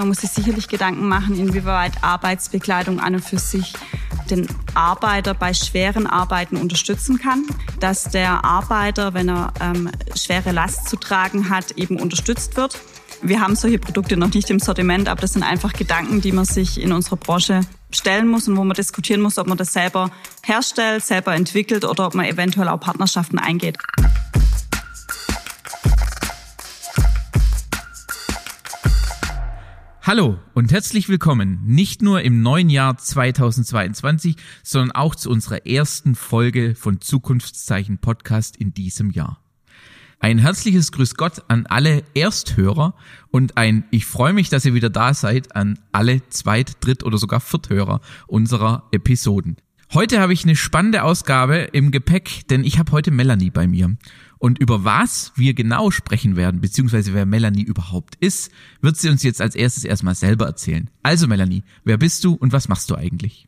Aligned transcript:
Man 0.00 0.08
muss 0.08 0.22
sich 0.22 0.30
sicherlich 0.30 0.66
Gedanken 0.66 1.06
machen, 1.08 1.38
inwieweit 1.38 2.02
Arbeitsbekleidung 2.02 3.00
an 3.00 3.16
und 3.16 3.22
für 3.22 3.38
sich 3.38 3.74
den 4.30 4.48
Arbeiter 4.72 5.34
bei 5.34 5.52
schweren 5.52 6.06
Arbeiten 6.06 6.56
unterstützen 6.56 7.18
kann, 7.18 7.44
dass 7.80 8.04
der 8.04 8.42
Arbeiter, 8.42 9.12
wenn 9.12 9.28
er 9.28 9.52
ähm, 9.60 9.90
schwere 10.16 10.52
Last 10.52 10.88
zu 10.88 10.96
tragen 10.96 11.50
hat, 11.50 11.72
eben 11.72 12.00
unterstützt 12.00 12.56
wird. 12.56 12.78
Wir 13.20 13.42
haben 13.42 13.56
solche 13.56 13.78
Produkte 13.78 14.16
noch 14.16 14.32
nicht 14.32 14.48
im 14.48 14.58
Sortiment, 14.58 15.06
aber 15.06 15.20
das 15.20 15.34
sind 15.34 15.42
einfach 15.42 15.74
Gedanken, 15.74 16.22
die 16.22 16.32
man 16.32 16.46
sich 16.46 16.80
in 16.80 16.92
unserer 16.92 17.16
Branche 17.16 17.60
stellen 17.90 18.26
muss 18.26 18.48
und 18.48 18.56
wo 18.56 18.64
man 18.64 18.74
diskutieren 18.74 19.20
muss, 19.20 19.36
ob 19.36 19.48
man 19.48 19.58
das 19.58 19.74
selber 19.74 20.10
herstellt, 20.42 21.04
selber 21.04 21.34
entwickelt 21.34 21.84
oder 21.84 22.06
ob 22.06 22.14
man 22.14 22.24
eventuell 22.24 22.68
auch 22.68 22.80
Partnerschaften 22.80 23.38
eingeht. 23.38 23.76
Hallo 30.10 30.38
und 30.54 30.72
herzlich 30.72 31.08
willkommen, 31.08 31.60
nicht 31.66 32.02
nur 32.02 32.22
im 32.22 32.42
neuen 32.42 32.68
Jahr 32.68 32.98
2022, 32.98 34.34
sondern 34.64 34.90
auch 34.90 35.14
zu 35.14 35.30
unserer 35.30 35.66
ersten 35.68 36.16
Folge 36.16 36.74
von 36.74 37.00
Zukunftszeichen 37.00 37.98
Podcast 37.98 38.56
in 38.56 38.74
diesem 38.74 39.12
Jahr. 39.12 39.40
Ein 40.18 40.38
herzliches 40.38 40.90
Grüß 40.90 41.14
Gott 41.14 41.44
an 41.46 41.66
alle 41.66 42.02
Ersthörer 42.14 42.96
und 43.30 43.56
ein 43.56 43.84
Ich 43.92 44.04
freue 44.04 44.32
mich, 44.32 44.48
dass 44.48 44.64
ihr 44.64 44.74
wieder 44.74 44.90
da 44.90 45.14
seid 45.14 45.54
an 45.54 45.78
alle 45.92 46.28
Zweit-, 46.28 46.84
Dritt- 46.84 47.04
oder 47.04 47.16
sogar 47.16 47.38
Vierthörer 47.38 48.00
unserer 48.26 48.88
Episoden. 48.90 49.58
Heute 49.92 50.18
habe 50.18 50.32
ich 50.32 50.42
eine 50.42 50.56
spannende 50.56 51.04
Ausgabe 51.04 51.68
im 51.72 51.92
Gepäck, 51.92 52.48
denn 52.48 52.64
ich 52.64 52.80
habe 52.80 52.90
heute 52.90 53.12
Melanie 53.12 53.50
bei 53.50 53.68
mir. 53.68 53.96
Und 54.40 54.58
über 54.58 54.84
was 54.84 55.32
wir 55.36 55.52
genau 55.52 55.90
sprechen 55.90 56.34
werden, 56.34 56.62
beziehungsweise 56.62 57.12
wer 57.12 57.26
Melanie 57.26 57.62
überhaupt 57.62 58.16
ist, 58.20 58.50
wird 58.80 58.96
sie 58.96 59.10
uns 59.10 59.22
jetzt 59.22 59.42
als 59.42 59.54
erstes 59.54 59.84
erstmal 59.84 60.14
selber 60.14 60.46
erzählen. 60.46 60.88
Also 61.02 61.26
Melanie, 61.26 61.62
wer 61.84 61.98
bist 61.98 62.24
du 62.24 62.34
und 62.34 62.50
was 62.50 62.66
machst 62.66 62.90
du 62.90 62.96
eigentlich? 62.96 63.46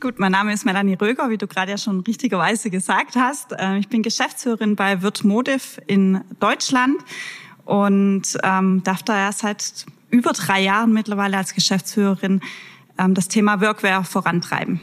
Gut, 0.00 0.18
mein 0.18 0.32
Name 0.32 0.52
ist 0.52 0.66
Melanie 0.66 0.94
Röger, 0.94 1.30
wie 1.30 1.38
du 1.38 1.46
gerade 1.46 1.70
ja 1.70 1.78
schon 1.78 2.00
richtigerweise 2.00 2.70
gesagt 2.70 3.14
hast. 3.14 3.54
Ähm, 3.56 3.76
ich 3.76 3.88
bin 3.88 4.02
Geschäftsführerin 4.02 4.74
bei 4.74 5.00
Wirtmotiv 5.00 5.80
in 5.86 6.22
Deutschland 6.40 6.96
und 7.64 8.36
ähm, 8.42 8.82
darf 8.82 9.04
da 9.04 9.16
ja 9.16 9.30
seit 9.30 9.86
über 10.10 10.32
drei 10.32 10.60
Jahren 10.60 10.92
mittlerweile 10.92 11.36
als 11.36 11.54
Geschäftsführerin 11.54 12.40
ähm, 12.98 13.14
das 13.14 13.28
Thema 13.28 13.60
Workwear 13.60 14.02
vorantreiben. 14.02 14.80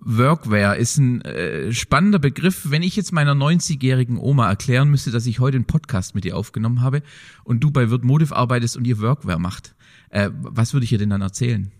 Workwear 0.00 0.76
ist 0.76 0.96
ein 0.96 1.20
äh, 1.22 1.72
spannender 1.72 2.18
Begriff. 2.18 2.70
Wenn 2.70 2.82
ich 2.82 2.96
jetzt 2.96 3.12
meiner 3.12 3.34
90-jährigen 3.34 4.16
Oma 4.16 4.48
erklären 4.48 4.88
müsste, 4.88 5.10
dass 5.10 5.26
ich 5.26 5.40
heute 5.40 5.56
einen 5.56 5.66
Podcast 5.66 6.14
mit 6.14 6.24
ihr 6.24 6.36
aufgenommen 6.36 6.80
habe 6.80 7.02
und 7.44 7.60
du 7.60 7.70
bei 7.70 7.90
Wirt 7.90 8.04
Motiv 8.04 8.32
arbeitest 8.32 8.76
und 8.76 8.86
ihr 8.86 9.00
Workwear 9.00 9.38
macht, 9.38 9.74
äh, 10.08 10.30
was 10.32 10.72
würde 10.72 10.84
ich 10.84 10.92
ihr 10.92 10.98
denn 10.98 11.10
dann 11.10 11.20
erzählen? 11.20 11.70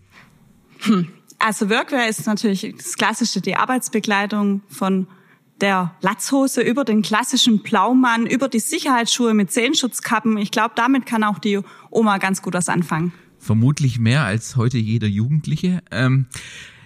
Hm. 0.81 1.09
Also 1.39 1.71
Workwear 1.71 2.09
ist 2.09 2.27
natürlich 2.27 2.75
das 2.77 2.95
klassische, 2.97 3.41
die 3.41 3.57
Arbeitsbekleidung 3.57 4.61
von 4.69 5.07
der 5.63 5.95
Latzhose 6.03 6.61
über 6.61 6.85
den 6.85 7.03
klassischen 7.03 7.63
Blaumann, 7.63 8.27
über 8.27 8.49
die 8.49 8.61
Sicherheitsschuhe 8.61 9.33
mit 9.35 9.51
Zehenschutzkappen. 9.51 10.37
Ich 10.37 10.51
glaube, 10.51 10.73
damit 10.77 11.07
kann 11.07 11.25
auch 11.25 11.39
die 11.39 11.61
Oma 11.91 12.19
ganz 12.19 12.43
gut 12.43 12.55
was 12.55 12.69
anfangen. 12.69 13.13
Vermutlich 13.39 13.99
mehr 13.99 14.25
als 14.25 14.57
heute 14.57 14.77
jeder 14.77 15.09
Jugendliche. 15.09 15.83
Ähm, 15.91 16.27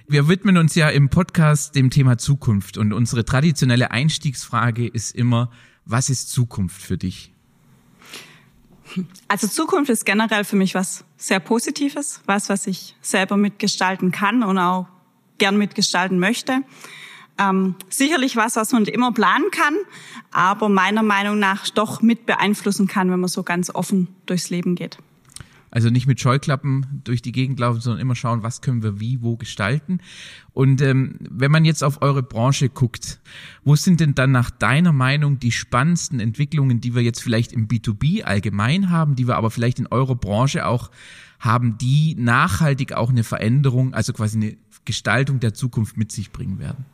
wir 0.07 0.29
widmen 0.29 0.57
uns 0.59 0.75
ja 0.75 0.89
im 0.91 1.09
Podcast 1.09 1.75
dem 1.75 1.91
Thema 1.91 2.19
Zukunft 2.19 2.77
und 2.77 2.93
unsere 2.93 3.25
traditionelle 3.25 3.91
Einstiegsfrage 3.91 4.87
ist 4.87 5.15
immer, 5.15 5.51
was 5.87 6.11
ist 6.11 6.31
Zukunft 6.31 6.83
für 6.83 6.99
dich? 6.99 7.33
Also 9.29 9.49
Zukunft 9.49 9.91
ist 9.91 10.05
generell 10.05 10.45
für 10.45 10.57
mich 10.57 10.75
was 10.75 11.05
sehr 11.17 11.41
Positives, 11.41 12.21
was, 12.27 12.49
was 12.49 12.67
ich 12.67 12.95
selber 13.01 13.37
mitgestalten 13.37 14.13
kann 14.13 14.43
und 14.43 14.59
auch 14.59 14.87
gern 15.39 15.57
mitgestalten 15.57 16.19
möchte. 16.19 16.61
Ähm, 17.39 17.75
sicherlich 17.89 18.37
was, 18.37 18.57
was 18.57 18.73
man 18.73 18.85
immer 18.85 19.11
planen 19.11 19.51
kann, 19.51 19.75
aber 20.31 20.69
meiner 20.69 21.03
Meinung 21.03 21.39
nach 21.39 21.69
doch 21.71 22.03
mit 22.03 22.27
beeinflussen 22.27 22.87
kann, 22.87 23.11
wenn 23.11 23.21
man 23.21 23.29
so 23.29 23.43
ganz 23.43 23.75
offen 23.75 24.09
durchs 24.27 24.51
Leben 24.51 24.77
geht. 24.77 24.99
Also 25.75 25.91
nicht 25.91 26.07
mit 26.07 26.21
Scheuklappen 26.21 27.01
durch 27.03 27.21
die 27.21 27.33
Gegend 27.33 27.59
laufen, 27.59 27.81
sondern 27.81 28.01
immer 28.01 28.15
schauen, 28.15 28.45
was 28.45 28.61
können 28.61 28.85
wir 28.85 29.01
wie, 29.01 29.23
wo 29.23 29.37
gestalten. 29.37 29.99
Und 30.53 30.81
ähm, 30.81 31.17
wenn 31.19 31.51
man 31.51 31.65
jetzt 31.65 31.83
auf 31.83 32.01
eure 32.01 32.23
Branche 32.23 32.69
guckt, 32.69 33.19
wo 33.65 33.75
sind 33.75 33.99
denn 33.99 34.15
dann 34.15 34.31
nach 34.31 34.53
deiner 34.53 34.93
Meinung 34.93 35.41
die 35.41 35.51
spannendsten 35.51 36.21
Entwicklungen, 36.21 36.81
die 36.81 36.95
wir 36.95 37.03
jetzt 37.03 37.21
vielleicht 37.21 37.53
im 37.53 37.67
B2B 37.67 38.23
allgemein 38.23 38.91
haben, 38.91 39.17
die 39.17 39.27
wir 39.27 39.35
aber 39.35 39.51
vielleicht 39.51 39.81
in 39.81 39.89
eurer 39.89 40.15
Branche 40.15 40.65
auch 40.65 40.93
haben, 41.41 41.77
die 41.77 42.15
nachhaltig 42.17 42.93
auch 42.93 43.11
eine 43.11 43.25
Veränderung, 43.25 43.95
also 43.95 44.13
quasi 44.13 44.39
eine 44.39 44.57
Gestaltung 44.85 45.41
der 45.41 45.55
Zukunft 45.55 45.97
mit 45.97 46.13
sich 46.13 46.31
bringen 46.31 46.61
werden? 46.61 46.85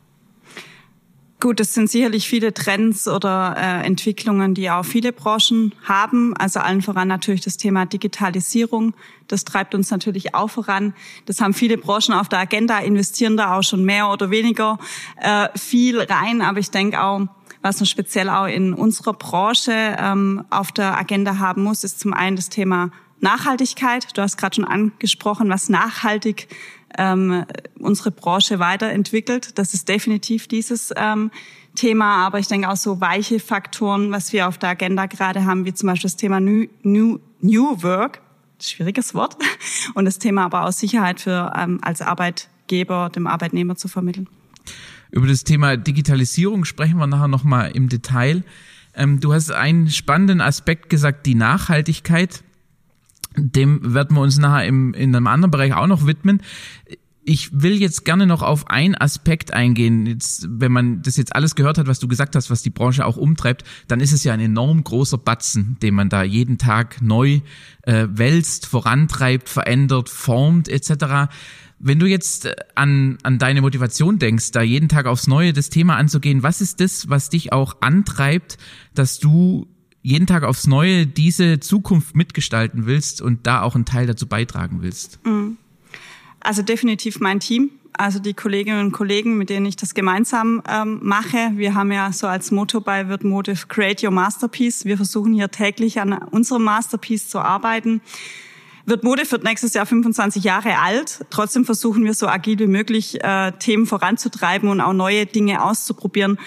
Gut, 1.41 1.59
es 1.59 1.73
sind 1.73 1.89
sicherlich 1.89 2.27
viele 2.27 2.53
Trends 2.53 3.07
oder 3.07 3.55
äh, 3.57 3.83
Entwicklungen, 3.83 4.53
die 4.53 4.69
auch 4.69 4.85
viele 4.85 5.11
Branchen 5.11 5.73
haben. 5.83 6.37
Also 6.37 6.59
allen 6.59 6.83
voran 6.83 7.07
natürlich 7.07 7.41
das 7.41 7.57
Thema 7.57 7.87
Digitalisierung. 7.87 8.93
Das 9.27 9.43
treibt 9.43 9.73
uns 9.73 9.89
natürlich 9.89 10.35
auch 10.35 10.51
voran. 10.51 10.93
Das 11.25 11.41
haben 11.41 11.55
viele 11.55 11.79
Branchen 11.79 12.13
auf 12.13 12.29
der 12.29 12.37
Agenda, 12.37 12.77
investieren 12.77 13.37
da 13.37 13.57
auch 13.57 13.63
schon 13.63 13.83
mehr 13.83 14.11
oder 14.11 14.29
weniger 14.29 14.77
äh, 15.19 15.49
viel 15.57 15.99
rein. 15.99 16.43
Aber 16.43 16.59
ich 16.59 16.69
denke 16.69 17.01
auch, 17.01 17.21
was 17.63 17.79
man 17.79 17.87
speziell 17.87 18.29
auch 18.29 18.45
in 18.45 18.75
unserer 18.75 19.13
Branche 19.13 19.95
ähm, 19.97 20.45
auf 20.51 20.71
der 20.71 20.95
Agenda 20.95 21.39
haben 21.39 21.63
muss, 21.63 21.83
ist 21.83 21.99
zum 21.99 22.13
einen 22.13 22.35
das 22.35 22.49
Thema 22.49 22.91
Nachhaltigkeit. 23.19 24.15
Du 24.15 24.21
hast 24.21 24.37
gerade 24.37 24.57
schon 24.57 24.65
angesprochen, 24.65 25.49
was 25.49 25.69
nachhaltig 25.69 26.49
ähm, 26.97 27.45
unsere 27.79 28.11
Branche 28.11 28.59
weiterentwickelt. 28.59 29.57
Das 29.57 29.73
ist 29.73 29.89
definitiv 29.89 30.47
dieses 30.47 30.91
ähm, 30.95 31.31
Thema, 31.75 32.25
aber 32.25 32.39
ich 32.39 32.47
denke 32.47 32.69
auch 32.69 32.75
so 32.75 32.99
weiche 32.99 33.39
Faktoren, 33.39 34.11
was 34.11 34.33
wir 34.33 34.47
auf 34.47 34.57
der 34.57 34.69
Agenda 34.69 35.05
gerade 35.05 35.45
haben, 35.45 35.65
wie 35.65 35.73
zum 35.73 35.87
Beispiel 35.87 36.09
das 36.09 36.17
Thema 36.17 36.39
New, 36.39 36.67
New, 36.83 37.19
New 37.41 37.81
Work, 37.83 38.21
schwieriges 38.59 39.13
Wort, 39.13 39.37
und 39.93 40.05
das 40.05 40.19
Thema 40.19 40.45
aber 40.45 40.65
auch 40.65 40.71
Sicherheit 40.71 41.21
für 41.21 41.53
ähm, 41.57 41.79
als 41.81 42.01
Arbeitgeber 42.01 43.09
dem 43.09 43.27
Arbeitnehmer 43.27 43.75
zu 43.75 43.87
vermitteln. 43.87 44.27
Über 45.11 45.27
das 45.27 45.43
Thema 45.43 45.77
Digitalisierung 45.77 46.65
sprechen 46.65 46.97
wir 46.97 47.07
nachher 47.07 47.27
nochmal 47.27 47.71
im 47.71 47.89
Detail. 47.89 48.43
Ähm, 48.93 49.19
du 49.19 49.33
hast 49.33 49.51
einen 49.51 49.89
spannenden 49.89 50.41
Aspekt 50.41 50.89
gesagt, 50.89 51.25
die 51.25 51.35
Nachhaltigkeit. 51.35 52.43
Dem 53.37 53.93
werden 53.93 54.15
wir 54.15 54.21
uns 54.21 54.37
nachher 54.37 54.65
im, 54.65 54.93
in 54.93 55.15
einem 55.15 55.27
anderen 55.27 55.51
Bereich 55.51 55.73
auch 55.73 55.87
noch 55.87 56.05
widmen. 56.05 56.41
Ich 57.23 57.61
will 57.61 57.79
jetzt 57.79 58.03
gerne 58.03 58.25
noch 58.25 58.41
auf 58.41 58.69
einen 58.69 58.95
Aspekt 58.95 59.53
eingehen. 59.53 60.05
Jetzt, 60.05 60.47
wenn 60.49 60.71
man 60.71 61.01
das 61.03 61.17
jetzt 61.17 61.35
alles 61.35 61.55
gehört 61.55 61.77
hat, 61.77 61.87
was 61.87 61.99
du 61.99 62.07
gesagt 62.07 62.35
hast, 62.35 62.49
was 62.49 62.63
die 62.63 62.71
Branche 62.71 63.05
auch 63.05 63.15
umtreibt, 63.15 63.63
dann 63.87 63.99
ist 63.99 64.11
es 64.11 64.23
ja 64.23 64.33
ein 64.33 64.39
enorm 64.39 64.83
großer 64.83 65.19
Batzen, 65.19 65.77
den 65.81 65.93
man 65.93 66.09
da 66.09 66.23
jeden 66.23 66.57
Tag 66.57 67.01
neu 67.01 67.41
äh, 67.83 68.07
wälzt, 68.09 68.65
vorantreibt, 68.65 69.49
verändert, 69.49 70.09
formt 70.09 70.67
etc. 70.67 71.29
Wenn 71.77 71.99
du 71.99 72.07
jetzt 72.07 72.47
äh, 72.47 72.55
an, 72.75 73.17
an 73.23 73.39
deine 73.39 73.61
Motivation 73.61 74.19
denkst, 74.19 74.51
da 74.51 74.61
jeden 74.61 74.89
Tag 74.89 75.05
aufs 75.05 75.27
Neue 75.27 75.53
das 75.53 75.69
Thema 75.69 75.97
anzugehen, 75.97 76.43
was 76.43 76.59
ist 76.59 76.81
das, 76.81 77.07
was 77.07 77.29
dich 77.29 77.53
auch 77.53 77.77
antreibt, 77.81 78.57
dass 78.93 79.19
du 79.19 79.67
jeden 80.01 80.27
Tag 80.27 80.43
aufs 80.43 80.67
Neue 80.67 81.05
diese 81.05 81.59
Zukunft 81.59 82.15
mitgestalten 82.15 82.85
willst 82.85 83.21
und 83.21 83.45
da 83.45 83.61
auch 83.61 83.75
einen 83.75 83.85
Teil 83.85 84.07
dazu 84.07 84.27
beitragen 84.27 84.81
willst? 84.81 85.19
Mhm. 85.25 85.57
Also 86.39 86.63
definitiv 86.63 87.19
mein 87.19 87.39
Team. 87.39 87.69
Also 87.93 88.19
die 88.19 88.33
Kolleginnen 88.33 88.85
und 88.85 88.91
Kollegen, 88.93 89.37
mit 89.37 89.49
denen 89.49 89.65
ich 89.65 89.75
das 89.75 89.93
gemeinsam 89.93 90.63
ähm, 90.67 90.99
mache. 91.03 91.51
Wir 91.55 91.75
haben 91.75 91.91
ja 91.91 92.11
so 92.13 92.25
als 92.25 92.49
Motto 92.49 92.79
bei 92.79 93.09
Wirtmotiv 93.09 93.67
Create 93.67 94.03
Your 94.03 94.11
Masterpiece. 94.11 94.85
Wir 94.85 94.97
versuchen 94.97 95.33
hier 95.33 95.51
täglich 95.51 95.99
an 95.99 96.13
unserem 96.13 96.63
Masterpiece 96.63 97.27
zu 97.27 97.39
arbeiten. 97.39 98.01
Wirtmotiv 98.85 99.31
wird 99.31 99.43
nächstes 99.43 99.73
Jahr 99.73 99.85
25 99.85 100.43
Jahre 100.43 100.79
alt. 100.79 101.25
Trotzdem 101.29 101.65
versuchen 101.65 102.03
wir 102.03 102.13
so 102.13 102.27
agil 102.27 102.57
wie 102.59 102.67
möglich 102.67 103.23
äh, 103.23 103.51
Themen 103.59 103.85
voranzutreiben 103.85 104.69
und 104.69 104.81
auch 104.81 104.93
neue 104.93 105.25
Dinge 105.25 105.63
auszuprobieren 105.63 106.39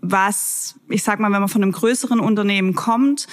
was, 0.00 0.76
ich 0.88 1.02
sag 1.02 1.20
mal, 1.20 1.30
wenn 1.32 1.40
man 1.40 1.48
von 1.48 1.62
einem 1.62 1.72
größeren 1.72 2.20
Unternehmen 2.20 2.74
kommt, 2.74 3.26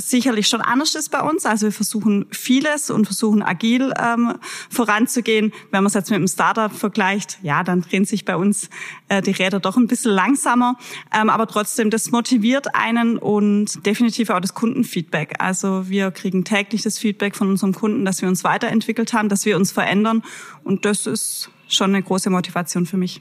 sicherlich 0.00 0.46
schon 0.46 0.60
anders 0.60 0.94
ist 0.94 1.10
bei 1.10 1.20
uns. 1.20 1.44
Also 1.44 1.66
wir 1.66 1.72
versuchen 1.72 2.26
vieles 2.30 2.88
und 2.90 3.06
versuchen 3.06 3.42
agil 3.42 3.92
ähm, 4.00 4.34
voranzugehen. 4.70 5.52
Wenn 5.70 5.82
man 5.82 5.86
es 5.86 5.94
jetzt 5.94 6.10
mit 6.10 6.16
einem 6.16 6.28
Startup 6.28 6.72
vergleicht, 6.72 7.38
ja, 7.42 7.64
dann 7.64 7.82
drehen 7.82 8.04
sich 8.04 8.24
bei 8.24 8.36
uns 8.36 8.70
äh, 9.08 9.20
die 9.20 9.32
Räder 9.32 9.58
doch 9.58 9.76
ein 9.76 9.88
bisschen 9.88 10.12
langsamer. 10.12 10.76
Ähm, 11.12 11.30
aber 11.30 11.48
trotzdem, 11.48 11.90
das 11.90 12.12
motiviert 12.12 12.74
einen 12.74 13.18
und 13.18 13.84
definitiv 13.84 14.30
auch 14.30 14.40
das 14.40 14.54
Kundenfeedback. 14.54 15.34
Also 15.40 15.88
wir 15.88 16.12
kriegen 16.12 16.44
täglich 16.44 16.82
das 16.82 16.98
Feedback 16.98 17.34
von 17.34 17.48
unserem 17.48 17.74
Kunden, 17.74 18.04
dass 18.04 18.22
wir 18.22 18.28
uns 18.28 18.44
weiterentwickelt 18.44 19.12
haben, 19.12 19.28
dass 19.28 19.44
wir 19.46 19.56
uns 19.56 19.72
verändern. 19.72 20.22
Und 20.62 20.84
das 20.84 21.06
ist 21.06 21.50
schon 21.66 21.90
eine 21.90 22.02
große 22.02 22.30
Motivation 22.30 22.86
für 22.86 22.96
mich. 22.96 23.20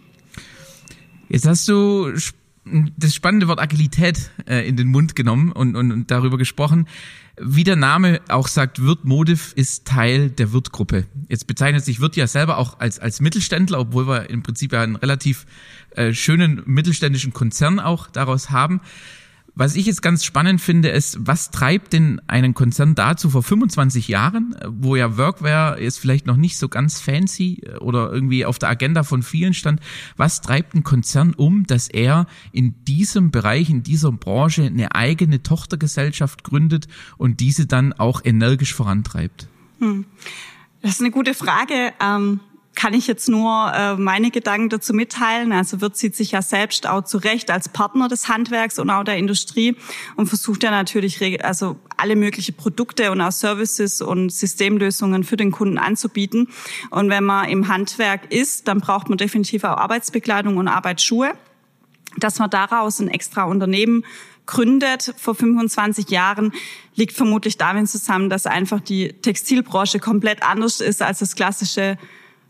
Jetzt 1.30 1.48
hast 1.48 1.68
du 1.68 2.14
das 2.98 3.14
spannende 3.14 3.48
Wort 3.48 3.60
Agilität 3.60 4.31
äh, 4.48 4.68
in 4.68 4.75
den 4.78 4.88
Mund 4.88 5.16
genommen 5.16 5.52
und, 5.52 5.75
und, 5.75 5.92
und 5.92 6.12
darüber 6.12 6.38
gesprochen. 6.38 6.88
Wie 7.40 7.64
der 7.64 7.75
Name 7.75 8.19
auch 8.30 8.48
sagt, 8.48 8.81
Wirt 8.81 9.06
Modif 9.06 9.54
ist 9.56 9.86
Teil 9.86 10.31
der 10.31 10.54
Wirt-Gruppe. 10.54 11.06
Jetzt 11.30 11.46
bezeichnet 11.46 11.86
sich 11.86 12.00
Wirt 12.00 12.16
ja 12.16 12.25
selber 12.25 12.58
auch 12.58 12.80
als, 12.80 12.98
als 12.98 13.22
Mittelständler, 13.22 13.80
obwohl 13.80 14.08
wir 14.08 14.30
im 14.30 14.42
Prinzip 14.42 14.74
ja 14.74 14.81
einen 14.81 14.96
relativ 14.96 15.46
äh, 15.92 16.14
schönen 16.14 16.64
mittelständischen 16.66 17.34
Konzern 17.34 17.80
auch 17.80 18.08
daraus 18.08 18.50
haben. 18.50 18.81
Was 19.59 19.75
ich 19.75 19.88
jetzt 19.88 20.04
ganz 20.04 20.24
spannend 20.24 20.62
finde, 20.62 20.89
ist, 20.89 21.18
was 21.19 21.50
treibt 21.50 21.94
denn 21.94 22.21
einen 22.27 22.54
Konzern 22.54 22.94
dazu 22.94 23.31
vor 23.31 23.42
25 23.42 24.07
Jahren, 24.07 24.56
wo 24.68 24.95
ja 24.95 25.18
Workware 25.18 25.81
jetzt 25.81 25.98
vielleicht 25.98 26.27
noch 26.27 26.38
nicht 26.38 26.59
so 26.59 26.69
ganz 26.69 27.00
fancy 27.00 27.63
äh, 27.63 27.77
oder 27.77 28.12
irgendwie 28.13 28.45
auf 28.45 28.59
der 28.59 28.69
Agenda 28.69 29.01
von 29.01 29.24
vielen 29.24 29.56
stand, 29.56 29.80
was 30.15 30.42
treibt 30.42 30.75
ein 30.75 30.83
Konzern 30.83 31.33
um, 31.33 31.65
dass 31.65 31.88
er 31.88 32.27
in 32.51 32.75
diesem 32.86 33.31
Bereich, 33.31 33.71
in 33.71 33.81
dieser 33.81 34.12
Branche 34.12 34.62
eine 34.62 34.94
eigene 34.94 35.42
Tochtergesellschaft 35.42 36.44
gründet 36.44 36.88
und 37.18 37.39
diese 37.39 37.65
dann 37.65 37.94
auch 37.94 38.21
energisch 38.24 38.75
vorantreibt? 38.75 39.48
Hm. 39.80 40.06
Das 40.83 40.92
ist 40.92 41.01
eine 41.01 41.10
gute 41.10 41.33
Frage. 41.33 41.94
Ähm 42.00 42.42
kann 42.77 42.94
ich 42.94 43.07
jetzt 43.07 43.27
nur 43.27 43.74
äh, 43.74 43.95
meine 43.95 44.29
Gedanken 44.29 44.69
dazu 44.69 44.94
mitteilen. 44.94 45.51
Also 45.51 45.81
Wirt 45.81 45.97
zieht 45.97 46.15
sich 46.15 46.31
ja 46.33 46.44
selbst 46.44 46.88
auch 46.88 47.03
zurecht 47.03 47.50
als 47.50 47.69
Partner 47.69 48.07
des 48.07 48.29
Handwerks 48.29 48.77
und 48.77 48.91
auch 48.91 49.03
der 49.03 49.18
Industrie 49.18 49.75
und 50.15 50.27
versucht 50.27 50.62
ja 50.62 50.69
natürlich 50.69 51.44
also 51.44 51.77
alle 51.97 52.15
mögliche 52.15 52.51
Produkte 52.51 53.12
und 53.12 53.19
auch 53.19 53.31
Services 53.31 54.00
und 54.01 54.31
Systemlösungen 54.31 55.24
für 55.24 55.38
den 55.38 55.51
Kunden 55.51 55.79
anzubieten. 55.79 56.50
Und 56.91 57.09
wenn 57.09 57.24
man 57.24 57.50
im 57.50 57.68
Handwerk 57.68 58.31
ist, 58.31 58.68
dann 58.68 58.79
braucht 58.79 59.09
man 59.09 59.18
definitiv 59.18 59.63
auch 59.63 59.77
Arbeitsbekleidung 59.77 60.57
und 60.57 60.68
Arbeitsschuhe. 60.68 61.33
Dass 62.18 62.38
man 62.38 62.51
daraus 62.51 63.00
ein 63.00 63.07
extra 63.07 63.45
Unternehmen 63.45 64.06
gründet 64.45 65.15
vor 65.18 65.33
25 65.33 66.12
Jahren, 66.12 66.53
liegt 66.94 67.13
vermutlich 67.13 67.57
damit 67.57 67.89
zusammen, 67.89 68.29
dass 68.29 68.45
einfach 68.45 68.81
die 68.81 69.13
Textilbranche 69.13 69.97
komplett 69.97 70.44
anders 70.44 70.79
ist 70.79 71.01
als 71.01 71.19
das 71.19 71.35
klassische 71.35 71.97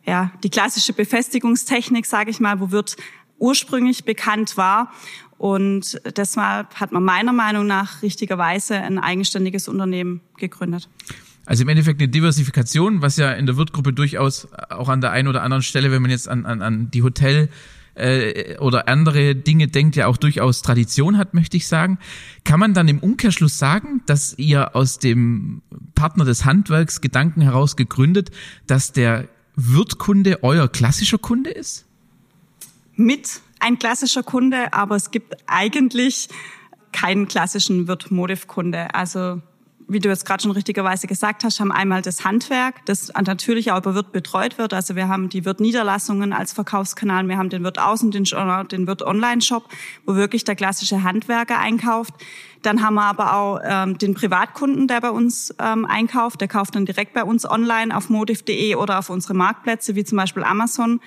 ja, 0.08 0.32
die 0.44 0.50
klassische 0.50 0.94
Befestigungstechnik, 0.94 2.06
sage 2.06 2.32
ich 2.32 2.40
mal, 2.40 2.60
wo 2.60 2.72
wird 2.72 2.96
ursprünglich 3.40 4.06
bekannt 4.06 4.58
war. 4.58 4.92
Und 5.38 6.02
deshalb 6.16 6.76
hat 6.76 6.92
man 6.92 7.04
meiner 7.04 7.34
Meinung 7.34 7.68
nach 7.68 8.02
richtigerweise 8.02 8.76
ein 8.76 8.98
eigenständiges 8.98 9.68
Unternehmen 9.68 10.22
gegründet. 10.38 10.90
Also 11.46 11.64
im 11.64 11.70
Endeffekt 11.70 12.02
eine 12.02 12.10
Diversifikation, 12.10 13.02
was 13.02 13.18
ja 13.18 13.32
in 13.32 13.46
der 13.46 13.56
Wirtgruppe 13.56 13.94
durchaus 13.94 14.48
auch 14.70 14.90
an 14.90 15.02
der 15.02 15.12
einen 15.12 15.28
oder 15.28 15.44
anderen 15.44 15.64
Stelle, 15.64 15.92
wenn 15.92 16.02
man 16.02 16.12
jetzt 16.12 16.28
an, 16.28 16.46
an, 16.46 16.62
an 16.62 16.90
die 16.92 17.04
Hotel 17.04 17.50
äh, 17.94 18.58
oder 18.58 18.88
andere 18.88 19.36
Dinge 19.36 19.68
denkt, 19.68 19.96
ja 19.96 20.08
auch 20.08 20.18
durchaus 20.18 20.62
Tradition 20.62 21.18
hat, 21.18 21.34
möchte 21.34 21.56
ich 21.56 21.68
sagen. 21.68 22.00
Kann 22.44 22.60
man 22.60 22.74
dann 22.74 22.88
im 22.88 23.00
Umkehrschluss 23.00 23.58
sagen, 23.58 24.02
dass 24.08 24.38
ihr 24.38 24.76
aus 24.76 25.00
dem 25.00 25.62
Partner 25.96 26.26
des 26.26 26.46
Handwerks 26.46 27.00
Gedanken 27.02 27.42
heraus 27.42 27.76
gegründet, 27.76 28.32
dass 28.66 28.92
der 28.92 29.30
Wirtkunde 29.58 30.44
euer 30.44 30.68
klassischer 30.68 31.18
Kunde 31.18 31.50
ist? 31.50 31.86
Mit 32.96 33.42
ein 33.60 33.80
klassischer 33.80 34.22
Kunde, 34.22 34.72
aber 34.72 34.96
es 34.96 35.10
gibt 35.10 35.36
eigentlich 35.48 36.30
keinen 36.92 37.28
klassischen 37.28 37.88
Wirt-Motiv-Kunde. 37.88 38.94
Also 38.94 39.42
wie 39.88 40.00
du 40.00 40.10
jetzt 40.10 40.26
gerade 40.26 40.44
schon 40.44 40.52
richtigerweise 40.52 41.08
gesagt 41.08 41.44
hast, 41.44 41.60
haben 41.60 41.72
einmal 41.72 42.02
das 42.02 42.26
Handwerk, 42.26 42.86
das 42.86 43.12
natürlich 43.14 43.72
auch 43.72 43.80
über 43.80 43.96
Wirt 43.96 44.12
betreut 44.12 44.58
wird. 44.58 44.74
Also 44.74 44.96
wir 44.96 45.08
haben 45.08 45.30
die 45.30 45.46
Wirt-Niederlassungen 45.46 46.34
als 46.34 46.54
Verkaufskanal, 46.54 47.28
wir 47.28 47.38
haben 47.38 47.50
den 47.50 47.66
oder 47.66 48.64
den 48.66 48.86
Wirt-Online-Shop, 48.86 49.70
wo 50.06 50.16
wirklich 50.16 50.44
der 50.44 50.56
klassische 50.56 51.04
Handwerker 51.04 51.58
einkauft. 51.60 52.14
Dann 52.62 52.82
haben 52.82 52.96
wir 52.96 53.04
aber 53.04 53.36
auch 53.36 53.60
ähm, 53.64 53.98
den 53.98 54.14
Privatkunden, 54.14 54.88
der 54.88 55.02
bei 55.02 55.12
uns 55.12 55.54
ähm, 55.60 55.86
einkauft. 55.86 56.42
Der 56.42 56.48
kauft 56.48 56.76
dann 56.76 56.86
direkt 56.86 57.14
bei 57.14 57.24
uns 57.24 57.50
online 57.50 57.96
auf 57.96 58.10
motiv.de 58.10 58.76
oder 58.76 59.00
auf 59.00 59.10
unsere 59.10 59.34
Marktplätze, 59.34 59.96
wie 59.96 60.04
zum 60.04 60.18
Beispiel 60.18 60.44
Amazon, 60.44 61.00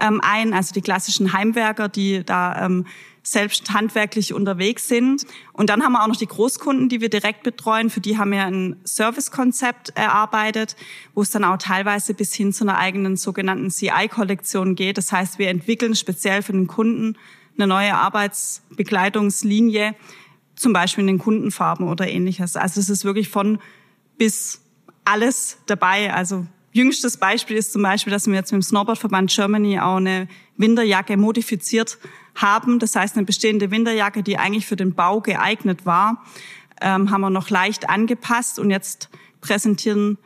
ähm, 0.00 0.20
ein. 0.22 0.52
Also 0.52 0.72
die 0.72 0.82
klassischen 0.82 1.32
Heimwerker, 1.32 1.88
die 1.88 2.24
da 2.24 2.66
ähm, 2.66 2.86
selbst 3.24 3.72
handwerklich 3.72 4.34
unterwegs 4.34 4.86
sind. 4.86 5.26
Und 5.52 5.70
dann 5.70 5.82
haben 5.82 5.92
wir 5.92 6.02
auch 6.02 6.08
noch 6.08 6.16
die 6.16 6.26
Großkunden, 6.26 6.88
die 6.88 7.00
wir 7.00 7.08
direkt 7.08 7.42
betreuen. 7.42 7.90
Für 7.90 8.00
die 8.00 8.18
haben 8.18 8.30
wir 8.30 8.44
ein 8.44 8.76
Servicekonzept 8.84 9.96
erarbeitet, 9.96 10.76
wo 11.14 11.22
es 11.22 11.30
dann 11.30 11.44
auch 11.44 11.56
teilweise 11.56 12.14
bis 12.14 12.34
hin 12.34 12.52
zu 12.52 12.64
einer 12.64 12.78
eigenen 12.78 13.16
sogenannten 13.16 13.70
CI-Kollektion 13.70 14.74
geht. 14.74 14.98
Das 14.98 15.10
heißt, 15.10 15.38
wir 15.38 15.48
entwickeln 15.48 15.94
speziell 15.94 16.42
für 16.42 16.52
den 16.52 16.66
Kunden 16.66 17.16
eine 17.56 17.66
neue 17.66 17.94
Arbeitsbegleitungslinie, 17.94 19.94
zum 20.56 20.72
Beispiel 20.72 21.02
in 21.02 21.08
den 21.08 21.18
Kundenfarben 21.18 21.88
oder 21.88 22.08
ähnliches. 22.08 22.56
Also 22.56 22.80
es 22.80 22.88
ist 22.88 23.04
wirklich 23.04 23.28
von 23.28 23.58
bis 24.18 24.60
alles 25.04 25.58
dabei. 25.66 26.12
Also 26.12 26.46
jüngstes 26.72 27.16
Beispiel 27.16 27.56
ist 27.56 27.72
zum 27.72 27.82
Beispiel, 27.82 28.12
dass 28.12 28.26
wir 28.26 28.34
jetzt 28.34 28.52
mit 28.52 28.62
dem 28.62 28.62
Snowboardverband 28.62 29.30
Germany 29.30 29.78
auch 29.80 29.96
eine 29.96 30.28
Winterjacke 30.56 31.16
modifiziert 31.16 31.98
haben. 32.34 32.78
Das 32.78 32.96
heißt, 32.96 33.16
eine 33.16 33.26
bestehende 33.26 33.70
Winterjacke, 33.70 34.22
die 34.22 34.38
eigentlich 34.38 34.66
für 34.66 34.76
den 34.76 34.94
Bau 34.94 35.20
geeignet 35.20 35.86
war, 35.86 36.24
ähm, 36.80 37.10
haben 37.10 37.20
wir 37.20 37.30
noch 37.30 37.50
leicht 37.50 37.88
angepasst 37.88 38.58
und 38.58 38.70
jetzt 38.70 39.08
präsentieren 39.40 40.18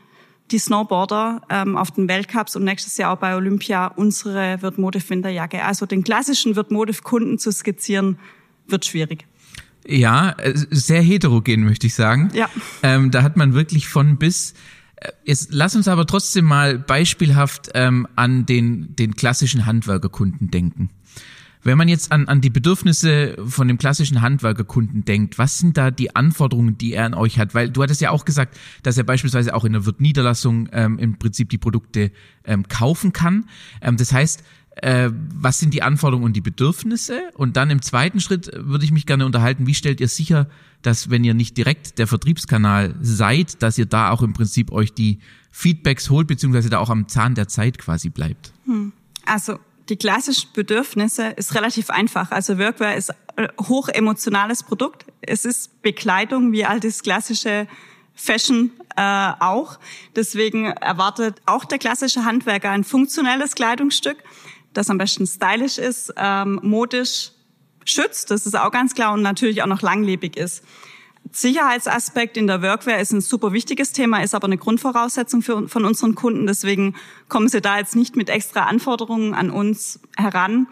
die 0.50 0.58
Snowboarder 0.58 1.42
ähm, 1.50 1.76
auf 1.76 1.90
den 1.90 2.08
Weltcups 2.08 2.56
und 2.56 2.64
nächstes 2.64 2.96
Jahr 2.96 3.12
auch 3.12 3.18
bei 3.18 3.36
Olympia 3.36 3.88
unsere 3.88 4.62
Wirtmotiv 4.62 5.10
Winterjacke. 5.10 5.62
Also 5.62 5.84
den 5.84 6.04
klassischen 6.04 6.56
Wirtmotiv 6.56 7.02
Kunden 7.02 7.38
zu 7.38 7.52
skizzieren, 7.52 8.18
wird 8.66 8.86
schwierig. 8.86 9.27
Ja, 9.88 10.32
äh, 10.32 10.52
sehr 10.54 11.00
heterogen, 11.00 11.64
möchte 11.64 11.86
ich 11.86 11.94
sagen. 11.94 12.28
Ja. 12.34 12.48
Ähm, 12.82 13.10
da 13.10 13.22
hat 13.22 13.36
man 13.36 13.54
wirklich 13.54 13.88
von 13.88 14.18
bis. 14.18 14.52
Äh, 14.96 15.12
jetzt 15.24 15.48
lass 15.50 15.74
uns 15.74 15.88
aber 15.88 16.06
trotzdem 16.06 16.44
mal 16.44 16.78
beispielhaft 16.78 17.70
ähm, 17.74 18.06
an 18.14 18.44
den, 18.44 18.94
den 18.96 19.16
klassischen 19.16 19.64
Handwerkerkunden 19.64 20.50
denken. 20.50 20.90
Wenn 21.62 21.78
man 21.78 21.88
jetzt 21.88 22.12
an, 22.12 22.28
an 22.28 22.40
die 22.40 22.50
Bedürfnisse 22.50 23.36
von 23.46 23.66
dem 23.66 23.78
klassischen 23.78 24.20
Handwerkerkunden 24.20 25.04
denkt, 25.04 25.38
was 25.38 25.58
sind 25.58 25.76
da 25.76 25.90
die 25.90 26.14
Anforderungen, 26.14 26.78
die 26.78 26.92
er 26.92 27.06
an 27.06 27.14
euch 27.14 27.38
hat? 27.38 27.54
Weil 27.54 27.70
du 27.70 27.82
hattest 27.82 28.00
ja 28.00 28.10
auch 28.10 28.24
gesagt, 28.24 28.56
dass 28.82 28.96
er 28.96 29.04
beispielsweise 29.04 29.54
auch 29.54 29.64
in 29.64 29.72
der 29.72 29.84
Wirt-Niederlassung 29.84 30.68
ähm, 30.72 30.98
im 30.98 31.18
Prinzip 31.18 31.48
die 31.48 31.58
Produkte 31.58 32.12
ähm, 32.44 32.68
kaufen 32.68 33.12
kann. 33.12 33.46
Ähm, 33.80 33.96
das 33.96 34.12
heißt, 34.12 34.44
äh, 34.82 35.10
was 35.34 35.58
sind 35.58 35.74
die 35.74 35.82
Anforderungen 35.82 36.24
und 36.24 36.34
die 36.34 36.40
Bedürfnisse? 36.40 37.20
Und 37.34 37.56
dann 37.56 37.70
im 37.70 37.82
zweiten 37.82 38.20
Schritt 38.20 38.50
würde 38.54 38.84
ich 38.84 38.92
mich 38.92 39.06
gerne 39.06 39.26
unterhalten, 39.26 39.66
wie 39.66 39.74
stellt 39.74 40.00
ihr 40.00 40.08
sicher, 40.08 40.48
dass 40.82 41.10
wenn 41.10 41.24
ihr 41.24 41.34
nicht 41.34 41.56
direkt 41.56 41.98
der 41.98 42.06
Vertriebskanal 42.06 42.94
seid, 43.00 43.62
dass 43.62 43.78
ihr 43.78 43.86
da 43.86 44.10
auch 44.10 44.22
im 44.22 44.32
Prinzip 44.32 44.70
euch 44.70 44.92
die 44.92 45.18
Feedbacks 45.50 46.10
holt, 46.10 46.28
beziehungsweise 46.28 46.70
da 46.70 46.78
auch 46.78 46.90
am 46.90 47.08
Zahn 47.08 47.34
der 47.34 47.48
Zeit 47.48 47.78
quasi 47.78 48.10
bleibt? 48.10 48.52
Hm. 48.66 48.92
Also 49.26 49.58
die 49.88 49.96
klassischen 49.96 50.50
Bedürfnisse 50.52 51.28
ist 51.30 51.54
relativ 51.54 51.90
einfach. 51.90 52.30
Also 52.30 52.58
Workwear 52.58 52.96
ist 52.96 53.10
ein 53.36 53.48
hoch 53.68 53.88
emotionales 53.88 54.62
Produkt. 54.62 55.06
Es 55.20 55.44
ist 55.44 55.82
Bekleidung, 55.82 56.52
wie 56.52 56.64
all 56.64 56.80
das 56.80 57.02
klassische 57.02 57.66
Fashion 58.14 58.70
äh, 58.96 59.32
auch. 59.40 59.78
Deswegen 60.16 60.66
erwartet 60.66 61.40
auch 61.46 61.64
der 61.64 61.78
klassische 61.78 62.24
Handwerker 62.24 62.70
ein 62.70 62.84
funktionelles 62.84 63.54
Kleidungsstück, 63.54 64.18
das 64.72 64.90
am 64.90 64.98
besten 64.98 65.26
stylisch 65.26 65.78
ist, 65.78 66.12
ähm, 66.16 66.60
modisch 66.62 67.32
schützt, 67.84 68.30
das 68.30 68.46
ist 68.46 68.58
auch 68.58 68.70
ganz 68.70 68.94
klar 68.94 69.12
und 69.12 69.22
natürlich 69.22 69.62
auch 69.62 69.66
noch 69.66 69.82
langlebig 69.82 70.36
ist. 70.36 70.62
Sicherheitsaspekt 71.32 72.36
in 72.36 72.46
der 72.46 72.62
Workwear 72.62 73.00
ist 73.00 73.12
ein 73.12 73.20
super 73.20 73.52
wichtiges 73.52 73.92
Thema, 73.92 74.22
ist 74.22 74.34
aber 74.34 74.46
eine 74.46 74.56
Grundvoraussetzung 74.56 75.42
für, 75.42 75.68
von 75.68 75.84
unseren 75.84 76.14
Kunden. 76.14 76.46
Deswegen 76.46 76.94
kommen 77.28 77.48
sie 77.48 77.60
da 77.60 77.78
jetzt 77.78 77.96
nicht 77.96 78.16
mit 78.16 78.30
extra 78.30 78.64
Anforderungen 78.64 79.34
an 79.34 79.50
uns 79.50 80.00
heran. 80.16 80.68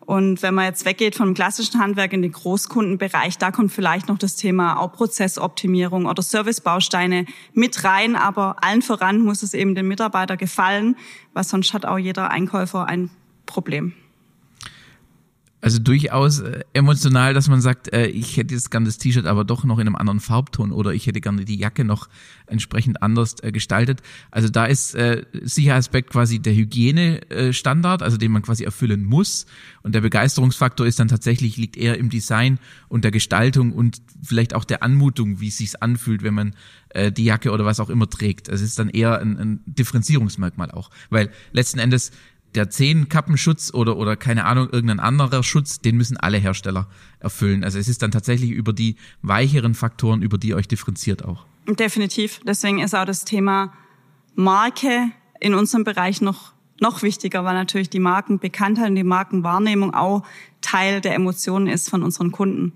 Und 0.00 0.40
wenn 0.42 0.54
man 0.54 0.64
jetzt 0.64 0.86
weggeht 0.86 1.16
vom 1.16 1.34
klassischen 1.34 1.80
Handwerk 1.80 2.14
in 2.14 2.22
den 2.22 2.32
Großkundenbereich, 2.32 3.36
da 3.36 3.50
kommt 3.50 3.72
vielleicht 3.72 4.08
noch 4.08 4.16
das 4.16 4.36
Thema 4.36 4.78
auch 4.78 4.92
Prozessoptimierung 4.92 6.06
oder 6.06 6.22
Servicebausteine 6.22 7.26
mit 7.52 7.84
rein. 7.84 8.16
Aber 8.16 8.56
allen 8.62 8.80
voran 8.80 9.20
muss 9.20 9.42
es 9.42 9.52
eben 9.52 9.74
dem 9.74 9.86
Mitarbeiter 9.88 10.38
gefallen, 10.38 10.96
weil 11.34 11.44
sonst 11.44 11.74
hat 11.74 11.84
auch 11.84 11.98
jeder 11.98 12.30
Einkäufer 12.30 12.86
ein 12.86 13.10
Problem 13.48 13.92
also 15.60 15.80
durchaus 15.80 16.38
äh, 16.38 16.62
emotional, 16.72 17.34
dass 17.34 17.48
man 17.48 17.60
sagt, 17.60 17.92
äh, 17.92 18.06
ich 18.06 18.36
hätte 18.36 18.54
jetzt 18.54 18.70
gerne 18.70 18.86
das 18.86 18.98
T-Shirt 18.98 19.26
aber 19.26 19.44
doch 19.44 19.64
noch 19.64 19.78
in 19.78 19.88
einem 19.88 19.96
anderen 19.96 20.20
Farbton 20.20 20.70
oder 20.70 20.92
ich 20.92 21.06
hätte 21.06 21.20
gerne 21.20 21.44
die 21.44 21.58
Jacke 21.58 21.84
noch 21.84 22.08
entsprechend 22.46 23.02
anders 23.02 23.36
äh, 23.42 23.50
gestaltet. 23.50 24.00
Also 24.30 24.48
da 24.48 24.66
ist 24.66 24.94
äh, 24.94 25.24
Sicherheitsaspekt 25.32 26.10
quasi 26.10 26.38
der 26.38 26.54
Hygienestandard, 26.54 28.02
also 28.02 28.16
den 28.16 28.30
man 28.30 28.42
quasi 28.42 28.62
erfüllen 28.62 29.04
muss. 29.04 29.46
Und 29.82 29.96
der 29.96 30.00
Begeisterungsfaktor 30.00 30.86
ist 30.86 31.00
dann 31.00 31.08
tatsächlich, 31.08 31.56
liegt 31.56 31.76
eher 31.76 31.98
im 31.98 32.08
Design 32.08 32.60
und 32.88 33.02
der 33.02 33.10
Gestaltung 33.10 33.72
und 33.72 34.00
vielleicht 34.22 34.54
auch 34.54 34.64
der 34.64 34.84
Anmutung, 34.84 35.40
wie 35.40 35.48
es 35.48 35.58
sich 35.58 35.82
anfühlt, 35.82 36.22
wenn 36.22 36.34
man 36.34 36.54
die 37.16 37.24
Jacke 37.24 37.52
oder 37.52 37.66
was 37.66 37.80
auch 37.80 37.90
immer 37.90 38.08
trägt. 38.08 38.48
Es 38.48 38.62
ist 38.62 38.78
dann 38.78 38.88
eher 38.88 39.20
ein, 39.20 39.36
ein 39.36 39.60
Differenzierungsmerkmal 39.66 40.70
auch. 40.70 40.90
Weil 41.10 41.30
letzten 41.52 41.78
Endes 41.78 42.12
der 42.54 42.70
Zehnkappenschutz 42.70 43.72
oder, 43.74 43.96
oder 43.96 44.16
keine 44.16 44.44
Ahnung, 44.44 44.68
irgendein 44.70 45.00
anderer 45.00 45.42
Schutz, 45.42 45.80
den 45.80 45.96
müssen 45.96 46.16
alle 46.16 46.38
Hersteller 46.38 46.88
erfüllen. 47.20 47.64
Also 47.64 47.78
es 47.78 47.88
ist 47.88 48.02
dann 48.02 48.10
tatsächlich 48.10 48.50
über 48.50 48.72
die 48.72 48.96
weicheren 49.22 49.74
Faktoren, 49.74 50.22
über 50.22 50.38
die 50.38 50.54
euch 50.54 50.68
differenziert 50.68 51.24
auch. 51.24 51.46
Definitiv. 51.66 52.40
Deswegen 52.44 52.78
ist 52.78 52.94
auch 52.94 53.04
das 53.04 53.24
Thema 53.24 53.72
Marke 54.34 55.10
in 55.40 55.54
unserem 55.54 55.84
Bereich 55.84 56.20
noch 56.20 56.52
noch 56.80 57.02
wichtiger, 57.02 57.44
weil 57.44 57.54
natürlich 57.54 57.90
die 57.90 57.98
Markenbekanntheit 57.98 58.90
und 58.90 58.94
die 58.94 59.02
Markenwahrnehmung 59.02 59.94
auch 59.94 60.22
Teil 60.60 61.00
der 61.00 61.14
Emotionen 61.14 61.66
ist 61.66 61.90
von 61.90 62.04
unseren 62.04 62.30
Kunden. 62.30 62.72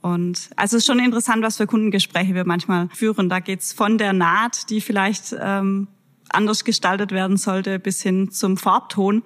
Und 0.00 0.50
also 0.56 0.76
es 0.76 0.82
ist 0.82 0.86
schon 0.86 0.98
interessant, 0.98 1.42
was 1.42 1.56
für 1.56 1.66
Kundengespräche 1.66 2.34
wir 2.34 2.44
manchmal 2.44 2.88
führen. 2.88 3.28
Da 3.28 3.40
geht's 3.40 3.72
von 3.72 3.98
der 3.98 4.12
Naht, 4.12 4.70
die 4.70 4.80
vielleicht 4.80 5.36
ähm, 5.40 5.88
anders 6.30 6.64
gestaltet 6.64 7.12
werden 7.12 7.36
sollte, 7.36 7.78
bis 7.78 8.02
hin 8.02 8.30
zum 8.30 8.56
Farbton. 8.56 9.22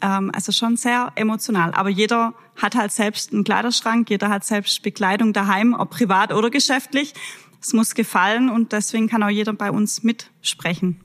Ähm, 0.00 0.30
also 0.34 0.52
schon 0.52 0.76
sehr 0.76 1.12
emotional. 1.14 1.72
Aber 1.74 1.88
jeder 1.88 2.34
hat 2.56 2.74
halt 2.74 2.92
selbst 2.92 3.32
einen 3.32 3.44
Kleiderschrank, 3.44 4.10
jeder 4.10 4.28
hat 4.28 4.44
selbst 4.44 4.82
Bekleidung 4.82 5.32
daheim, 5.32 5.74
ob 5.74 5.90
privat 5.90 6.32
oder 6.32 6.50
geschäftlich. 6.50 7.14
Es 7.60 7.72
muss 7.72 7.94
gefallen 7.94 8.50
und 8.50 8.72
deswegen 8.72 9.08
kann 9.08 9.22
auch 9.22 9.30
jeder 9.30 9.54
bei 9.54 9.70
uns 9.70 10.02
mitsprechen 10.02 11.00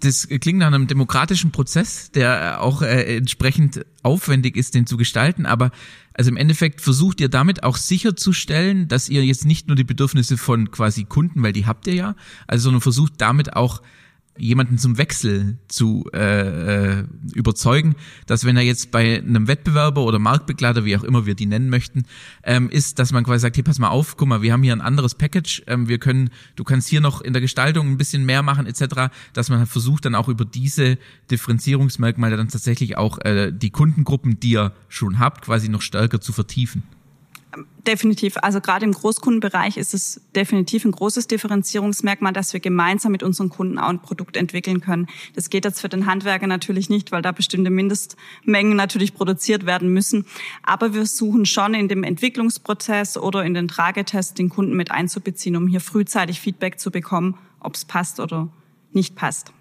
das 0.00 0.28
klingt 0.28 0.58
nach 0.58 0.66
einem 0.66 0.86
demokratischen 0.86 1.52
Prozess, 1.52 2.10
der 2.10 2.60
auch 2.60 2.82
äh, 2.82 3.16
entsprechend 3.16 3.84
aufwendig 4.02 4.56
ist, 4.56 4.74
den 4.74 4.86
zu 4.86 4.96
gestalten. 4.96 5.46
Aber 5.46 5.70
also 6.14 6.30
im 6.30 6.36
Endeffekt 6.36 6.80
versucht 6.80 7.20
ihr 7.20 7.28
damit 7.28 7.62
auch 7.62 7.76
sicherzustellen, 7.76 8.88
dass 8.88 9.08
ihr 9.08 9.24
jetzt 9.24 9.44
nicht 9.44 9.68
nur 9.68 9.76
die 9.76 9.84
Bedürfnisse 9.84 10.36
von 10.36 10.70
quasi 10.70 11.04
Kunden, 11.04 11.42
weil 11.42 11.52
die 11.52 11.66
habt 11.66 11.86
ihr 11.86 11.94
ja, 11.94 12.16
also 12.46 12.64
sondern 12.64 12.80
versucht 12.80 13.14
damit 13.18 13.54
auch 13.54 13.82
jemanden 14.38 14.78
zum 14.78 14.98
Wechsel 14.98 15.58
zu 15.68 16.04
äh, 16.12 16.98
äh, 16.98 17.04
überzeugen, 17.34 17.94
dass 18.26 18.44
wenn 18.44 18.56
er 18.56 18.62
jetzt 18.62 18.90
bei 18.90 19.18
einem 19.18 19.48
Wettbewerber 19.48 20.02
oder 20.02 20.18
Marktbegleiter, 20.18 20.84
wie 20.84 20.96
auch 20.96 21.04
immer 21.04 21.26
wir 21.26 21.34
die 21.34 21.46
nennen 21.46 21.70
möchten, 21.70 22.04
ähm, 22.42 22.68
ist, 22.70 22.98
dass 22.98 23.12
man 23.12 23.24
quasi 23.24 23.42
sagt, 23.42 23.56
hey, 23.56 23.62
pass 23.62 23.78
mal 23.78 23.88
auf, 23.88 24.16
guck 24.16 24.28
mal, 24.28 24.42
wir 24.42 24.52
haben 24.52 24.62
hier 24.62 24.72
ein 24.72 24.80
anderes 24.80 25.14
Package, 25.14 25.62
ähm, 25.66 25.88
wir 25.88 25.98
können, 25.98 26.30
du 26.56 26.64
kannst 26.64 26.88
hier 26.88 27.00
noch 27.00 27.20
in 27.20 27.32
der 27.32 27.42
Gestaltung 27.42 27.88
ein 27.88 27.98
bisschen 27.98 28.24
mehr 28.24 28.42
machen, 28.42 28.66
etc., 28.66 29.12
dass 29.32 29.50
man 29.50 29.66
versucht, 29.66 30.04
dann 30.04 30.14
auch 30.14 30.28
über 30.28 30.44
diese 30.44 30.98
Differenzierungsmerkmale 31.30 32.36
dann 32.36 32.48
tatsächlich 32.48 32.96
auch 32.96 33.18
äh, 33.24 33.52
die 33.52 33.70
Kundengruppen, 33.70 34.40
die 34.40 34.50
ihr 34.50 34.72
schon 34.88 35.18
habt, 35.18 35.42
quasi 35.42 35.68
noch 35.68 35.82
stärker 35.82 36.20
zu 36.20 36.32
vertiefen. 36.32 36.82
Definitiv. 37.86 38.36
Also 38.38 38.60
gerade 38.60 38.84
im 38.84 38.92
Großkundenbereich 38.92 39.76
ist 39.76 39.94
es 39.94 40.20
definitiv 40.34 40.84
ein 40.84 40.90
großes 40.90 41.28
Differenzierungsmerkmal, 41.28 42.32
dass 42.32 42.52
wir 42.52 42.60
gemeinsam 42.60 43.12
mit 43.12 43.22
unseren 43.22 43.48
Kunden 43.48 43.78
auch 43.78 43.88
ein 43.88 44.02
Produkt 44.02 44.36
entwickeln 44.36 44.80
können. 44.80 45.06
Das 45.34 45.50
geht 45.50 45.64
jetzt 45.64 45.80
für 45.80 45.88
den 45.88 46.06
Handwerker 46.06 46.46
natürlich 46.46 46.90
nicht, 46.90 47.12
weil 47.12 47.22
da 47.22 47.32
bestimmte 47.32 47.70
Mindestmengen 47.70 48.76
natürlich 48.76 49.14
produziert 49.14 49.66
werden 49.66 49.92
müssen. 49.92 50.26
Aber 50.62 50.94
wir 50.94 51.06
suchen 51.06 51.46
schon 51.46 51.74
in 51.74 51.88
dem 51.88 52.02
Entwicklungsprozess 52.02 53.16
oder 53.16 53.44
in 53.44 53.54
den 53.54 53.68
Tragetest 53.68 54.38
den 54.38 54.48
Kunden 54.48 54.74
mit 54.74 54.90
einzubeziehen, 54.90 55.56
um 55.56 55.68
hier 55.68 55.80
frühzeitig 55.80 56.40
Feedback 56.40 56.80
zu 56.80 56.90
bekommen, 56.90 57.38
ob 57.60 57.74
es 57.74 57.84
passt 57.84 58.20
oder 58.20 58.48
nicht 58.92 59.14
passt. 59.14 59.52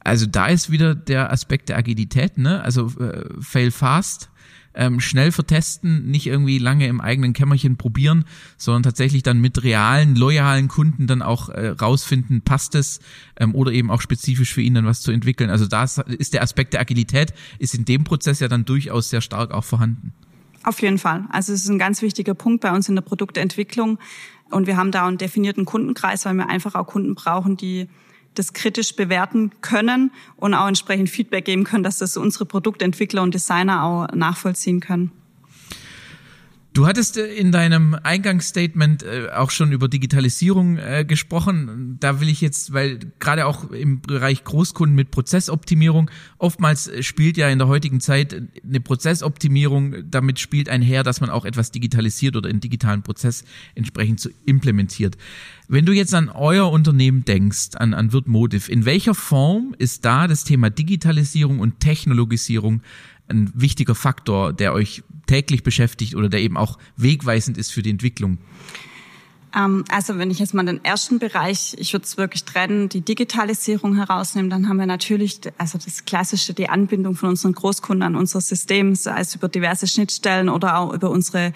Also 0.00 0.26
da 0.26 0.46
ist 0.46 0.70
wieder 0.70 0.94
der 0.94 1.32
Aspekt 1.32 1.68
der 1.68 1.78
Agilität, 1.78 2.36
ne? 2.36 2.62
Also 2.62 2.88
äh, 2.98 3.24
fail 3.40 3.70
fast 3.70 4.28
ähm, 4.74 5.00
schnell 5.00 5.32
vertesten, 5.32 6.10
nicht 6.10 6.26
irgendwie 6.26 6.58
lange 6.58 6.86
im 6.86 7.00
eigenen 7.00 7.32
Kämmerchen 7.32 7.76
probieren, 7.76 8.24
sondern 8.56 8.82
tatsächlich 8.82 9.22
dann 9.22 9.40
mit 9.40 9.62
realen, 9.62 10.16
loyalen 10.16 10.68
Kunden 10.68 11.06
dann 11.06 11.22
auch 11.22 11.48
äh, 11.48 11.68
rausfinden, 11.68 12.42
passt 12.42 12.74
es 12.74 13.00
ähm, 13.38 13.54
oder 13.54 13.72
eben 13.72 13.90
auch 13.90 14.00
spezifisch 14.00 14.52
für 14.52 14.62
ihn 14.62 14.74
dann 14.74 14.86
was 14.86 15.00
zu 15.00 15.12
entwickeln. 15.12 15.50
Also 15.50 15.66
da 15.66 15.84
ist 15.84 16.34
der 16.34 16.42
Aspekt 16.42 16.72
der 16.74 16.80
Agilität, 16.80 17.32
ist 17.58 17.74
in 17.74 17.84
dem 17.84 18.04
Prozess 18.04 18.40
ja 18.40 18.48
dann 18.48 18.64
durchaus 18.64 19.10
sehr 19.10 19.20
stark 19.20 19.52
auch 19.52 19.64
vorhanden. 19.64 20.12
Auf 20.64 20.80
jeden 20.80 20.98
Fall. 20.98 21.24
Also 21.30 21.52
es 21.52 21.64
ist 21.64 21.70
ein 21.70 21.78
ganz 21.78 22.02
wichtiger 22.02 22.34
Punkt 22.34 22.60
bei 22.60 22.70
uns 22.70 22.88
in 22.88 22.94
der 22.94 23.02
Produktentwicklung. 23.02 23.98
Und 24.50 24.66
wir 24.66 24.76
haben 24.76 24.92
da 24.92 25.06
einen 25.06 25.18
definierten 25.18 25.64
Kundenkreis, 25.64 26.24
weil 26.24 26.34
wir 26.34 26.48
einfach 26.48 26.74
auch 26.74 26.86
Kunden 26.86 27.14
brauchen, 27.14 27.56
die 27.56 27.88
das 28.34 28.52
kritisch 28.52 28.96
bewerten 28.96 29.50
können 29.60 30.10
und 30.36 30.54
auch 30.54 30.68
entsprechend 30.68 31.10
Feedback 31.10 31.44
geben 31.44 31.64
können, 31.64 31.82
dass 31.82 31.98
das 31.98 32.16
unsere 32.16 32.46
Produktentwickler 32.46 33.22
und 33.22 33.34
Designer 33.34 33.84
auch 33.84 34.08
nachvollziehen 34.14 34.80
können. 34.80 35.12
Du 36.72 36.86
hattest 36.86 37.18
äh, 37.18 37.26
in 37.26 37.52
deinem 37.52 37.94
Eingangsstatement 38.02 39.02
äh, 39.02 39.28
auch 39.34 39.50
schon 39.50 39.72
über 39.72 39.88
Digitalisierung 39.88 40.78
äh, 40.78 41.04
gesprochen. 41.06 41.98
Da 42.00 42.20
will 42.20 42.28
ich 42.28 42.40
jetzt, 42.40 42.72
weil 42.72 42.98
gerade 43.18 43.46
auch 43.46 43.70
im 43.70 44.00
Bereich 44.00 44.42
Großkunden 44.44 44.96
mit 44.96 45.10
Prozessoptimierung, 45.10 46.10
oftmals 46.38 46.90
spielt 47.00 47.36
ja 47.36 47.48
in 47.48 47.58
der 47.58 47.68
heutigen 47.68 48.00
Zeit 48.00 48.42
eine 48.66 48.80
Prozessoptimierung, 48.80 50.10
damit 50.10 50.40
spielt 50.40 50.70
einher, 50.70 51.02
dass 51.02 51.20
man 51.20 51.28
auch 51.28 51.44
etwas 51.44 51.72
digitalisiert 51.72 52.36
oder 52.36 52.48
in 52.48 52.60
digitalen 52.60 53.02
Prozess 53.02 53.44
entsprechend 53.74 54.20
so 54.20 54.30
implementiert. 54.46 55.18
Wenn 55.68 55.84
du 55.84 55.92
jetzt 55.92 56.14
an 56.14 56.30
euer 56.30 56.70
Unternehmen 56.70 57.24
denkst, 57.24 57.76
an, 57.76 57.92
an 57.92 58.12
Wirtmotiv, 58.12 58.68
in 58.70 58.86
welcher 58.86 59.14
Form 59.14 59.74
ist 59.78 60.04
da 60.06 60.26
das 60.26 60.44
Thema 60.44 60.70
Digitalisierung 60.70 61.60
und 61.60 61.80
Technologisierung 61.80 62.82
ein 63.32 63.50
wichtiger 63.54 63.94
Faktor, 63.94 64.52
der 64.52 64.72
euch 64.72 65.02
täglich 65.26 65.62
beschäftigt 65.62 66.14
oder 66.14 66.28
der 66.28 66.40
eben 66.40 66.56
auch 66.56 66.78
wegweisend 66.96 67.58
ist 67.58 67.72
für 67.72 67.82
die 67.82 67.90
Entwicklung? 67.90 68.38
Ähm, 69.54 69.84
also 69.90 70.18
wenn 70.18 70.30
ich 70.30 70.38
jetzt 70.38 70.54
mal 70.54 70.64
den 70.64 70.84
ersten 70.84 71.18
Bereich, 71.18 71.74
ich 71.78 71.92
würde 71.92 72.04
es 72.04 72.16
wirklich 72.16 72.44
trennen, 72.44 72.88
die 72.88 73.02
Digitalisierung 73.02 73.96
herausnehmen, 73.96 74.50
dann 74.50 74.68
haben 74.68 74.78
wir 74.78 74.86
natürlich, 74.86 75.40
also 75.58 75.78
das 75.78 76.04
Klassische, 76.04 76.54
die 76.54 76.68
Anbindung 76.68 77.14
von 77.14 77.30
unseren 77.30 77.52
Großkunden 77.52 78.02
an 78.02 78.16
unser 78.16 78.40
System, 78.40 78.94
sei 78.94 79.20
es 79.20 79.34
über 79.34 79.48
diverse 79.48 79.86
Schnittstellen 79.86 80.48
oder 80.48 80.78
auch 80.78 80.92
über 80.92 81.10
unsere 81.10 81.52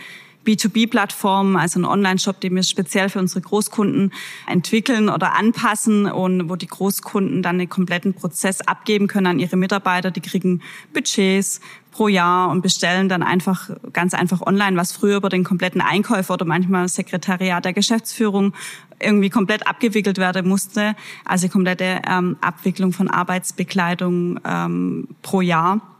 B2B-Plattform, 0.46 1.56
also 1.56 1.80
ein 1.80 1.84
Online-Shop, 1.84 2.40
den 2.40 2.54
wir 2.54 2.62
speziell 2.62 3.08
für 3.08 3.18
unsere 3.18 3.40
Großkunden 3.40 4.12
entwickeln 4.46 5.08
oder 5.08 5.34
anpassen 5.34 6.06
und 6.06 6.48
wo 6.48 6.56
die 6.56 6.68
Großkunden 6.68 7.42
dann 7.42 7.58
den 7.58 7.68
kompletten 7.68 8.14
Prozess 8.14 8.60
abgeben 8.60 9.08
können 9.08 9.26
an 9.26 9.38
ihre 9.38 9.56
Mitarbeiter. 9.56 10.10
Die 10.10 10.20
kriegen 10.20 10.62
Budgets 10.94 11.60
pro 11.90 12.08
Jahr 12.08 12.50
und 12.50 12.60
bestellen 12.60 13.08
dann 13.08 13.22
einfach 13.22 13.70
ganz 13.92 14.12
einfach 14.14 14.42
online, 14.42 14.76
was 14.76 14.92
früher 14.92 15.16
über 15.16 15.30
den 15.30 15.44
kompletten 15.44 15.80
Einkäufer 15.80 16.34
oder 16.34 16.44
manchmal 16.44 16.88
Sekretariat 16.88 17.64
der 17.64 17.72
Geschäftsführung 17.72 18.52
irgendwie 19.00 19.30
komplett 19.30 19.66
abgewickelt 19.66 20.18
werden 20.18 20.46
musste. 20.46 20.94
Also 21.24 21.48
komplette 21.48 22.02
ähm, 22.08 22.36
Abwicklung 22.40 22.92
von 22.92 23.08
Arbeitsbekleidung 23.08 24.40
ähm, 24.44 25.08
pro 25.22 25.40
Jahr 25.40 25.95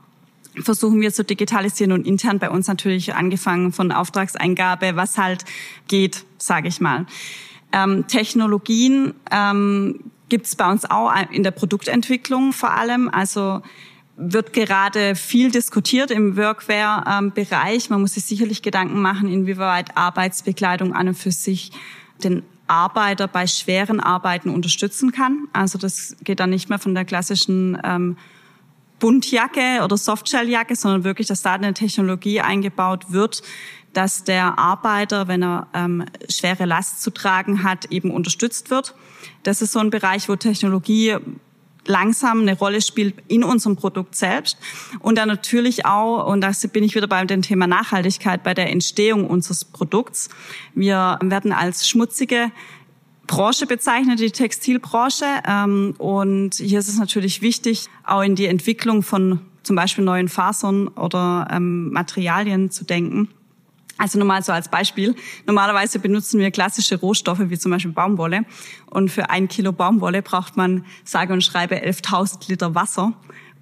versuchen 0.62 1.00
wir 1.00 1.12
zu 1.12 1.24
digitalisieren 1.24 1.92
und 1.92 2.06
intern 2.06 2.38
bei 2.38 2.50
uns 2.50 2.68
natürlich 2.68 3.14
angefangen 3.14 3.72
von 3.72 3.92
Auftragseingabe, 3.92 4.96
was 4.96 5.18
halt 5.18 5.44
geht, 5.88 6.24
sage 6.38 6.68
ich 6.68 6.80
mal. 6.80 7.06
Ähm, 7.72 8.06
Technologien 8.06 9.14
ähm, 9.30 10.10
gibt 10.28 10.46
es 10.46 10.56
bei 10.56 10.70
uns 10.70 10.84
auch 10.84 11.12
in 11.30 11.42
der 11.42 11.50
Produktentwicklung 11.50 12.52
vor 12.52 12.72
allem. 12.72 13.08
Also 13.08 13.62
wird 14.16 14.52
gerade 14.52 15.14
viel 15.14 15.50
diskutiert 15.50 16.10
im 16.10 16.36
Workwear-Bereich. 16.36 17.90
Man 17.90 18.00
muss 18.00 18.14
sich 18.14 18.24
sicherlich 18.24 18.62
Gedanken 18.62 19.00
machen, 19.00 19.28
inwieweit 19.28 19.96
Arbeitsbekleidung 19.96 20.94
an 20.94 21.08
und 21.08 21.14
für 21.14 21.32
sich 21.32 21.70
den 22.24 22.42
Arbeiter 22.66 23.28
bei 23.28 23.46
schweren 23.46 24.00
Arbeiten 24.00 24.50
unterstützen 24.50 25.12
kann. 25.12 25.48
Also 25.52 25.78
das 25.78 26.16
geht 26.24 26.40
dann 26.40 26.50
nicht 26.50 26.68
mehr 26.68 26.78
von 26.78 26.94
der 26.94 27.04
klassischen 27.04 27.78
ähm, 27.84 28.16
Buntjacke 28.98 29.82
oder 29.84 29.96
Softshelljacke, 29.96 30.76
sondern 30.76 31.04
wirklich, 31.04 31.26
dass 31.26 31.42
da 31.42 31.54
eine 31.54 31.74
Technologie 31.74 32.40
eingebaut 32.40 33.12
wird, 33.12 33.42
dass 33.92 34.24
der 34.24 34.58
Arbeiter, 34.58 35.28
wenn 35.28 35.42
er 35.42 35.68
ähm, 35.74 36.04
schwere 36.28 36.66
Last 36.66 37.02
zu 37.02 37.10
tragen 37.10 37.62
hat, 37.62 37.86
eben 37.86 38.10
unterstützt 38.10 38.70
wird. 38.70 38.94
Das 39.42 39.62
ist 39.62 39.72
so 39.72 39.78
ein 39.78 39.90
Bereich, 39.90 40.28
wo 40.28 40.36
Technologie 40.36 41.16
langsam 41.86 42.40
eine 42.40 42.58
Rolle 42.58 42.82
spielt 42.82 43.14
in 43.28 43.44
unserem 43.44 43.76
Produkt 43.76 44.16
selbst 44.16 44.58
und 45.00 45.16
dann 45.18 45.28
natürlich 45.28 45.86
auch, 45.86 46.26
und 46.26 46.40
da 46.40 46.50
bin 46.72 46.84
ich 46.84 46.94
wieder 46.94 47.06
bei 47.06 47.24
dem 47.24 47.42
Thema 47.42 47.66
Nachhaltigkeit, 47.66 48.42
bei 48.42 48.54
der 48.54 48.70
Entstehung 48.70 49.28
unseres 49.28 49.64
Produkts. 49.64 50.28
Wir 50.74 51.18
werden 51.22 51.52
als 51.52 51.88
schmutzige 51.88 52.50
Branche 53.26 53.66
bezeichnet, 53.66 54.20
die 54.20 54.30
Textilbranche. 54.30 55.24
Ähm, 55.46 55.94
und 55.98 56.54
hier 56.54 56.78
ist 56.78 56.88
es 56.88 56.98
natürlich 56.98 57.42
wichtig, 57.42 57.88
auch 58.04 58.22
in 58.22 58.34
die 58.34 58.46
Entwicklung 58.46 59.02
von 59.02 59.40
zum 59.62 59.76
Beispiel 59.76 60.04
neuen 60.04 60.28
Fasern 60.28 60.88
oder 60.88 61.48
ähm, 61.50 61.90
Materialien 61.90 62.70
zu 62.70 62.84
denken. 62.84 63.28
Also 63.98 64.18
normal 64.18 64.42
so 64.42 64.52
als 64.52 64.68
Beispiel. 64.68 65.14
Normalerweise 65.46 65.98
benutzen 65.98 66.38
wir 66.38 66.50
klassische 66.50 67.00
Rohstoffe 67.00 67.40
wie 67.48 67.58
zum 67.58 67.70
Beispiel 67.70 67.92
Baumwolle. 67.92 68.44
Und 68.90 69.10
für 69.10 69.30
ein 69.30 69.48
Kilo 69.48 69.72
Baumwolle 69.72 70.22
braucht 70.22 70.56
man, 70.56 70.84
sage 71.04 71.32
und 71.32 71.42
schreibe, 71.42 71.76
11.000 71.76 72.48
Liter 72.48 72.74
Wasser, 72.74 73.14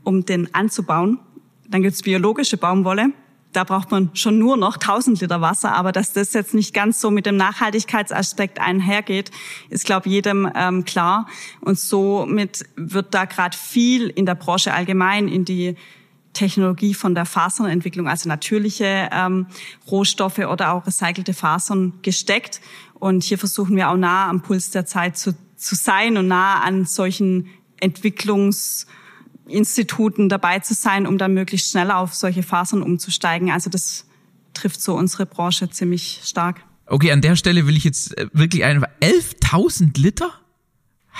um 0.02 0.26
den 0.26 0.52
anzubauen. 0.54 1.20
Dann 1.68 1.82
gibt's 1.82 2.02
biologische 2.02 2.56
Baumwolle 2.56 3.12
da 3.54 3.64
braucht 3.64 3.90
man 3.90 4.10
schon 4.14 4.38
nur 4.38 4.56
noch 4.56 4.74
1000 4.74 5.20
Liter 5.20 5.40
Wasser. 5.40 5.74
Aber 5.74 5.92
dass 5.92 6.12
das 6.12 6.32
jetzt 6.32 6.54
nicht 6.54 6.74
ganz 6.74 7.00
so 7.00 7.10
mit 7.10 7.24
dem 7.24 7.36
Nachhaltigkeitsaspekt 7.36 8.60
einhergeht, 8.60 9.30
ist, 9.70 9.86
glaube 9.86 10.08
jedem 10.08 10.50
ähm, 10.54 10.84
klar. 10.84 11.28
Und 11.60 11.78
somit 11.78 12.64
wird 12.76 13.14
da 13.14 13.24
gerade 13.24 13.56
viel 13.56 14.08
in 14.08 14.26
der 14.26 14.34
Branche 14.34 14.74
allgemein 14.74 15.28
in 15.28 15.44
die 15.44 15.76
Technologie 16.32 16.94
von 16.94 17.14
der 17.14 17.26
Fasernentwicklung, 17.26 18.08
also 18.08 18.28
natürliche 18.28 19.08
ähm, 19.12 19.46
Rohstoffe 19.88 20.38
oder 20.38 20.72
auch 20.72 20.86
recycelte 20.86 21.32
Fasern 21.32 21.94
gesteckt. 22.02 22.60
Und 22.94 23.22
hier 23.22 23.38
versuchen 23.38 23.76
wir 23.76 23.88
auch 23.88 23.96
nah 23.96 24.28
am 24.28 24.42
Puls 24.42 24.70
der 24.70 24.84
Zeit 24.84 25.16
zu, 25.16 25.34
zu 25.56 25.76
sein 25.76 26.16
und 26.16 26.26
nah 26.26 26.60
an 26.60 26.86
solchen 26.86 27.48
Entwicklungsinstituten 29.44 30.28
dabei 30.28 30.58
zu 30.60 30.74
sein, 30.74 31.06
um 31.06 31.18
dann 31.18 31.34
möglichst 31.34 31.70
schnell 31.70 31.90
auf 31.90 32.14
solche 32.14 32.42
Fasern 32.42 32.82
umzusteigen. 32.82 33.50
Also 33.50 33.70
das 33.70 34.06
trifft 34.52 34.80
so 34.80 34.94
unsere 34.96 35.26
Branche 35.26 35.68
ziemlich 35.70 36.20
stark. 36.24 36.64
Okay, 36.86 37.12
an 37.12 37.20
der 37.20 37.36
Stelle 37.36 37.66
will 37.66 37.76
ich 37.76 37.84
jetzt 37.84 38.16
äh, 38.18 38.28
wirklich 38.32 38.64
einfach 38.64 38.88
11.000 39.00 39.98
Liter? 39.98 40.30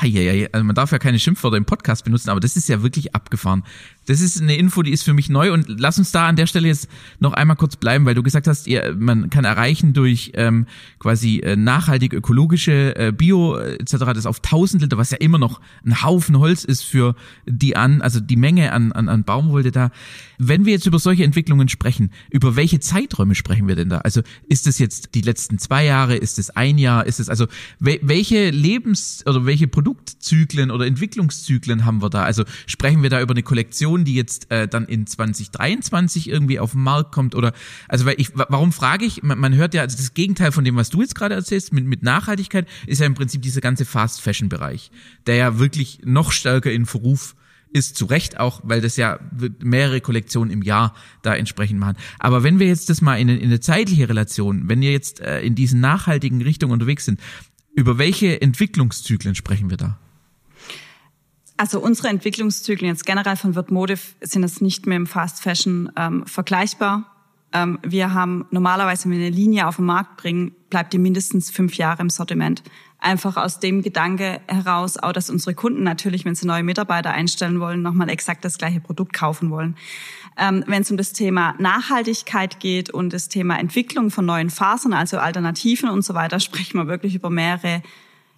Heieiei, 0.00 0.49
also 0.52 0.64
man 0.64 0.75
darf 0.75 0.90
ja 0.90 0.99
keine 0.99 1.21
Schimpfwörter 1.21 1.57
im 1.57 1.66
Podcast 1.66 2.04
benutzen, 2.04 2.31
aber 2.31 2.40
das 2.40 2.57
ist 2.57 2.69
ja 2.69 2.83
wirklich 2.83 3.14
abgefahren. 3.14 3.62
Das 4.06 4.20
ist 4.20 4.40
eine 4.40 4.56
Info, 4.56 4.82
die 4.82 4.92
ist 4.92 5.02
für 5.02 5.14
mich 5.14 5.28
neu 5.28 5.52
und 5.52 5.66
lass 5.68 5.99
uns 5.99 6.12
da 6.12 6.28
an 6.28 6.37
der 6.37 6.46
Stelle 6.46 6.68
jetzt 6.68 6.88
noch 7.20 7.32
einmal 7.32 7.56
kurz 7.56 7.76
bleiben, 7.76 8.04
weil 8.04 8.14
du 8.14 8.23
gesagt 8.23 8.46
hast, 8.46 8.66
ihr, 8.66 8.94
man 8.99 9.30
kann 9.30 9.44
erreichen 9.44 9.92
durch 9.92 10.32
ähm, 10.34 10.66
quasi 10.99 11.38
äh, 11.38 11.56
nachhaltig 11.56 12.12
ökologische 12.12 12.96
äh, 12.96 13.12
Bio 13.12 13.56
äh, 13.56 13.76
etc. 13.76 13.96
das 14.14 14.26
auf 14.26 14.38
1000 14.38 14.82
Liter, 14.82 14.99
was 14.99 15.11
ja 15.11 15.18
immer 15.18 15.38
noch 15.38 15.61
ein 15.84 16.02
Haufen 16.02 16.38
Holz 16.38 16.64
ist 16.64 16.82
für 16.82 17.14
die 17.46 17.76
an, 17.76 18.02
also 18.02 18.20
die 18.20 18.37
Menge 18.37 18.73
an, 18.73 18.92
an, 18.92 19.08
an 19.08 19.25
Baumwolle 19.25 19.70
da. 19.70 19.90
Wenn 20.38 20.66
wir 20.66 20.73
jetzt 20.73 20.87
über 20.87 20.99
solche 20.99 21.25
Entwicklungen 21.25 21.68
sprechen, 21.68 22.11
über 22.30 22.56
welche 22.56 22.80
Zeiträume 22.80 23.34
sprechen 23.34 23.68
wir 23.68 23.76
denn 23.76 23.88
da? 23.88 23.99
Also 23.99 24.23
ist 24.49 24.66
es 24.66 24.78
jetzt 24.78 25.14
die 25.14 25.20
letzten 25.20 25.58
zwei 25.58 25.84
Jahre, 25.84 26.16
ist 26.16 26.38
es 26.38 26.50
ein 26.50 26.78
Jahr, 26.78 27.06
ist 27.06 27.20
es 27.20 27.28
also 27.28 27.46
we 27.78 27.99
welche 28.02 28.50
Lebens- 28.50 29.25
oder 29.26 29.46
welche 29.46 29.68
Produktzyklen 29.68 30.70
oder 30.70 30.87
Entwicklungszyklen 30.87 31.84
haben 31.84 32.02
wir 32.02 32.11
da? 32.11 32.25
Also 32.25 32.44
sprechen 32.66 33.02
wir 33.02 33.11
da 33.11 33.20
über 33.20 33.32
eine 33.32 33.42
Kollektion 33.42 33.93
Version, 33.94 34.04
die 34.04 34.14
jetzt 34.14 34.50
äh, 34.50 34.68
dann 34.68 34.86
in 34.86 35.06
2023 35.06 36.28
irgendwie 36.28 36.58
auf 36.58 36.72
den 36.72 36.82
Markt 36.82 37.12
kommt 37.12 37.34
oder 37.34 37.52
also 37.88 38.06
weil 38.06 38.16
ich 38.18 38.30
warum 38.34 38.72
frage 38.72 39.04
ich 39.04 39.22
man, 39.22 39.38
man 39.38 39.54
hört 39.54 39.74
ja 39.74 39.82
also 39.82 39.96
das 39.96 40.14
Gegenteil 40.14 40.52
von 40.52 40.64
dem 40.64 40.76
was 40.76 40.90
du 40.90 41.00
jetzt 41.00 41.14
gerade 41.14 41.34
erzählst 41.34 41.72
mit 41.72 41.84
mit 41.84 42.02
Nachhaltigkeit 42.02 42.66
ist 42.86 43.00
ja 43.00 43.06
im 43.06 43.14
Prinzip 43.14 43.42
dieser 43.42 43.60
ganze 43.60 43.84
Fast 43.84 44.20
Fashion 44.20 44.48
Bereich, 44.48 44.90
der 45.26 45.36
ja 45.36 45.58
wirklich 45.58 46.00
noch 46.04 46.32
stärker 46.32 46.72
in 46.72 46.86
Verruf 46.86 47.36
ist 47.72 47.96
zu 47.96 48.04
Recht 48.04 48.38
auch, 48.38 48.60
weil 48.62 48.80
das 48.80 48.96
ja 48.96 49.18
mehrere 49.58 50.00
Kollektionen 50.00 50.52
im 50.52 50.62
Jahr 50.62 50.94
da 51.22 51.34
entsprechend 51.34 51.80
machen. 51.80 51.96
Aber 52.20 52.44
wenn 52.44 52.60
wir 52.60 52.68
jetzt 52.68 52.88
das 52.88 53.00
mal 53.00 53.16
in, 53.16 53.28
in 53.28 53.42
eine 53.42 53.58
zeitliche 53.58 54.08
Relation, 54.08 54.68
wenn 54.68 54.80
wir 54.80 54.92
jetzt 54.92 55.18
äh, 55.18 55.40
in 55.40 55.56
diesen 55.56 55.80
nachhaltigen 55.80 56.40
Richtungen 56.40 56.72
unterwegs 56.72 57.04
sind, 57.04 57.18
über 57.74 57.98
welche 57.98 58.40
Entwicklungszyklen 58.40 59.34
sprechen 59.34 59.70
wir 59.70 59.76
da? 59.76 59.98
Also 61.56 61.80
unsere 61.80 62.08
Entwicklungszyklen 62.08 62.90
jetzt 62.90 63.06
generell 63.06 63.37
von 63.37 63.54
Wirtmotiv 63.54 64.16
sind 64.20 64.42
jetzt 64.42 64.61
nicht 64.61 64.87
mehr 64.87 64.96
im 64.96 65.06
Fast 65.06 65.40
Fashion 65.40 65.90
ähm, 65.96 66.26
vergleichbar. 66.26 67.14
Ähm, 67.52 67.78
wir 67.82 68.12
haben 68.12 68.46
normalerweise, 68.50 69.04
wenn 69.04 69.12
wir 69.12 69.26
eine 69.26 69.34
Linie 69.34 69.68
auf 69.68 69.76
den 69.76 69.84
Markt 69.84 70.16
bringen, 70.16 70.52
bleibt 70.68 70.92
die 70.92 70.99
mindestens 70.99 71.50
fünf 71.50 71.76
Jahre 71.76 72.02
im 72.02 72.11
Sortiment. 72.11 72.64
Einfach 72.99 73.37
aus 73.37 73.61
dem 73.61 73.82
Gedanke 73.82 74.40
heraus, 74.49 74.96
auch 74.96 75.12
dass 75.12 75.30
unsere 75.30 75.54
Kunden 75.54 75.84
natürlich, 75.84 76.25
wenn 76.25 76.34
sie 76.34 76.46
neue 76.46 76.64
Mitarbeiter 76.64 77.12
einstellen 77.12 77.61
wollen, 77.61 77.82
nochmal 77.82 78.08
exakt 78.08 78.44
das 78.44 78.58
gleiche 78.58 78.80
Produkt 78.80 79.12
kaufen 79.12 79.50
wollen. 79.50 79.76
Ähm, 80.37 80.64
wenn 80.66 80.82
es 80.82 80.90
um 80.90 80.96
das 80.96 81.12
Thema 81.12 81.54
Nachhaltigkeit 81.58 82.58
geht 82.58 82.90
und 82.90 83.12
das 83.12 83.28
Thema 83.28 83.61
Entwicklung 83.61 84.11
von 84.11 84.26
neuen 84.26 84.50
Fasern, 84.50 84.92
also 84.92 85.18
Alternativen 85.18 85.88
und 85.88 86.02
so 86.02 86.14
weiter, 86.14 86.40
sprechen 86.40 86.78
wir 86.78 86.88
wirklich 86.88 87.14
über 87.14 87.30
mehrere 87.30 87.82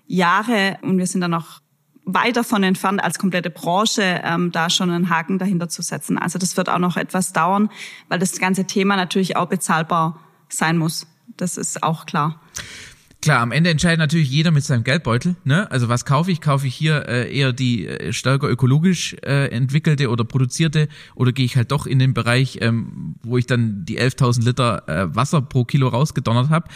Jahre 0.06 0.78
und 0.82 0.98
wir 0.98 1.06
sind 1.06 1.22
dann 1.22 1.30
noch 1.30 1.62
weit 2.06 2.36
davon 2.36 2.62
entfernt, 2.62 3.02
als 3.02 3.18
komplette 3.18 3.50
Branche 3.50 4.22
ähm, 4.24 4.52
da 4.52 4.70
schon 4.70 4.90
einen 4.90 5.10
Haken 5.10 5.38
dahinter 5.38 5.68
zu 5.68 5.82
setzen. 5.82 6.18
Also 6.18 6.38
das 6.38 6.56
wird 6.56 6.68
auch 6.68 6.78
noch 6.78 6.96
etwas 6.96 7.32
dauern, 7.32 7.68
weil 8.08 8.20
das 8.20 8.38
ganze 8.38 8.64
Thema 8.64 8.96
natürlich 8.96 9.36
auch 9.36 9.46
bezahlbar 9.46 10.20
sein 10.48 10.78
muss. 10.78 11.06
Das 11.36 11.56
ist 11.58 11.82
auch 11.82 12.06
klar. 12.06 12.40
Klar, 13.26 13.40
am 13.40 13.50
Ende 13.50 13.70
entscheidet 13.70 13.98
natürlich 13.98 14.30
jeder 14.30 14.52
mit 14.52 14.62
seinem 14.62 14.84
Geldbeutel. 14.84 15.34
Ne? 15.42 15.68
Also 15.72 15.88
was 15.88 16.04
kaufe 16.04 16.30
ich? 16.30 16.40
Kaufe 16.40 16.68
ich 16.68 16.76
hier 16.76 17.08
äh, 17.08 17.36
eher 17.36 17.52
die 17.52 17.84
äh, 17.84 18.12
stärker 18.12 18.48
ökologisch 18.48 19.16
äh, 19.24 19.48
entwickelte 19.48 20.10
oder 20.10 20.22
produzierte 20.22 20.86
oder 21.16 21.32
gehe 21.32 21.44
ich 21.44 21.56
halt 21.56 21.72
doch 21.72 21.86
in 21.86 21.98
den 21.98 22.14
Bereich, 22.14 22.58
ähm, 22.60 23.16
wo 23.24 23.36
ich 23.36 23.46
dann 23.46 23.84
die 23.84 24.00
11.000 24.00 24.44
Liter 24.44 24.88
äh, 24.88 25.12
Wasser 25.12 25.42
pro 25.42 25.64
Kilo 25.64 25.88
rausgedonnert 25.88 26.50
habe? 26.50 26.68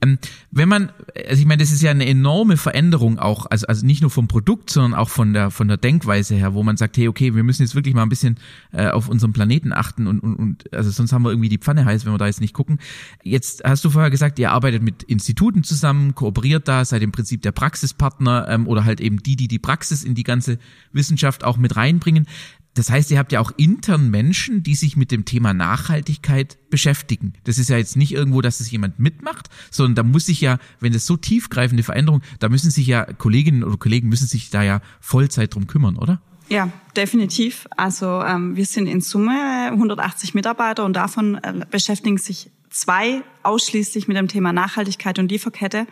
Ähm, 0.00 0.20
wenn 0.52 0.68
man, 0.68 0.92
also 1.28 1.40
ich 1.40 1.46
meine, 1.46 1.60
das 1.60 1.72
ist 1.72 1.82
ja 1.82 1.90
eine 1.90 2.06
enorme 2.06 2.56
Veränderung 2.56 3.18
auch, 3.18 3.46
also, 3.50 3.66
also 3.66 3.84
nicht 3.84 4.00
nur 4.00 4.10
vom 4.10 4.28
Produkt, 4.28 4.70
sondern 4.70 4.94
auch 4.94 5.08
von 5.08 5.32
der 5.32 5.50
von 5.50 5.66
der 5.66 5.76
Denkweise 5.76 6.36
her, 6.36 6.54
wo 6.54 6.62
man 6.62 6.76
sagt, 6.76 6.98
hey, 6.98 7.08
okay, 7.08 7.34
wir 7.34 7.42
müssen 7.42 7.62
jetzt 7.62 7.74
wirklich 7.74 7.96
mal 7.96 8.04
ein 8.04 8.08
bisschen 8.10 8.38
äh, 8.72 8.90
auf 8.90 9.08
unseren 9.08 9.32
Planeten 9.32 9.72
achten 9.72 10.06
und, 10.06 10.20
und, 10.20 10.36
und 10.36 10.72
also 10.72 10.88
sonst 10.92 11.12
haben 11.12 11.22
wir 11.22 11.30
irgendwie 11.30 11.48
die 11.48 11.58
Pfanne 11.58 11.84
heiß, 11.84 12.06
wenn 12.06 12.12
wir 12.12 12.18
da 12.18 12.26
jetzt 12.26 12.40
nicht 12.40 12.54
gucken. 12.54 12.78
Jetzt 13.24 13.64
hast 13.64 13.84
du 13.84 13.90
vorher 13.90 14.10
gesagt, 14.10 14.38
ihr 14.38 14.52
arbeitet 14.52 14.84
mit 14.84 15.02
Instituten 15.02 15.64
zusammen 15.64 15.95
zusammen, 15.96 16.14
kooperiert 16.14 16.68
da, 16.68 16.84
seid 16.84 17.02
im 17.02 17.12
Prinzip 17.12 17.42
der 17.42 17.52
Praxispartner 17.52 18.46
ähm, 18.48 18.66
oder 18.66 18.84
halt 18.84 19.00
eben 19.00 19.22
die, 19.22 19.36
die 19.36 19.48
die 19.48 19.58
Praxis 19.58 20.04
in 20.04 20.14
die 20.14 20.22
ganze 20.22 20.58
Wissenschaft 20.92 21.44
auch 21.44 21.56
mit 21.56 21.76
reinbringen. 21.76 22.26
Das 22.74 22.90
heißt, 22.90 23.10
ihr 23.10 23.18
habt 23.18 23.32
ja 23.32 23.40
auch 23.40 23.52
intern 23.56 24.10
Menschen, 24.10 24.62
die 24.62 24.74
sich 24.74 24.98
mit 24.98 25.10
dem 25.10 25.24
Thema 25.24 25.54
Nachhaltigkeit 25.54 26.58
beschäftigen. 26.68 27.32
Das 27.44 27.56
ist 27.56 27.70
ja 27.70 27.78
jetzt 27.78 27.96
nicht 27.96 28.12
irgendwo, 28.12 28.42
dass 28.42 28.60
es 28.60 28.70
jemand 28.70 28.98
mitmacht, 28.98 29.48
sondern 29.70 29.94
da 29.94 30.02
muss 30.02 30.26
sich 30.26 30.42
ja, 30.42 30.58
wenn 30.80 30.92
es 30.92 31.06
so 31.06 31.16
tiefgreifende 31.16 31.82
Veränderungen, 31.82 32.22
da 32.38 32.50
müssen 32.50 32.70
sich 32.70 32.86
ja 32.86 33.04
Kolleginnen 33.04 33.64
oder 33.64 33.78
Kollegen 33.78 34.10
müssen 34.10 34.26
sich 34.26 34.50
da 34.50 34.62
ja 34.62 34.82
Vollzeit 35.00 35.54
drum 35.54 35.66
kümmern, 35.66 35.96
oder? 35.96 36.20
Ja, 36.48 36.70
definitiv. 36.94 37.66
Also 37.76 38.22
ähm, 38.22 38.56
wir 38.56 38.66
sind 38.66 38.86
in 38.86 39.00
Summe 39.00 39.70
180 39.72 40.34
Mitarbeiter 40.34 40.84
und 40.84 40.92
davon 40.92 41.36
äh, 41.36 41.64
beschäftigen 41.70 42.18
sich 42.18 42.50
zwei 42.76 43.22
ausschließlich 43.42 44.06
mit 44.06 44.16
dem 44.16 44.28
Thema 44.28 44.52
Nachhaltigkeit 44.52 45.18
und 45.18 45.30
Lieferkette. 45.30 45.86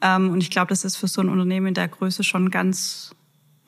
Ähm, 0.00 0.30
und 0.30 0.42
ich 0.42 0.50
glaube, 0.50 0.68
das 0.68 0.84
ist 0.84 0.96
für 0.96 1.08
so 1.08 1.20
ein 1.20 1.28
Unternehmen 1.28 1.68
in 1.68 1.74
der 1.74 1.88
Größe 1.88 2.24
schon 2.24 2.50
ganz 2.50 3.14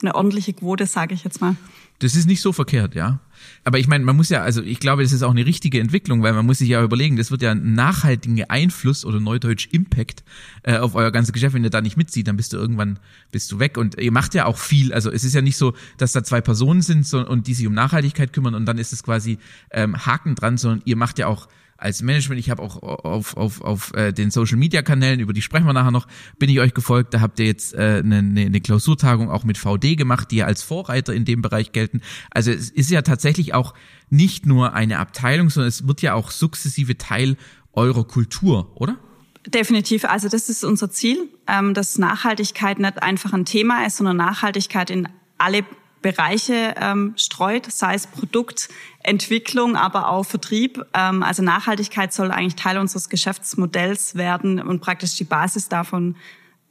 eine 0.03 0.15
ordentliche 0.15 0.53
Quote, 0.53 0.87
sage 0.87 1.15
ich 1.15 1.25
jetzt 1.25 1.41
mal. 1.41 1.57
Das 2.01 2.15
ist 2.15 2.27
nicht 2.27 2.41
so 2.41 2.53
verkehrt, 2.53 2.95
ja. 2.95 3.19
Aber 3.65 3.81
ich 3.81 3.89
meine, 3.89 4.05
man 4.05 4.17
muss 4.17 4.29
ja, 4.29 4.43
also 4.43 4.63
ich 4.63 4.79
glaube, 4.79 5.03
das 5.03 5.13
ist 5.13 5.23
auch 5.23 5.33
eine 5.33 5.47
richtige 5.47 5.81
Entwicklung, 5.81 6.23
weil 6.23 6.33
man 6.33 6.47
muss 6.47 6.59
sich 6.59 6.69
ja 6.69 6.83
überlegen, 6.83 7.17
das 7.17 7.33
wird 7.33 7.43
ja 7.43 7.51
einen 7.51 7.75
nachhaltigen 7.75 8.45
Einfluss 8.49 9.05
oder 9.05 9.19
neudeutsch 9.19 9.69
Impact 9.73 10.23
äh, 10.63 10.79
auf 10.79 10.95
euer 10.95 11.11
ganzes 11.11 11.33
Geschäft. 11.33 11.55
Wenn 11.55 11.65
ihr 11.65 11.71
da 11.71 11.81
nicht 11.81 11.97
mitzieht, 11.97 12.29
dann 12.29 12.37
bist 12.37 12.53
du 12.53 12.57
irgendwann 12.57 13.01
bist 13.33 13.51
du 13.51 13.59
weg. 13.59 13.77
Und 13.79 14.01
ihr 14.01 14.13
macht 14.13 14.35
ja 14.35 14.47
auch 14.47 14.59
viel. 14.59 14.93
Also 14.93 15.11
es 15.11 15.25
ist 15.25 15.35
ja 15.35 15.43
nicht 15.43 15.57
so, 15.57 15.75
dass 15.97 16.13
da 16.13 16.23
zwei 16.23 16.41
Personen 16.41 16.83
sind 16.83 17.05
so, 17.05 17.27
und 17.27 17.49
die 17.49 17.55
sich 17.55 17.67
um 17.67 17.75
Nachhaltigkeit 17.75 18.33
kümmern 18.33 18.55
und 18.55 18.67
dann 18.67 18.79
ist 18.79 18.93
es 18.93 19.03
quasi 19.03 19.39
ähm, 19.71 19.97
Haken 20.07 20.37
dran, 20.37 20.57
sondern 20.57 20.83
ihr 20.85 20.97
macht 20.97 21.19
ja 21.19 21.27
auch 21.27 21.49
als 21.79 22.03
Management, 22.03 22.41
ich 22.41 22.51
habe 22.51 22.61
auch 22.61 22.83
auf, 22.83 23.37
auf, 23.37 23.61
auf 23.63 23.95
äh, 23.95 24.13
den 24.13 24.33
Social 24.33 24.59
Media 24.59 24.83
Kanälen, 24.83 25.21
über 25.21 25.33
die 25.33 25.43
sprechen 25.43 25.65
wir 25.65 25.73
nachher 25.73 25.93
noch, 25.93 26.09
bin 26.39 26.51
ich 26.51 26.59
euch 26.59 26.75
gefolgt. 26.75 27.15
Da 27.15 27.21
habt 27.21 27.39
ihr 27.39 27.47
jetzt 27.47 27.73
äh, 27.73 28.03
eine, 28.05 28.19
eine 28.19 28.61
Klausurtagung 28.61 29.31
auch 29.31 29.45
mit 29.45 29.59
VD 29.59 29.97
gemacht, 29.97 30.33
die 30.33 30.39
ja 30.39 30.47
als 30.47 30.65
Vorreiter 30.65 31.15
in 31.15 31.25
dem 31.25 31.41
Bereich 31.41 31.71
gelten. 31.71 32.01
Also 32.31 32.51
es 32.51 32.69
ist 32.69 32.91
ja 32.91 33.03
tatsächlich 33.03 33.55
auch 33.55 33.75
nicht 34.11 34.45
nur 34.45 34.75
eine 34.75 34.99
Abteilung, 34.99 35.51
sondern 35.51 35.69
es 35.69 35.87
wird 35.87 36.03
ja 36.03 36.15
auch 36.15 36.33
sukzessive 36.33 36.99
Teil 36.99 37.37
eurer 37.73 38.05
Kultur, 38.05 38.73
oder? 38.75 38.99
Definitiv. 39.47 40.05
Also 40.05 40.29
das 40.29 40.49
ist 40.49 40.65
unser 40.65 40.91
Ziel, 40.91 41.29
ähm, 41.47 41.75
dass 41.75 41.97
Nachhaltigkeit 41.97 42.81
nicht 42.81 43.01
einfach 43.05 43.33
ein 43.33 43.45
Thema 43.45 43.87
ist, 43.87 43.99
sondern 43.99 44.17
Nachhaltigkeit 44.17 44.91
in 44.91 45.09
alle 45.39 45.65
Bereiche 46.03 46.75
ähm, 46.81 47.15
streut, 47.17 47.71
sei 47.71 47.95
es 47.95 48.07
Produktentwicklung, 48.07 49.77
aber 49.77 50.09
auch 50.09 50.25
Vertrieb. 50.25 50.85
Ähm, 50.95 51.23
also 51.23 51.43
Nachhaltigkeit 51.43 52.13
soll 52.13 52.31
eigentlich 52.31 52.57
Teil 52.57 52.79
unseres 52.79 53.09
Geschäftsmodells 53.09 54.15
werden 54.15 54.61
und 54.61 54.81
praktisch 54.81 55.17
die 55.17 55.25
Basis 55.25 55.69
davon 55.69 56.17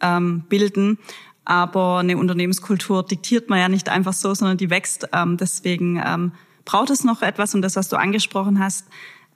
ähm, 0.02 0.44
bilden. 0.50 0.98
Aber 1.46 2.00
eine 2.00 2.18
Unternehmenskultur 2.18 3.04
diktiert 3.04 3.50
man 3.50 3.60
ja 3.60 3.70
nicht 3.70 3.90
einfach 3.90 4.14
so, 4.14 4.34
sondern 4.34 4.58
die 4.58 4.70
wächst. 4.70 5.08
Ähm, 5.14 5.38
deswegen 5.38 6.02
ähm, 6.06 6.32
braucht 6.66 6.90
es 6.90 7.04
noch 7.04 7.22
etwas 7.22 7.56
und 7.56 7.62
das, 7.62 7.76
was 7.76 7.90
du 7.90 7.96
angesprochen 7.96 8.60
hast, 8.60 8.88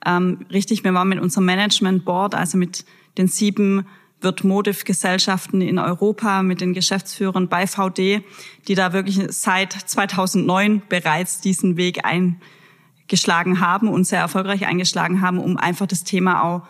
ähm, 0.04 0.46
richtig, 0.50 0.84
wir 0.84 0.94
waren 0.94 1.08
mit 1.08 1.20
unserem 1.20 1.46
Management 1.46 2.04
Board, 2.04 2.34
also 2.34 2.58
mit 2.58 2.84
den 3.18 3.28
sieben 3.28 3.86
wird 4.22 4.44
Motiv-Gesellschaften 4.44 5.60
in 5.60 5.78
Europa 5.78 6.42
mit 6.42 6.60
den 6.60 6.72
Geschäftsführern 6.72 7.48
bei 7.48 7.66
VD, 7.66 8.22
die 8.68 8.74
da 8.74 8.92
wirklich 8.92 9.20
seit 9.30 9.72
2009 9.72 10.82
bereits 10.88 11.40
diesen 11.40 11.76
Weg 11.76 12.04
eingeschlagen 12.04 13.60
haben 13.60 13.88
und 13.88 14.06
sehr 14.06 14.20
erfolgreich 14.20 14.66
eingeschlagen 14.66 15.20
haben, 15.20 15.38
um 15.38 15.56
einfach 15.56 15.86
das 15.86 16.04
Thema 16.04 16.42
auch 16.42 16.62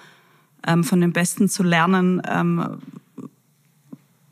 ähm, 0.67 0.85
von 0.85 1.01
den 1.01 1.13
Besten 1.13 1.49
zu 1.49 1.63
lernen, 1.63 2.23
ähm, 2.29 2.79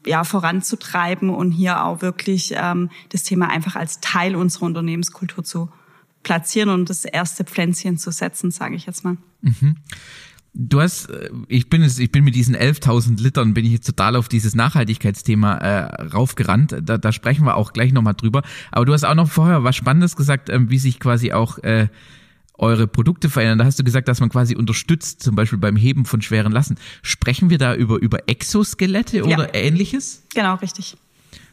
ja, 0.06 0.24
voranzutreiben 0.24 1.30
und 1.30 1.52
hier 1.52 1.84
auch 1.84 2.00
wirklich 2.00 2.54
ähm, 2.56 2.90
das 3.10 3.22
Thema 3.22 3.48
einfach 3.48 3.76
als 3.76 4.00
Teil 4.00 4.34
unserer 4.34 4.64
Unternehmenskultur 4.64 5.44
zu 5.44 5.68
platzieren 6.22 6.70
und 6.70 6.90
das 6.90 7.04
erste 7.04 7.44
Pflänzchen 7.44 7.98
zu 7.98 8.10
setzen, 8.10 8.50
sage 8.50 8.76
ich 8.76 8.86
jetzt 8.86 9.04
mal. 9.04 9.16
Mhm. 9.42 9.76
Du 10.52 10.80
hast, 10.80 11.10
äh, 11.10 11.30
ich 11.48 11.70
bin 11.70 11.82
es, 11.82 11.98
ich 11.98 12.10
bin 12.10 12.24
mit 12.24 12.34
diesen 12.34 12.56
11.000 12.56 13.20
Litern 13.22 13.54
bin 13.54 13.64
ich 13.64 13.72
jetzt 13.72 13.86
total 13.86 14.16
auf 14.16 14.28
dieses 14.28 14.54
Nachhaltigkeitsthema 14.54 15.54
äh, 15.58 16.04
raufgerannt. 16.06 16.76
Da, 16.82 16.98
da 16.98 17.12
sprechen 17.12 17.44
wir 17.44 17.56
auch 17.56 17.72
gleich 17.72 17.92
nochmal 17.92 18.14
drüber. 18.14 18.42
Aber 18.72 18.84
du 18.84 18.92
hast 18.92 19.04
auch 19.04 19.14
noch 19.14 19.30
vorher 19.30 19.64
was 19.64 19.76
Spannendes 19.76 20.16
gesagt, 20.16 20.48
ähm, 20.50 20.70
wie 20.70 20.78
sich 20.78 20.98
quasi 20.98 21.32
auch 21.32 21.58
äh, 21.58 21.88
eure 22.60 22.86
Produkte 22.86 23.30
verändern. 23.30 23.58
Da 23.58 23.64
hast 23.64 23.78
du 23.78 23.84
gesagt, 23.84 24.08
dass 24.08 24.20
man 24.20 24.28
quasi 24.28 24.54
unterstützt, 24.54 25.22
zum 25.22 25.34
Beispiel 25.34 25.58
beim 25.58 25.76
Heben 25.76 26.04
von 26.04 26.20
schweren 26.20 26.52
Lasten. 26.52 26.76
Sprechen 27.02 27.50
wir 27.50 27.58
da 27.58 27.74
über, 27.74 28.00
über 28.00 28.28
Exoskelette 28.28 29.24
oder 29.24 29.54
ja. 29.54 29.54
ähnliches? 29.54 30.24
Genau, 30.34 30.56
richtig. 30.56 30.96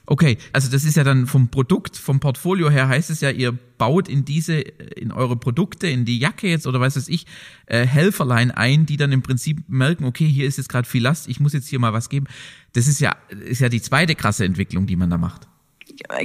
Okay, 0.09 0.37
also 0.53 0.71
das 0.71 0.85
ist 0.85 0.95
ja 0.95 1.03
dann 1.03 1.27
vom 1.27 1.49
Produkt, 1.49 1.97
vom 1.97 2.21
Portfolio 2.21 2.69
her 2.69 2.87
heißt 2.87 3.09
es 3.09 3.19
ja, 3.19 3.29
ihr 3.29 3.51
baut 3.51 4.07
in 4.07 4.23
diese, 4.23 4.53
in 4.53 5.11
eure 5.11 5.35
Produkte, 5.35 5.87
in 5.87 6.05
die 6.05 6.17
Jacke 6.17 6.47
jetzt 6.47 6.65
oder 6.65 6.79
was 6.79 6.95
weiß 6.95 7.09
ich, 7.09 7.25
äh, 7.65 7.85
Helferlein 7.85 8.49
ein, 8.51 8.85
die 8.85 8.95
dann 8.95 9.11
im 9.11 9.21
Prinzip 9.21 9.67
merken, 9.67 10.05
okay, 10.05 10.25
hier 10.25 10.47
ist 10.47 10.57
jetzt 10.57 10.69
gerade 10.69 10.87
viel 10.87 11.03
Last, 11.03 11.27
ich 11.27 11.41
muss 11.41 11.51
jetzt 11.51 11.67
hier 11.67 11.79
mal 11.79 11.91
was 11.91 12.07
geben. 12.07 12.27
Das 12.71 12.87
ist 12.87 13.01
ja, 13.01 13.17
ist 13.45 13.59
ja 13.59 13.67
die 13.67 13.81
zweite 13.81 14.15
krasse 14.15 14.45
Entwicklung, 14.45 14.87
die 14.87 14.95
man 14.95 15.09
da 15.09 15.17
macht. 15.17 15.45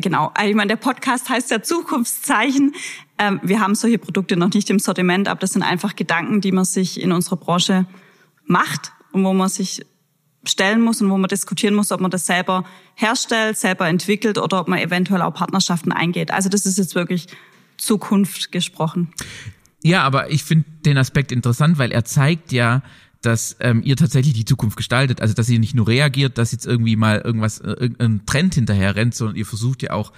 Genau, 0.01 0.31
also 0.35 0.49
ich 0.49 0.55
meine, 0.55 0.69
der 0.69 0.77
Podcast 0.77 1.29
heißt 1.29 1.51
ja 1.51 1.61
Zukunftszeichen. 1.61 2.75
Ähm, 3.19 3.41
wir 3.43 3.59
haben 3.59 3.75
solche 3.75 3.99
Produkte 3.99 4.37
noch 4.37 4.55
nicht 4.55 4.71
im 4.71 4.79
Sortiment, 4.79 5.27
aber 5.27 5.41
das 5.41 5.55
sind 5.55 5.63
einfach 5.65 5.97
Gedanken, 5.97 6.41
die 6.41 6.53
man 6.53 6.65
sich 6.65 7.01
in 7.01 7.11
unserer 7.11 7.37
Branche 7.37 7.87
macht 8.45 8.93
und 9.11 9.25
wo 9.25 9.33
man 9.33 9.49
sich 9.49 9.85
stellen 10.45 10.81
muss 10.81 11.01
und 11.01 11.11
wo 11.11 11.19
man 11.19 11.29
diskutieren 11.29 11.75
muss, 11.75 11.93
ob 11.93 12.01
man 12.01 12.11
das 12.11 12.27
selber 12.27 12.65
herstellt, 12.95 13.57
selber 13.57 13.89
entwickelt 13.89 14.39
oder 14.39 14.61
ob 14.61 14.69
man 14.69 14.79
eventuell 14.79 15.23
auch 15.23 15.35
Partnerschaften 15.35 15.93
eingeht. 15.93 16.31
Also 16.31 16.49
das 16.49 16.67
ist 16.67 16.79
jetzt 16.79 16.95
wirklich 16.95 17.29
Zukunft 17.77 18.53
gesprochen. 18.53 19.13
Ja, 19.83 20.03
aber 20.03 20.31
ich 20.31 20.45
finde 20.45 20.65
den 20.85 20.99
Aspekt 20.99 21.33
interessant, 21.33 21.79
weil 21.79 21.93
er 21.93 22.05
zeigt 22.05 22.53
ja, 22.53 22.83
dass 23.21 23.57
ähm, 23.61 23.83
ihr 23.85 23.97
tatsächlich 23.97 24.35
die 24.35 24.45
Zukunft 24.45 24.77
gestaltet. 24.77 25.21
Also 25.21 25.35
dass 25.35 25.49
ihr 25.49 25.59
nicht 25.59 25.75
nur 25.75 25.89
reagiert, 25.89 26.39
dass 26.39 26.53
jetzt 26.53 26.67
irgendwie 26.67 26.97
mal 26.97 27.21
irgendwas, 27.21 27.59
äh, 27.59 27.71
irgendein 27.71 28.27
Trend 28.27 28.55
hinterher 28.55 28.97
rennt, 28.97 29.15
sondern 29.15 29.37
ihr 29.37 29.47
versucht 29.47 29.83
ja 29.83 29.93
auch 29.93 30.13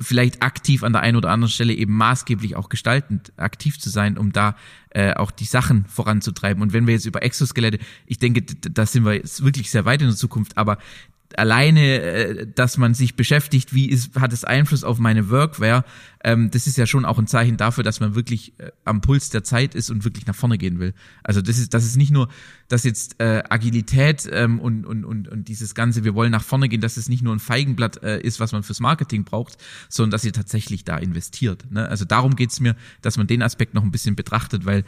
vielleicht 0.00 0.42
aktiv 0.42 0.82
an 0.82 0.92
der 0.92 1.02
einen 1.02 1.16
oder 1.16 1.30
anderen 1.30 1.50
Stelle 1.50 1.74
eben 1.74 1.94
maßgeblich 1.96 2.56
auch 2.56 2.68
gestaltend 2.68 3.32
aktiv 3.36 3.78
zu 3.78 3.90
sein, 3.90 4.16
um 4.16 4.32
da 4.32 4.56
äh, 4.90 5.12
auch 5.14 5.30
die 5.30 5.44
Sachen 5.44 5.84
voranzutreiben. 5.86 6.62
Und 6.62 6.72
wenn 6.72 6.86
wir 6.86 6.94
jetzt 6.94 7.06
über 7.06 7.22
Exoskelette, 7.22 7.78
ich 8.06 8.18
denke, 8.18 8.42
da 8.42 8.86
sind 8.86 9.04
wir 9.04 9.14
jetzt 9.14 9.44
wirklich 9.44 9.70
sehr 9.70 9.84
weit 9.84 10.00
in 10.00 10.08
der 10.08 10.16
Zukunft, 10.16 10.56
aber 10.56 10.78
alleine, 11.38 12.00
äh, 12.00 12.46
dass 12.54 12.78
man 12.78 12.94
sich 12.94 13.16
beschäftigt, 13.16 13.74
wie 13.74 13.88
ist, 13.88 14.18
hat 14.18 14.32
es 14.32 14.44
Einfluss 14.44 14.84
auf 14.84 14.98
meine 14.98 15.30
Workware, 15.30 15.84
ähm, 16.22 16.50
das 16.50 16.66
ist 16.66 16.76
ja 16.76 16.86
schon 16.86 17.04
auch 17.04 17.18
ein 17.18 17.26
Zeichen 17.26 17.56
dafür, 17.56 17.82
dass 17.82 18.00
man 18.00 18.14
wirklich 18.14 18.52
äh, 18.58 18.70
am 18.84 19.00
Puls 19.00 19.30
der 19.30 19.42
Zeit 19.42 19.74
ist 19.74 19.90
und 19.90 20.04
wirklich 20.04 20.26
nach 20.26 20.34
vorne 20.34 20.58
gehen 20.58 20.78
will. 20.78 20.92
Also 21.22 21.40
das 21.40 21.58
ist, 21.58 21.72
das 21.72 21.84
ist 21.84 21.96
nicht 21.96 22.10
nur, 22.10 22.28
dass 22.68 22.84
jetzt 22.84 23.20
äh, 23.20 23.42
Agilität 23.48 24.28
ähm, 24.30 24.60
und, 24.60 24.84
und, 24.84 25.04
und, 25.04 25.28
und 25.28 25.48
dieses 25.48 25.74
Ganze, 25.74 26.04
wir 26.04 26.14
wollen 26.14 26.30
nach 26.30 26.42
vorne 26.42 26.68
gehen, 26.68 26.82
dass 26.82 26.98
es 26.98 27.08
nicht 27.08 27.22
nur 27.22 27.34
ein 27.34 27.40
Feigenblatt 27.40 28.02
äh, 28.02 28.20
ist, 28.20 28.38
was 28.38 28.52
man 28.52 28.62
fürs 28.62 28.80
Marketing 28.80 29.24
braucht, 29.24 29.56
sondern 29.88 30.10
dass 30.10 30.24
ihr 30.24 30.32
tatsächlich 30.32 30.84
da 30.84 30.98
investiert. 30.98 31.70
Ne? 31.70 31.88
Also 31.88 32.04
darum 32.04 32.36
geht's 32.36 32.60
mir, 32.60 32.76
dass 33.00 33.16
man 33.16 33.26
den 33.26 33.42
Aspekt 33.42 33.72
noch 33.72 33.82
ein 33.82 33.90
bisschen 33.90 34.14
betrachtet, 34.14 34.66
weil 34.66 34.84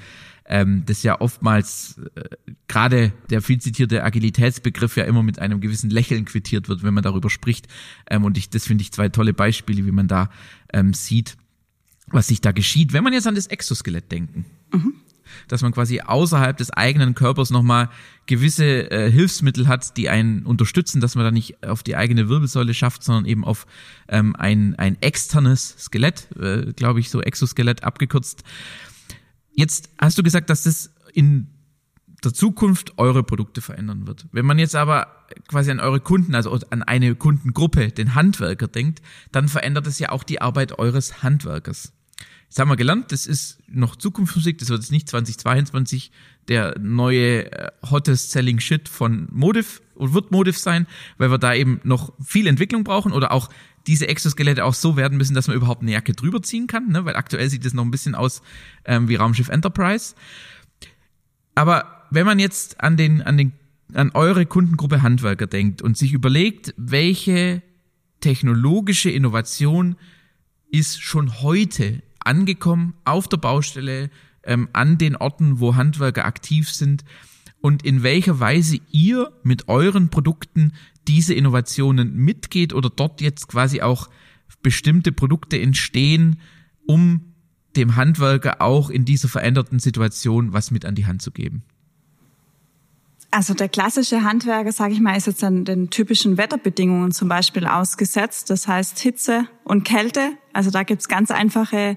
ähm, 0.47 0.85
das 0.87 1.03
ja 1.03 1.21
oftmals 1.21 2.01
äh, 2.15 2.23
gerade 2.69 3.13
der 3.31 3.43
viel 3.43 3.61
zitierte 3.61 4.03
Agilitätsbegriff 4.03 4.97
ja 4.97 5.05
immer 5.05 5.23
mit 5.23 5.39
einem 5.39 5.61
gewissen 5.61 5.91
Lächeln 5.91 6.25
quittiert 6.25 6.69
wird, 6.69 6.83
wenn 6.83 6.95
man 6.95 7.05
darüber 7.05 7.31
spricht. 7.31 7.69
Ähm, 8.09 8.25
und 8.25 8.37
ich, 8.37 8.51
das 8.51 8.67
finde 8.67 8.83
ich 8.83 8.93
zwei 8.93 9.09
tolle 9.09 9.35
Beispiele, 9.35 9.87
wie 9.87 9.93
man 9.93 10.09
da 10.09 10.31
ähm, 10.73 10.95
sieht, 10.95 11.37
was 12.09 12.29
sich 12.29 12.41
da 12.41 12.53
geschieht, 12.53 12.93
wenn 12.93 13.05
man 13.05 13.13
jetzt 13.13 13.27
an 13.27 13.35
das 13.35 13.47
Exoskelett 13.47 14.11
denken. 14.11 14.45
Mhm. 14.73 14.95
Dass 15.49 15.63
man 15.63 15.73
quasi 15.73 16.01
außerhalb 16.01 16.57
des 16.57 16.71
eigenen 16.71 17.15
Körpers 17.15 17.51
nochmal 17.51 17.89
gewisse 18.27 18.91
äh, 18.91 19.11
Hilfsmittel 19.11 19.67
hat, 19.67 19.97
die 19.97 20.11
einen 20.11 20.45
unterstützen, 20.45 21.01
dass 21.01 21.15
man 21.15 21.25
da 21.25 21.31
nicht 21.31 21.67
auf 21.67 21.83
die 21.83 21.97
eigene 21.97 22.29
Wirbelsäule 22.29 22.75
schafft, 22.75 23.03
sondern 23.03 23.25
eben 23.25 23.45
auf 23.45 23.67
ähm, 24.09 24.37
ein, 24.37 24.75
ein 24.77 25.01
externes 25.01 25.77
Skelett, 25.79 26.29
äh, 26.39 26.73
glaube 26.75 27.01
ich, 27.01 27.09
so 27.09 27.23
Exoskelett 27.23 27.83
abgekürzt. 27.83 28.45
Jetzt 29.55 29.91
hast 29.99 30.19
du 30.19 30.23
gesagt, 30.23 30.51
dass 30.51 30.65
das 30.65 30.95
in 31.13 31.49
der 32.25 32.33
Zukunft 32.33 32.99
eure 32.99 33.23
Produkte 33.25 33.61
verändern 33.61 34.07
wird. 34.07 34.27
Wenn 34.33 34.47
man 34.47 34.59
jetzt 34.59 34.77
aber 34.77 35.27
quasi 35.49 35.71
an 35.71 35.81
eure 35.81 36.01
Kunden, 36.01 36.35
also 36.35 36.57
an 36.71 36.83
eine 36.83 37.15
Kundengruppe, 37.15 37.89
den 37.89 38.15
Handwerker 38.15 38.69
denkt, 38.69 39.03
dann 39.33 39.49
verändert 39.49 39.87
es 39.87 39.99
ja 39.99 40.11
auch 40.11 40.23
die 40.23 40.41
Arbeit 40.41 40.79
eures 40.79 41.23
Handwerkers. 41.23 41.93
Jetzt 42.49 42.59
haben 42.59 42.69
wir 42.69 42.77
gelernt, 42.77 43.13
das 43.13 43.27
ist 43.27 43.61
noch 43.67 43.97
Zukunftsmusik, 43.97 44.59
das 44.59 44.69
wird 44.69 44.83
jetzt 44.83 44.93
nicht 44.93 45.09
2022 45.09 46.13
der 46.49 46.79
neue 46.79 47.51
äh, 47.51 47.71
hottest 47.89 48.33
selling 48.33 48.61
shit 48.61 48.89
von 48.89 49.29
Modif 49.31 49.81
und 49.95 50.13
wird 50.13 50.33
Modif 50.33 50.59
sein, 50.59 50.87
weil 51.17 51.31
wir 51.31 51.39
da 51.39 51.55
eben 51.55 51.81
noch 51.85 52.13
viel 52.23 52.47
Entwicklung 52.47 52.85
brauchen 52.85 53.13
oder 53.13 53.33
auch 53.33 53.49
diese 53.87 54.09
Exoskelette 54.09 54.65
auch 54.65 54.75
so 54.75 54.97
werden 54.97 55.19
müssen, 55.19 55.35
dass 55.35 55.49
man 55.49 55.57
überhaupt 55.57 55.83
eine 55.83 55.93
Jacke 55.93 56.13
drüber 56.13 56.43
ziehen 56.43 56.67
kann, 56.67 56.89
ne? 56.89 57.05
weil 57.05 57.17
aktuell 57.17 57.49
sieht 57.51 57.65
es 57.65 57.75
noch 57.75 57.85
ein 57.85 57.91
bisschen 57.91 58.15
aus 58.15 58.43
ähm, 58.85 59.09
wie 59.09 59.17
Raumschiff 59.17 59.49
Enterprise. 59.49 60.15
Aber 61.55 62.07
wenn 62.11 62.27
man 62.27 62.39
jetzt 62.39 62.81
an 62.81 62.97
den, 62.97 63.23
an 63.23 63.37
den, 63.37 63.53
an 63.95 64.11
eure 64.15 64.47
Kundengruppe 64.47 65.03
Handwerker 65.03 65.47
denkt 65.47 65.83
und 65.83 65.97
sich 65.97 66.13
überlegt, 66.13 66.75
welche 66.77 67.63
technologische 68.21 69.11
Innovation 69.11 69.97
ist 70.71 71.03
schon 71.03 71.43
heute 71.43 72.03
angekommen 72.21 72.95
auf 73.05 73.29
der 73.29 73.37
Baustelle, 73.37 74.11
ähm, 74.45 74.69
an 74.73 74.99
den 74.99 75.17
Orten, 75.17 75.61
wo 75.61 75.75
Handwerker 75.75 76.25
aktiv 76.25 76.71
sind 76.71 77.05
und 77.61 77.85
in 77.85 78.03
welcher 78.03 78.41
Weise 78.41 78.79
ihr 78.91 79.33
mit 79.43 79.69
euren 79.69 80.09
Produkten 80.09 80.73
diese 81.09 81.35
Innovationen 81.35 82.15
mitgeht 82.15 82.73
oder 82.73 82.91
dort 82.91 83.21
jetzt 83.21 83.49
quasi 83.49 83.83
auch 83.83 84.09
bestimmte 84.63 85.13
Produkte 85.13 85.61
entstehen, 85.61 86.41
um 86.87 87.33
dem 87.77 87.97
Handwerker 87.97 88.61
auch 88.61 88.91
in 88.91 89.05
dieser 89.05 89.29
veränderten 89.29 89.79
Situation 89.79 90.53
was 90.53 90.71
mit 90.71 90.85
an 90.85 90.95
die 90.95 91.07
Hand 91.07 91.23
zu 91.23 91.31
geben? 91.31 91.63
Also 93.31 93.55
der 93.55 93.71
klassische 93.71 94.25
Handwerker, 94.25 94.73
sage 94.73 94.93
ich 94.93 95.01
mal, 95.01 95.17
ist 95.17 95.27
jetzt 95.27 95.43
an 95.43 95.65
den 95.65 95.89
typischen 95.89 96.37
Wetterbedingungen 96.37 97.13
zum 97.13 97.29
Beispiel 97.29 97.67
ausgesetzt. 97.67 98.51
Das 98.51 98.69
heißt 98.69 98.99
Hitze 98.99 99.47
und 99.65 99.85
Kälte. 99.85 100.33
Also 100.53 100.71
da 100.71 100.83
gibt's 100.83 101.09
ganz 101.09 101.31
einfache 101.31 101.97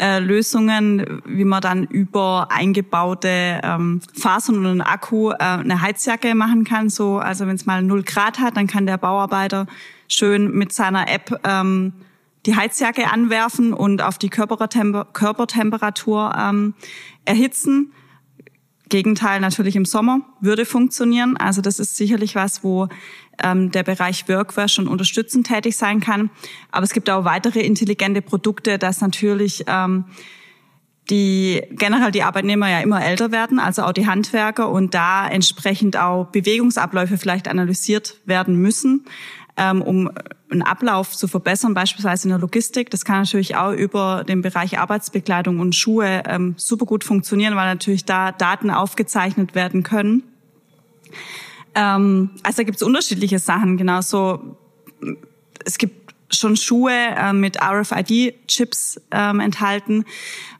äh, 0.00 0.18
Lösungen, 0.18 1.22
wie 1.26 1.44
man 1.44 1.60
dann 1.60 1.84
über 1.84 2.48
eingebaute 2.50 3.60
ähm, 3.62 4.00
Fasern 4.18 4.56
und 4.56 4.66
einen 4.66 4.80
Akku 4.80 5.30
äh, 5.30 5.36
eine 5.38 5.82
Heizjacke 5.82 6.34
machen 6.34 6.64
kann. 6.64 6.88
So, 6.88 7.18
also 7.18 7.46
wenn 7.46 7.56
es 7.56 7.66
mal 7.66 7.82
null 7.82 8.02
Grad 8.02 8.38
hat, 8.38 8.56
dann 8.56 8.66
kann 8.66 8.86
der 8.86 8.96
Bauarbeiter 8.96 9.66
schön 10.08 10.52
mit 10.52 10.72
seiner 10.72 11.06
App 11.08 11.38
ähm, 11.44 11.92
die 12.46 12.56
Heizjacke 12.56 13.10
anwerfen 13.10 13.74
und 13.74 14.00
auf 14.02 14.16
die 14.16 14.30
Körpertemperatur 14.30 16.34
ähm, 16.38 16.72
erhitzen. 17.24 17.92
Gegenteil 18.88 19.40
natürlich 19.40 19.76
im 19.76 19.84
Sommer 19.84 20.20
würde 20.40 20.64
funktionieren. 20.64 21.36
Also 21.36 21.60
das 21.60 21.78
ist 21.78 21.96
sicherlich 21.96 22.34
was, 22.34 22.64
wo 22.64 22.88
ähm, 23.42 23.70
der 23.70 23.82
Bereich 23.82 24.28
Workwear 24.28 24.68
schon 24.68 24.88
unterstützend 24.88 25.46
tätig 25.46 25.76
sein 25.76 26.00
kann. 26.00 26.30
Aber 26.70 26.84
es 26.84 26.92
gibt 26.92 27.10
auch 27.10 27.24
weitere 27.24 27.60
intelligente 27.60 28.22
Produkte, 28.22 28.78
dass 28.78 29.00
natürlich 29.00 29.64
ähm, 29.66 30.04
die 31.08 31.62
generell 31.70 32.12
die 32.12 32.22
Arbeitnehmer 32.22 32.70
ja 32.70 32.80
immer 32.80 33.04
älter 33.04 33.32
werden, 33.32 33.58
also 33.58 33.82
auch 33.82 33.92
die 33.92 34.06
Handwerker 34.06 34.68
und 34.70 34.94
da 34.94 35.28
entsprechend 35.28 35.96
auch 35.96 36.26
Bewegungsabläufe 36.26 37.18
vielleicht 37.18 37.48
analysiert 37.48 38.16
werden 38.26 38.56
müssen 38.56 39.04
ähm, 39.60 39.82
um 39.82 40.10
einen 40.50 40.62
Ablauf 40.62 41.16
zu 41.16 41.28
verbessern, 41.28 41.74
beispielsweise 41.74 42.24
in 42.24 42.30
der 42.30 42.38
Logistik. 42.38 42.90
Das 42.90 43.04
kann 43.04 43.20
natürlich 43.20 43.56
auch 43.56 43.72
über 43.72 44.24
den 44.24 44.42
Bereich 44.42 44.78
Arbeitsbekleidung 44.78 45.60
und 45.60 45.76
Schuhe 45.76 46.22
ähm, 46.26 46.54
super 46.56 46.86
gut 46.86 47.04
funktionieren, 47.04 47.54
weil 47.56 47.66
natürlich 47.66 48.04
da 48.04 48.32
Daten 48.32 48.70
aufgezeichnet 48.70 49.54
werden 49.54 49.82
können. 49.82 50.22
Ähm, 51.74 52.30
also 52.42 52.58
da 52.58 52.62
gibt 52.64 52.76
es 52.76 52.82
unterschiedliche 52.82 53.38
Sachen. 53.38 53.76
Genauso 53.76 54.56
es 55.64 55.78
gibt 55.78 56.00
schon 56.34 56.56
Schuhe 56.56 56.92
äh, 56.92 57.32
mit 57.32 57.60
RFID-Chips 57.60 59.00
ähm, 59.10 59.40
enthalten, 59.40 60.04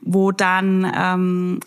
wo 0.01 0.31
dann 0.31 0.91
ähm, 0.95 1.59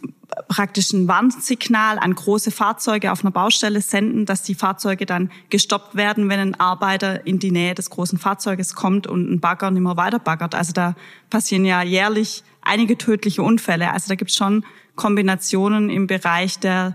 praktisch 0.48 0.92
ein 0.92 1.08
Warnsignal 1.08 1.98
an 1.98 2.14
große 2.14 2.50
Fahrzeuge 2.50 3.12
auf 3.12 3.22
einer 3.22 3.30
Baustelle 3.30 3.80
senden, 3.80 4.26
dass 4.26 4.42
die 4.42 4.54
Fahrzeuge 4.54 5.06
dann 5.06 5.30
gestoppt 5.50 5.94
werden, 5.94 6.28
wenn 6.28 6.40
ein 6.40 6.60
Arbeiter 6.60 7.26
in 7.26 7.38
die 7.38 7.50
Nähe 7.50 7.74
des 7.74 7.90
großen 7.90 8.18
Fahrzeuges 8.18 8.74
kommt 8.74 9.06
und 9.06 9.30
ein 9.30 9.40
Bagger 9.40 9.70
nicht 9.70 9.82
mehr 9.82 9.96
weiter 9.96 10.18
baggert. 10.18 10.54
Also 10.54 10.72
da 10.72 10.94
passieren 11.30 11.64
ja 11.64 11.82
jährlich 11.82 12.42
einige 12.62 12.98
tödliche 12.98 13.42
Unfälle. 13.42 13.92
Also 13.92 14.08
da 14.08 14.16
gibt 14.16 14.30
es 14.30 14.36
schon 14.36 14.64
Kombinationen 14.96 15.90
im 15.90 16.06
Bereich 16.06 16.58
der 16.58 16.94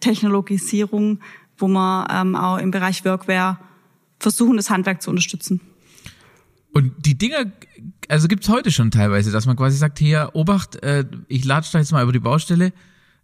Technologisierung, 0.00 1.20
wo 1.60 1.68
man 1.68 2.06
ähm, 2.10 2.36
auch 2.36 2.58
im 2.58 2.70
Bereich 2.70 3.04
Workwear 3.04 3.60
versuchen, 4.18 4.56
das 4.56 4.70
Handwerk 4.70 5.02
zu 5.02 5.10
unterstützen. 5.10 5.60
Und 6.72 6.92
die 6.98 7.18
Dinger, 7.18 7.46
also 8.08 8.28
gibt's 8.28 8.48
heute 8.48 8.70
schon 8.70 8.90
teilweise, 8.90 9.32
dass 9.32 9.46
man 9.46 9.56
quasi 9.56 9.76
sagt, 9.76 9.98
hier, 9.98 10.30
Obacht, 10.34 10.76
äh, 10.82 11.04
ich 11.28 11.44
latsche 11.44 11.72
da 11.72 11.78
jetzt 11.78 11.92
mal 11.92 12.02
über 12.02 12.12
die 12.12 12.20
Baustelle, 12.20 12.72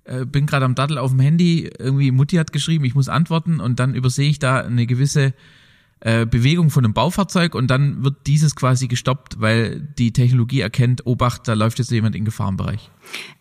äh, 0.04 0.24
bin 0.24 0.46
gerade 0.46 0.64
am 0.64 0.74
Dattel 0.74 0.98
auf 0.98 1.10
dem 1.10 1.20
Handy, 1.20 1.70
irgendwie 1.78 2.10
Mutti 2.10 2.36
hat 2.36 2.52
geschrieben, 2.52 2.84
ich 2.84 2.94
muss 2.94 3.08
antworten 3.08 3.60
und 3.60 3.78
dann 3.78 3.94
übersehe 3.94 4.28
ich 4.28 4.38
da 4.38 4.60
eine 4.60 4.86
gewisse 4.86 5.32
äh, 6.06 6.24
Bewegung 6.24 6.70
von 6.70 6.84
einem 6.84 6.94
Baufahrzeug 6.94 7.56
und 7.56 7.66
dann 7.66 8.04
wird 8.04 8.28
dieses 8.28 8.54
quasi 8.54 8.86
gestoppt, 8.86 9.40
weil 9.40 9.80
die 9.80 10.12
Technologie 10.12 10.60
erkennt, 10.60 11.04
Obacht, 11.04 11.48
da 11.48 11.54
läuft 11.54 11.80
jetzt 11.80 11.90
jemand 11.90 12.14
in 12.14 12.24
Gefahrenbereich. 12.24 12.92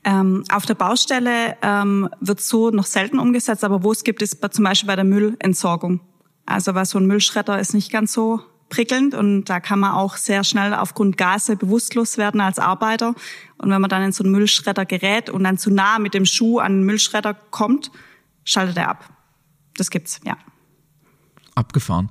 Ähm, 0.04 0.44
auf 0.52 0.66
der 0.66 0.74
Baustelle 0.74 1.58
ähm, 1.62 2.10
wird 2.22 2.42
so 2.42 2.72
noch 2.72 2.88
selten 2.88 3.20
umgesetzt, 3.20 3.64
aber 3.64 3.84
wo 3.84 3.92
es 3.92 4.04
gibt, 4.04 4.24
ist 4.24 4.44
zum 4.52 4.64
Beispiel 4.64 4.88
bei 4.88 4.96
der 4.96 5.06
Müllentsorgung. 5.06 6.02
Also 6.48 6.74
weil 6.74 6.86
so 6.86 6.98
ein 6.98 7.06
Müllschredder 7.06 7.60
ist 7.60 7.76
nicht 7.76 7.92
ganz 7.92 8.14
so 8.14 8.42
prickelnd 8.70 9.14
und 9.14 9.46
da 9.46 9.60
kann 9.60 9.80
man 9.80 9.92
auch 9.92 10.18
sehr 10.18 10.44
schnell 10.44 10.74
aufgrund 10.74 11.18
Gase 11.18 11.58
bewusstlos 11.58 12.18
werden 12.18 12.42
als 12.42 12.58
Arbeiter. 12.58 13.14
Und 13.60 13.70
wenn 13.70 13.80
man 13.80 13.92
dann 13.92 14.02
in 14.02 14.12
so 14.12 14.24
einen 14.24 14.32
Müllschredder 14.32 14.88
gerät 14.88 15.30
und 15.30 15.44
dann 15.44 15.60
zu 15.60 15.70
nah 15.70 16.00
mit 16.00 16.16
dem 16.16 16.26
Schuh 16.26 16.58
an 16.58 16.80
den 16.80 16.84
Müllschredder 16.86 17.36
kommt, 17.36 17.92
schaltet 18.44 18.78
er 18.78 18.90
ab. 18.90 19.08
Das 19.78 19.92
gibt's, 19.92 20.20
ja. 20.26 20.36
Abgefahren. 21.54 22.10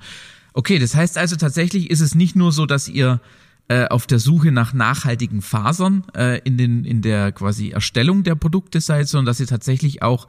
Okay, 0.54 0.78
das 0.78 0.94
heißt 0.94 1.18
also 1.18 1.36
tatsächlich 1.36 1.90
ist 1.90 2.00
es 2.00 2.14
nicht 2.14 2.36
nur 2.36 2.52
so, 2.52 2.64
dass 2.64 2.88
ihr 2.88 3.20
äh, 3.68 3.86
auf 3.86 4.06
der 4.06 4.20
Suche 4.20 4.52
nach 4.52 4.72
nachhaltigen 4.72 5.42
Fasern 5.42 6.04
äh, 6.16 6.38
in, 6.44 6.56
den, 6.56 6.84
in 6.84 7.02
der 7.02 7.32
quasi 7.32 7.70
Erstellung 7.70 8.22
der 8.22 8.36
Produkte 8.36 8.80
seid, 8.80 9.08
sondern 9.08 9.26
dass 9.26 9.40
ihr 9.40 9.48
tatsächlich 9.48 10.02
auch 10.02 10.28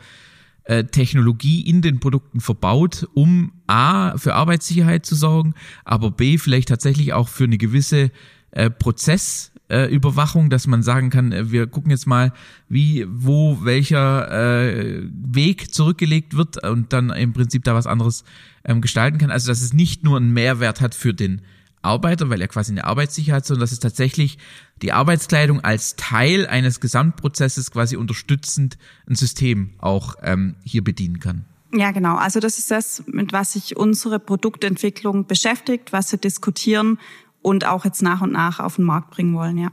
äh, 0.64 0.86
Technologie 0.86 1.62
in 1.62 1.84
den 1.84 2.00
Produkten 2.00 2.42
verbaut, 2.42 3.08
um 3.14 3.52
A 3.68 4.18
für 4.18 4.34
Arbeitssicherheit 4.34 5.06
zu 5.06 5.14
sorgen, 5.14 5.54
aber 5.84 6.10
B 6.10 6.40
vielleicht 6.40 6.70
tatsächlich 6.70 7.14
auch 7.14 7.28
für 7.28 7.44
eine 7.44 7.60
gewisse 7.60 8.10
äh, 8.50 8.72
Prozess 8.72 9.52
äh, 9.70 9.86
Überwachung, 9.94 10.50
dass 10.50 10.68
man 10.68 10.84
sagen 10.84 11.10
kann, 11.10 11.32
äh, 11.32 11.52
wir 11.52 11.68
gucken 11.68 11.92
jetzt 11.92 12.06
mal, 12.06 12.34
wie, 12.70 13.06
wo, 13.10 13.64
welcher 13.64 14.32
äh, 14.32 15.02
Weg 15.12 15.74
zurückgelegt 15.74 16.38
wird 16.38 16.64
und 16.64 16.94
dann 16.94 17.10
im 17.10 17.34
Prinzip 17.34 17.64
da 17.64 17.74
was 17.74 17.88
anderes 17.88 18.24
ähm, 18.64 18.82
gestalten 18.82 19.18
kann. 19.18 19.32
Also 19.32 19.48
dass 19.48 19.62
es 19.62 19.74
nicht 19.74 20.04
nur 20.04 20.18
einen 20.18 20.34
Mehrwert 20.34 20.82
hat 20.82 20.94
für 20.94 21.14
den 21.14 21.42
Arbeiter, 21.82 22.30
weil 22.30 22.42
er 22.42 22.48
quasi 22.48 22.72
eine 22.72 22.84
Arbeitssicherheit, 22.84 23.46
sondern 23.46 23.62
dass 23.62 23.72
es 23.72 23.80
tatsächlich 23.80 24.38
die 24.82 24.92
Arbeitskleidung 24.92 25.64
als 25.64 25.96
Teil 25.96 26.48
eines 26.48 26.80
Gesamtprozesses 26.80 27.72
quasi 27.72 27.96
unterstützend 27.96 28.78
ein 29.08 29.16
System 29.16 29.72
auch 29.78 30.16
ähm, 30.22 30.56
hier 30.64 30.84
bedienen 30.84 31.20
kann. 31.20 31.46
Ja, 31.74 31.92
genau. 31.92 32.16
Also 32.16 32.40
das 32.40 32.58
ist 32.58 32.72
das, 32.72 33.04
mit 33.06 33.34
was 33.34 33.54
sich 33.54 33.76
unsere 33.76 34.20
Produktentwicklung 34.20 35.28
beschäftigt, 35.28 35.92
was 35.92 36.12
wir 36.12 36.20
diskutieren 36.20 37.00
und 37.46 37.64
auch 37.68 37.86
jetzt 37.86 38.02
nach 38.02 38.22
und 38.22 38.32
nach 38.32 38.60
auf 38.60 38.78
den 38.78 38.86
Markt 38.86 39.12
bringen 39.12 39.36
wollen, 39.36 39.60
ja. 39.60 39.72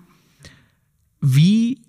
Wie 1.22 1.80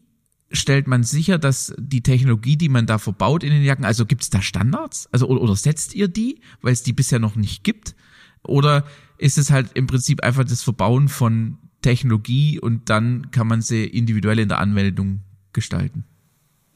stellt 0.49 0.87
man 0.87 1.03
sicher, 1.03 1.37
dass 1.37 1.73
die 1.77 2.01
Technologie, 2.01 2.55
die 2.55 2.69
man 2.69 2.85
da 2.85 2.99
verbaut 2.99 3.43
in 3.43 3.51
den 3.51 3.63
Jacken, 3.63 3.83
also 3.83 4.05
gibt 4.05 4.23
es 4.23 4.29
da 4.29 4.41
Standards? 4.41 5.09
Also 5.11 5.27
oder, 5.27 5.41
oder 5.41 5.57
setzt 5.57 5.93
ihr 5.93 6.07
die, 6.07 6.39
weil 6.61 6.71
es 6.71 6.83
die 6.83 6.93
bisher 6.93 7.19
noch 7.19 7.35
nicht 7.35 7.65
gibt? 7.65 7.95
Oder 8.43 8.85
ist 9.17 9.37
es 9.37 9.51
halt 9.51 9.71
im 9.73 9.87
Prinzip 9.87 10.23
einfach 10.23 10.45
das 10.45 10.63
Verbauen 10.63 11.09
von 11.09 11.57
Technologie 11.81 12.61
und 12.61 12.89
dann 12.89 13.31
kann 13.31 13.47
man 13.47 13.61
sie 13.61 13.83
individuell 13.83 14.39
in 14.39 14.47
der 14.47 14.59
Anwendung 14.59 15.19
gestalten? 15.51 16.05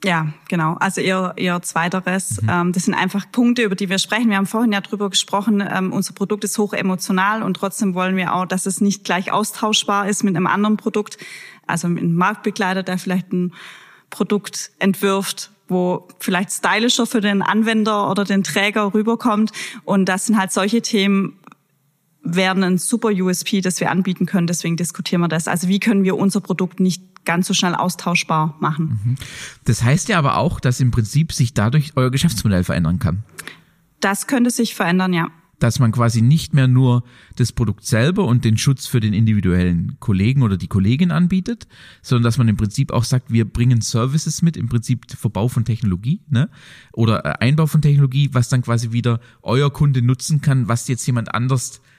Ja, 0.03 0.27
genau. 0.47 0.75
Also 0.75 1.01
eher, 1.01 1.33
eher 1.37 1.61
zweiteres. 1.63 2.41
Mhm. 2.41 2.49
Ähm, 2.49 2.71
das 2.71 2.85
sind 2.85 2.93
einfach 2.93 3.31
Punkte, 3.31 3.63
über 3.63 3.75
die 3.75 3.89
wir 3.89 3.97
sprechen. 3.97 4.29
Wir 4.29 4.37
haben 4.37 4.45
vorhin 4.45 4.71
ja 4.71 4.81
drüber 4.81 5.09
gesprochen, 5.09 5.63
ähm, 5.67 5.91
unser 5.91 6.13
Produkt 6.13 6.43
ist 6.43 6.57
hoch 6.57 6.73
emotional 6.73 7.41
und 7.41 7.55
trotzdem 7.55 7.95
wollen 7.95 8.15
wir 8.15 8.35
auch, 8.35 8.45
dass 8.45 8.67
es 8.67 8.79
nicht 8.79 9.03
gleich 9.03 9.31
austauschbar 9.31 10.07
ist 10.07 10.23
mit 10.23 10.35
einem 10.35 10.47
anderen 10.47 10.77
Produkt. 10.77 11.17
Also 11.65 11.87
mit 11.89 12.03
einem 12.03 12.15
Marktbegleiter, 12.15 12.83
der 12.83 12.97
vielleicht 12.97 13.33
ein 13.33 13.53
Produkt 14.09 14.71
entwirft, 14.79 15.51
wo 15.67 16.07
vielleicht 16.19 16.51
stylischer 16.51 17.05
für 17.05 17.19
den 17.19 17.41
Anwender 17.41 18.09
oder 18.09 18.23
den 18.23 18.43
Träger 18.43 18.93
rüberkommt. 18.93 19.51
Und 19.83 20.05
das 20.05 20.27
sind 20.27 20.37
halt 20.37 20.51
solche 20.51 20.81
Themen, 20.81 21.39
werden 22.21 22.63
ein 22.63 22.77
super 22.77 23.09
USP, 23.09 23.61
das 23.61 23.79
wir 23.79 23.89
anbieten 23.89 24.25
können. 24.25 24.47
Deswegen 24.47 24.75
diskutieren 24.75 25.21
wir 25.21 25.27
das. 25.27 25.47
Also 25.47 25.67
wie 25.67 25.79
können 25.79 26.03
wir 26.03 26.17
unser 26.17 26.41
Produkt 26.41 26.79
nicht 26.79 27.01
ganz 27.27 27.45
so 27.45 27.53
schnell 27.53 27.75
austauschbar 27.75 28.55
machen? 28.59 28.99
Mhm. 29.03 29.15
Das 29.65 29.83
heißt 29.83 30.09
ja 30.09 30.17
aber 30.17 30.37
auch, 30.37 30.59
dass 30.59 30.79
im 30.79 30.89
Prinzip 30.89 31.31
sich 31.33 31.53
dadurch 31.53 31.91
euer 31.95 32.09
Geschäftsmodell 32.09 32.63
verändern 32.63 32.97
kann. 32.97 33.23
Das 33.99 34.25
könnte 34.25 34.49
sich 34.49 34.73
verändern, 34.73 35.13
ja. 35.13 35.29
Dass 35.59 35.79
man 35.79 35.91
quasi 35.91 36.21
nicht 36.21 36.53
mehr 36.53 36.67
nur 36.67 37.03
das 37.35 37.51
Produkt 37.51 37.85
selber 37.85 38.25
und 38.25 38.45
den 38.45 38.57
Schutz 38.57 38.85
für 38.85 38.99
den 38.99 39.13
individuellen 39.13 39.97
Kollegen 39.99 40.43
oder 40.43 40.55
die 40.55 40.67
Kollegin 40.67 41.11
anbietet, 41.11 41.67
sondern 42.01 42.23
dass 42.23 42.37
man 42.37 42.47
im 42.47 42.57
Prinzip 42.57 42.91
auch 42.91 43.03
sagt, 43.03 43.31
wir 43.31 43.45
bringen 43.45 43.81
Services 43.81 44.41
mit, 44.41 44.55
im 44.55 44.69
Prinzip 44.69 45.05
Verbau 45.11 45.47
von 45.47 45.65
Technologie, 45.65 46.21
ne? 46.29 46.49
Oder 46.93 47.25
äh, 47.25 47.33
Einbau 47.39 47.65
von 47.65 47.81
Technologie, 47.81 48.29
was 48.33 48.49
dann 48.49 48.61
quasi 48.61 48.91
wieder 48.91 49.19
euer 49.41 49.73
Kunde 49.73 50.01
nutzen 50.01 50.41
kann, 50.41 50.67
was 50.67 50.87
jetzt 50.87 51.05
jemand 51.07 51.33
anders 51.33 51.77
äh, 51.77 51.96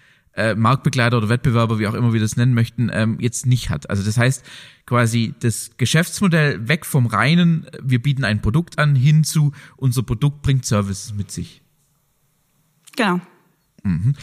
Marktbegleiter 0.55 1.17
oder 1.17 1.29
Wettbewerber, 1.29 1.79
wie 1.79 1.87
auch 1.87 1.95
immer 1.95 2.12
wir 2.12 2.21
das 2.21 2.37
nennen 2.37 2.55
möchten, 2.55 2.91
ähm, 2.93 3.19
jetzt 3.21 3.47
nicht 3.47 3.71
hat. 3.71 3.91
Also 3.91 4.05
das 4.05 4.17
heißt 4.17 4.45
quasi 4.87 5.35
das 5.41 5.73
Geschäftsmodell 5.77 6.69
weg 6.69 6.87
vom 6.87 7.07
reinen, 7.07 7.67
wir 7.83 8.01
bieten 8.01 8.25
ein 8.25 8.41
Produkt 8.41 8.79
an, 8.79 8.95
hin 8.95 9.25
zu 9.25 9.53
unser 9.77 10.03
Produkt 10.03 10.43
bringt 10.43 10.64
Services 10.64 11.14
mit 11.14 11.31
sich. 11.31 11.62
Genau. 12.97 13.21
Mhm. 13.83 14.14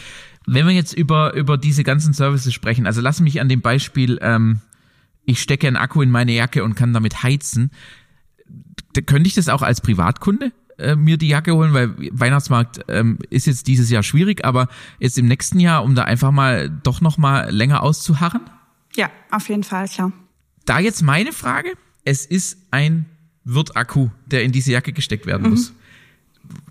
Wenn 0.47 0.67
wir 0.67 0.73
jetzt 0.73 0.93
über, 0.93 1.33
über 1.33 1.57
diese 1.57 1.83
ganzen 1.83 2.13
Services 2.13 2.53
sprechen, 2.53 2.85
also 2.85 3.01
lass 3.01 3.19
mich 3.19 3.41
an 3.41 3.49
dem 3.49 3.61
Beispiel, 3.61 4.19
ähm, 4.21 4.59
ich 5.25 5.41
stecke 5.41 5.67
einen 5.67 5.77
Akku 5.77 6.01
in 6.01 6.11
meine 6.11 6.33
Jacke 6.33 6.63
und 6.63 6.75
kann 6.75 6.93
damit 6.93 7.23
heizen. 7.23 7.71
Da 8.93 9.01
könnte 9.01 9.27
ich 9.27 9.33
das 9.33 9.49
auch 9.49 9.63
als 9.63 9.81
Privatkunde 9.81 10.51
äh, 10.77 10.95
mir 10.95 11.17
die 11.17 11.27
Jacke 11.27 11.53
holen, 11.53 11.73
weil 11.73 11.95
Weihnachtsmarkt 12.11 12.81
ähm, 12.87 13.19
ist 13.29 13.47
jetzt 13.47 13.67
dieses 13.67 13.89
Jahr 13.89 14.03
schwierig, 14.03 14.43
aber 14.45 14.67
jetzt 14.99 15.17
im 15.17 15.27
nächsten 15.27 15.59
Jahr, 15.59 15.83
um 15.83 15.95
da 15.95 16.03
einfach 16.03 16.31
mal 16.31 16.69
doch 16.69 17.01
noch 17.01 17.17
mal 17.17 17.49
länger 17.49 17.83
auszuharren? 17.83 18.41
Ja, 18.95 19.09
auf 19.31 19.49
jeden 19.49 19.63
Fall, 19.63 19.87
klar. 19.87 20.11
Da 20.65 20.79
jetzt 20.79 21.01
meine 21.01 21.31
Frage, 21.31 21.73
es 22.03 22.25
ist 22.25 22.57
ein 22.71 23.05
Wirt-Akku, 23.43 24.09
der 24.25 24.43
in 24.43 24.51
diese 24.51 24.71
Jacke 24.71 24.93
gesteckt 24.93 25.25
werden 25.25 25.43
mhm. 25.43 25.49
muss. 25.51 25.73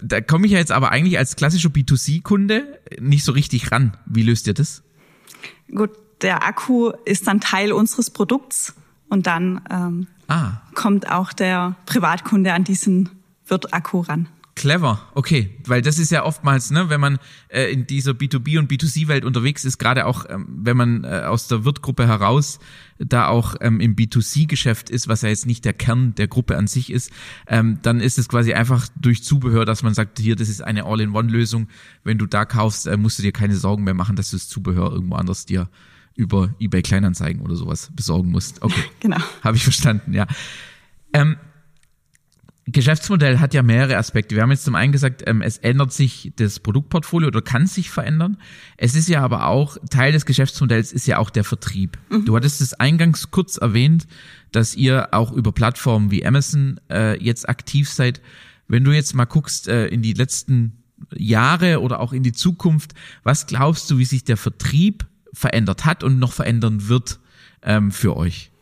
Da 0.00 0.20
komme 0.20 0.46
ich 0.46 0.52
ja 0.52 0.58
jetzt 0.58 0.72
aber 0.72 0.90
eigentlich 0.92 1.18
als 1.18 1.36
klassischer 1.36 1.68
B2C-Kunde 1.68 2.80
nicht 3.00 3.24
so 3.24 3.32
richtig 3.32 3.72
ran. 3.72 3.96
Wie 4.06 4.22
löst 4.22 4.46
ihr 4.46 4.54
das? 4.54 4.82
Gut, 5.74 5.90
der 6.20 6.46
Akku 6.46 6.92
ist 7.04 7.26
dann 7.26 7.40
Teil 7.40 7.72
unseres 7.72 8.10
Produkts 8.10 8.74
und 9.08 9.26
dann 9.26 9.62
ähm, 9.70 10.06
ah. 10.28 10.62
kommt 10.74 11.10
auch 11.10 11.32
der 11.32 11.76
Privatkunde 11.86 12.52
an 12.52 12.64
diesen 12.64 13.10
wird 13.46 13.72
Akku 13.72 14.00
ran. 14.00 14.28
Clever, 14.56 15.00
okay, 15.14 15.50
weil 15.66 15.82
das 15.82 15.98
ist 15.98 16.12
ja 16.12 16.24
oftmals, 16.24 16.70
ne, 16.70 16.88
wenn 16.88 17.00
man 17.00 17.18
äh, 17.48 17.72
in 17.72 17.88
dieser 17.88 18.12
B2B 18.12 18.60
und 18.60 18.70
B2C-Welt 18.70 19.24
unterwegs 19.24 19.64
ist, 19.64 19.78
gerade 19.78 20.06
auch, 20.06 20.26
ähm, 20.28 20.46
wenn 20.48 20.76
man 20.76 21.02
äh, 21.02 21.22
aus 21.26 21.48
der 21.48 21.64
Wirtgruppe 21.64 22.06
heraus 22.06 22.60
da 22.98 23.26
auch 23.26 23.56
ähm, 23.60 23.80
im 23.80 23.96
B2C-Geschäft 23.96 24.90
ist, 24.90 25.08
was 25.08 25.22
ja 25.22 25.28
jetzt 25.28 25.46
nicht 25.46 25.64
der 25.64 25.72
Kern 25.72 26.14
der 26.14 26.28
Gruppe 26.28 26.56
an 26.56 26.68
sich 26.68 26.92
ist, 26.92 27.10
ähm, 27.48 27.78
dann 27.82 27.98
ist 27.98 28.16
es 28.16 28.28
quasi 28.28 28.54
einfach 28.54 28.86
durch 28.94 29.24
Zubehör, 29.24 29.64
dass 29.64 29.82
man 29.82 29.92
sagt, 29.92 30.20
hier, 30.20 30.36
das 30.36 30.48
ist 30.48 30.62
eine 30.62 30.84
All-in-One-Lösung. 30.84 31.66
Wenn 32.04 32.18
du 32.18 32.26
da 32.26 32.44
kaufst, 32.44 32.86
äh, 32.86 32.96
musst 32.96 33.18
du 33.18 33.24
dir 33.24 33.32
keine 33.32 33.56
Sorgen 33.56 33.82
mehr 33.82 33.94
machen, 33.94 34.14
dass 34.14 34.30
du 34.30 34.36
das 34.36 34.48
Zubehör 34.48 34.92
irgendwo 34.92 35.16
anders 35.16 35.46
dir 35.46 35.68
über 36.14 36.54
eBay 36.60 36.82
Kleinanzeigen 36.82 37.42
oder 37.42 37.56
sowas 37.56 37.90
besorgen 37.92 38.30
musst. 38.30 38.62
Okay, 38.62 38.84
genau, 39.00 39.18
habe 39.42 39.56
ich 39.56 39.64
verstanden, 39.64 40.14
ja. 40.14 40.28
Ähm, 41.12 41.36
Geschäftsmodell 42.66 43.40
hat 43.40 43.52
ja 43.52 43.62
mehrere 43.62 43.98
Aspekte. 43.98 44.34
Wir 44.34 44.42
haben 44.42 44.50
jetzt 44.50 44.64
zum 44.64 44.74
einen 44.74 44.92
gesagt, 44.92 45.22
ähm, 45.26 45.42
es 45.42 45.58
ändert 45.58 45.92
sich 45.92 46.32
das 46.36 46.60
Produktportfolio 46.60 47.28
oder 47.28 47.42
kann 47.42 47.66
sich 47.66 47.90
verändern. 47.90 48.38
Es 48.78 48.94
ist 48.94 49.08
ja 49.08 49.22
aber 49.22 49.48
auch, 49.48 49.76
Teil 49.90 50.12
des 50.12 50.24
Geschäftsmodells 50.24 50.92
ist 50.92 51.06
ja 51.06 51.18
auch 51.18 51.28
der 51.28 51.44
Vertrieb. 51.44 51.98
Mhm. 52.08 52.24
Du 52.24 52.34
hattest 52.34 52.62
es 52.62 52.72
eingangs 52.72 53.30
kurz 53.30 53.58
erwähnt, 53.58 54.06
dass 54.50 54.74
ihr 54.74 55.12
auch 55.12 55.32
über 55.32 55.52
Plattformen 55.52 56.10
wie 56.10 56.24
Amazon 56.24 56.80
äh, 56.90 57.22
jetzt 57.22 57.48
aktiv 57.48 57.90
seid. 57.90 58.22
Wenn 58.66 58.82
du 58.82 58.92
jetzt 58.92 59.14
mal 59.14 59.26
guckst 59.26 59.68
äh, 59.68 59.88
in 59.88 60.00
die 60.00 60.14
letzten 60.14 60.84
Jahre 61.14 61.82
oder 61.82 62.00
auch 62.00 62.14
in 62.14 62.22
die 62.22 62.32
Zukunft, 62.32 62.94
was 63.24 63.46
glaubst 63.46 63.90
du, 63.90 63.98
wie 63.98 64.06
sich 64.06 64.24
der 64.24 64.38
Vertrieb 64.38 65.06
verändert 65.34 65.84
hat 65.84 66.02
und 66.02 66.18
noch 66.18 66.32
verändern 66.32 66.88
wird 66.88 67.20
ähm, 67.62 67.92
für 67.92 68.16
euch? 68.16 68.52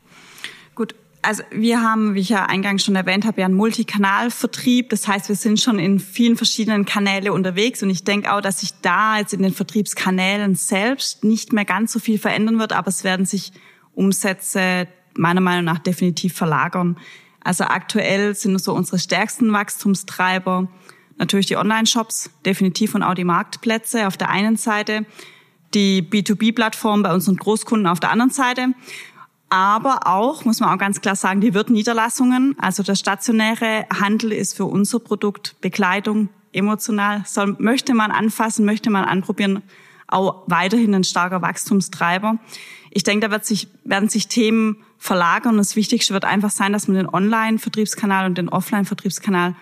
Also 1.25 1.45
wir 1.53 1.81
haben, 1.81 2.17
wie 2.17 2.21
ich 2.21 2.31
ja 2.31 2.47
eingangs 2.47 2.85
schon 2.85 2.97
erwähnt 2.97 3.25
habe, 3.25 3.41
ja 3.41 3.47
einen 3.47 3.55
Multikanalvertrieb. 3.55 4.91
Das 4.91 5.07
heißt, 5.07 5.29
wir 5.29 5.37
sind 5.37 5.61
schon 5.61 5.79
in 5.79 6.01
vielen 6.01 6.37
verschiedenen 6.37 6.85
Kanäle 6.85 7.33
unterwegs. 7.33 7.81
Und 7.85 7.91
ich 7.91 8.03
denke 8.03 8.33
auch, 8.33 8.41
dass 8.41 8.61
sich 8.61 8.73
da 8.83 9.19
jetzt 9.19 9.33
in 9.33 9.43
den 9.43 9.53
Vertriebskanälen 9.53 10.57
selbst 10.57 11.23
nicht 11.23 11.53
mehr 11.53 11.65
ganz 11.65 11.93
so 11.93 12.01
viel 12.01 12.19
verändern 12.19 12.59
wird, 12.59 12.73
aber 12.73 12.89
es 12.89 13.05
werden 13.05 13.25
sich 13.25 13.53
Umsätze 13.95 14.89
meiner 15.15 15.41
Meinung 15.41 15.65
nach 15.65 15.79
definitiv 15.79 16.35
verlagern. 16.35 16.99
Also 17.45 17.65
aktuell 17.65 18.35
sind 18.35 18.59
so 18.61 18.75
unsere 18.75 18.99
stärksten 18.99 19.53
Wachstumstreiber. 19.53 20.69
Natürlich 21.19 21.47
die 21.47 21.57
Online-Shops, 21.57 22.31
definitiv 22.45 22.97
und 22.97 23.05
auch 23.05 23.15
die 23.15 23.25
Marktplätze 23.25 24.09
auf 24.09 24.17
der 24.17 24.31
einen 24.31 24.57
Seite, 24.57 25.07
die 25.75 26.03
B2B-Plattform 26.03 27.03
bei 27.03 27.15
unseren 27.15 27.37
Großkunden 27.37 27.87
auf 27.87 28.01
der 28.01 28.11
anderen 28.11 28.31
Seite 28.31 28.75
aber 29.53 30.07
auch, 30.07 30.47
muss 30.47 30.61
man 30.61 30.71
auch 30.71 30.79
ganz 30.79 31.03
klar 31.03 31.15
sagen, 31.15 31.43
die 31.43 31.53
Wirtniederlassungen. 31.53 32.57
Also 32.59 32.83
der 32.83 32.95
stationäre 32.95 33.85
Handel 33.93 34.33
ist 34.33 34.57
für 34.57 34.65
unser 34.65 34.99
Produkt 34.99 35.57
Bekleidung 35.61 36.31
emotional. 36.53 37.23
Soll, 37.27 37.57
möchte 37.59 37.93
man 37.93 38.13
anfassen, 38.13 38.65
möchte 38.65 38.89
man 38.89 39.05
anprobieren, 39.05 39.63
auch 40.09 40.45
weiterhin 40.47 40.95
ein 40.95 41.05
starker 41.05 41.43
Wachstumstreiber. 41.43 42.39
Ich 42.91 43.03
denke, 43.03 43.27
da 43.27 43.31
wird 43.31 43.45
sich, 43.45 43.69
werden 43.85 44.09
sich 44.09 44.27
Themen 44.27 44.79
verlagern. 44.97 45.59
Das 45.59 45.77
Wichtigste 45.77 46.15
wird 46.15 46.25
einfach 46.25 46.51
sein, 46.51 46.73
dass 46.73 46.89
man 46.89 46.97
den 46.97 47.09
Online-Vertriebskanal 47.11 48.25
und 48.25 48.39
den 48.39 48.49
Offline-Vertriebskanal 48.49 49.55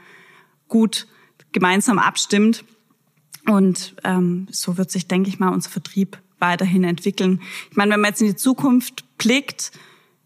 gut 0.68 1.09
gemeinsam 1.50 1.98
abstimmt. 1.98 2.64
Und 3.48 3.96
ähm, 4.05 4.46
so 4.53 4.76
wird 4.76 4.92
sich, 4.92 5.09
denke 5.09 5.31
ich 5.31 5.40
mal, 5.40 5.48
unser 5.48 5.70
Vertrieb 5.70 6.16
weiterhin 6.38 6.85
entwickeln. 6.85 7.40
Ich 7.72 7.76
meine, 7.76 7.94
wenn 7.94 8.00
man 8.00 8.11
jetzt 8.11 8.20
in 8.20 8.29
die 8.29 8.37
Zukunft 8.37 9.05
blickt, 9.20 9.72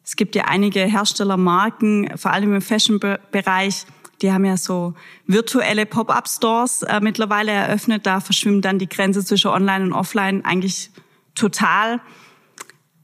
es 0.04 0.16
gibt 0.16 0.35
ja 0.35 0.44
einige 0.44 0.80
Herstellermarken, 0.80 2.16
vor 2.16 2.33
allem 2.33 2.54
im 2.54 2.61
Fashion-Bereich, 2.61 3.87
die 4.22 4.33
haben 4.33 4.44
ja 4.44 4.57
so 4.57 4.94
virtuelle 5.26 5.87
Pop-up-Stores 5.87 6.83
äh, 6.83 7.00
mittlerweile 7.00 7.50
eröffnet. 7.50 8.07
Da 8.07 8.20
verschwimmt 8.20 8.64
dann 8.64 8.78
die 8.78 8.88
Grenze 8.88 9.24
zwischen 9.24 9.48
Online 9.48 9.85
und 9.85 9.92
Offline 9.92 10.44
eigentlich 10.44 10.90
total. 11.35 12.00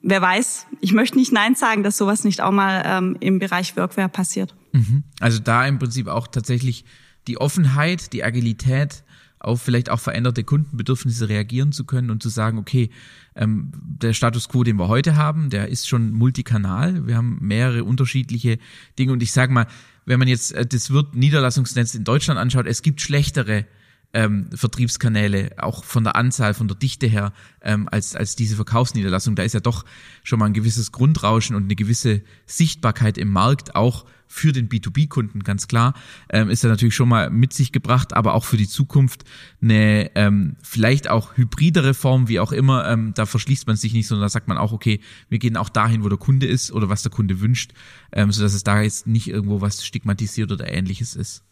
Wer 0.03 0.23
weiß, 0.23 0.67
ich 0.81 0.93
möchte 0.93 1.19
nicht 1.19 1.33
Nein 1.33 1.57
sagen, 1.57 1.83
dass 1.83 1.99
sowas 1.99 2.25
nicht 2.25 2.41
auch 2.41 2.53
mal 2.53 2.83
ähm, 2.87 3.17
im 3.21 3.39
Bereich 3.39 3.77
Workwear 3.77 4.09
passiert. 4.09 4.55
Mhm. 4.73 5.03
Also 5.19 5.41
da 5.41 5.67
im 5.67 5.79
Prinzip 5.79 6.07
auch 6.07 6.27
tatsächlich 6.27 6.85
die 7.27 7.39
Offenheit, 7.39 8.13
die 8.13 8.25
Agilität 8.25 9.03
auf 9.41 9.63
vielleicht 9.63 9.91
auch 9.91 9.99
veränderte 9.99 10.45
Kundenbedürfnisse 10.45 11.29
reagieren 11.29 11.73
zu 11.73 11.85
können 11.85 12.11
und 12.11 12.23
zu 12.23 12.29
sagen, 12.29 12.59
okay, 12.59 12.91
ähm, 13.35 13.73
der 13.83 14.13
Status 14.13 14.49
quo, 14.49 14.63
den 14.63 14.77
wir 14.77 14.89
heute 14.89 15.17
haben, 15.17 15.51
der 15.51 15.69
ist 15.69 15.89
schon 15.89 16.13
multikanal. 16.13 17.07
Wir 17.07 17.17
haben 17.17 17.39
mehrere 17.41 17.85
unterschiedliche 17.85 18.59
Dinge 18.99 19.13
und 19.13 19.23
ich 19.23 19.33
sage 19.33 19.53
mal, 19.53 19.67
wenn 20.05 20.19
man 20.19 20.29
jetzt 20.29 20.53
äh, 20.53 20.67
das 20.67 20.91
Wirt 20.91 21.15
Niederlassungsnetz 21.15 21.95
in 21.95 22.05
Deutschland 22.05 22.39
anschaut, 22.39 22.67
es 22.67 22.83
gibt 22.83 23.01
schlechtere 23.01 23.67
ähm, 24.13 24.51
Vertriebskanäle, 24.55 25.53
auch 25.59 25.85
von 25.85 26.05
der 26.05 26.17
Anzahl, 26.17 26.55
von 26.55 26.69
der 26.69 26.77
Dichte 26.77 27.07
her, 27.07 27.33
ähm, 27.63 27.89
als, 27.91 28.17
als 28.17 28.37
diese 28.37 28.57
Verkaufsniederlassung. 28.57 29.37
Da 29.37 29.43
ist 29.43 29.55
ja 29.55 29.61
doch 29.61 29.85
schon 30.25 30.39
mal 30.39 30.47
ein 30.47 30.53
gewisses 30.53 30.93
Grundrauschen 30.93 31.57
und 31.57 31.65
eine 31.65 31.77
gewisse 31.77 32.23
Sichtbarkeit 32.47 33.19
im 33.19 33.31
Markt, 33.31 33.75
auch 33.77 34.05
für 34.33 34.53
den 34.53 34.69
B2B-Kunden, 34.69 35.43
ganz 35.43 35.67
klar, 35.67 35.93
ähm, 36.29 36.51
ist 36.51 36.63
ja 36.63 36.69
natürlich 36.69 36.95
schon 36.95 37.09
mal 37.09 37.31
mit 37.31 37.53
sich 37.53 37.73
gebracht, 37.73 38.13
aber 38.13 38.35
auch 38.35 38.45
für 38.45 38.57
die 38.57 38.69
Zukunft 38.69 39.25
eine 39.61 40.13
ähm, 40.15 40.55
vielleicht 40.63 41.11
auch 41.11 41.37
hybridere 41.37 41.95
Form, 41.95 42.29
wie 42.29 42.39
auch 42.39 42.53
immer, 42.53 42.89
ähm, 42.89 43.13
da 43.13 43.27
verschließt 43.27 43.67
man 43.67 43.75
sich 43.75 43.93
nicht, 43.93 44.07
sondern 44.07 44.27
da 44.27 44.29
sagt 44.29 44.47
man 44.47 44.57
auch, 44.57 44.71
okay, 44.71 45.01
wir 45.29 45.41
gehen 45.41 45.57
auch 45.57 45.69
dahin, 45.69 46.05
wo 46.05 46.09
der 46.09 46.17
Kunde 46.17 46.47
ist 46.47 46.71
oder 46.71 46.89
was 46.89 47.03
der 47.03 47.11
Kunde 47.11 47.41
wünscht, 47.41 47.73
ähm, 48.13 48.31
sodass 48.31 48.55
es 48.55 48.63
da 48.63 48.81
jetzt 48.81 49.09
nicht 49.09 49.27
irgendwo 49.27 49.61
was 49.63 49.85
stigmatisiert 49.85 50.53
oder 50.53 50.73
ähnliches 50.73 51.17
ist. 51.17 51.43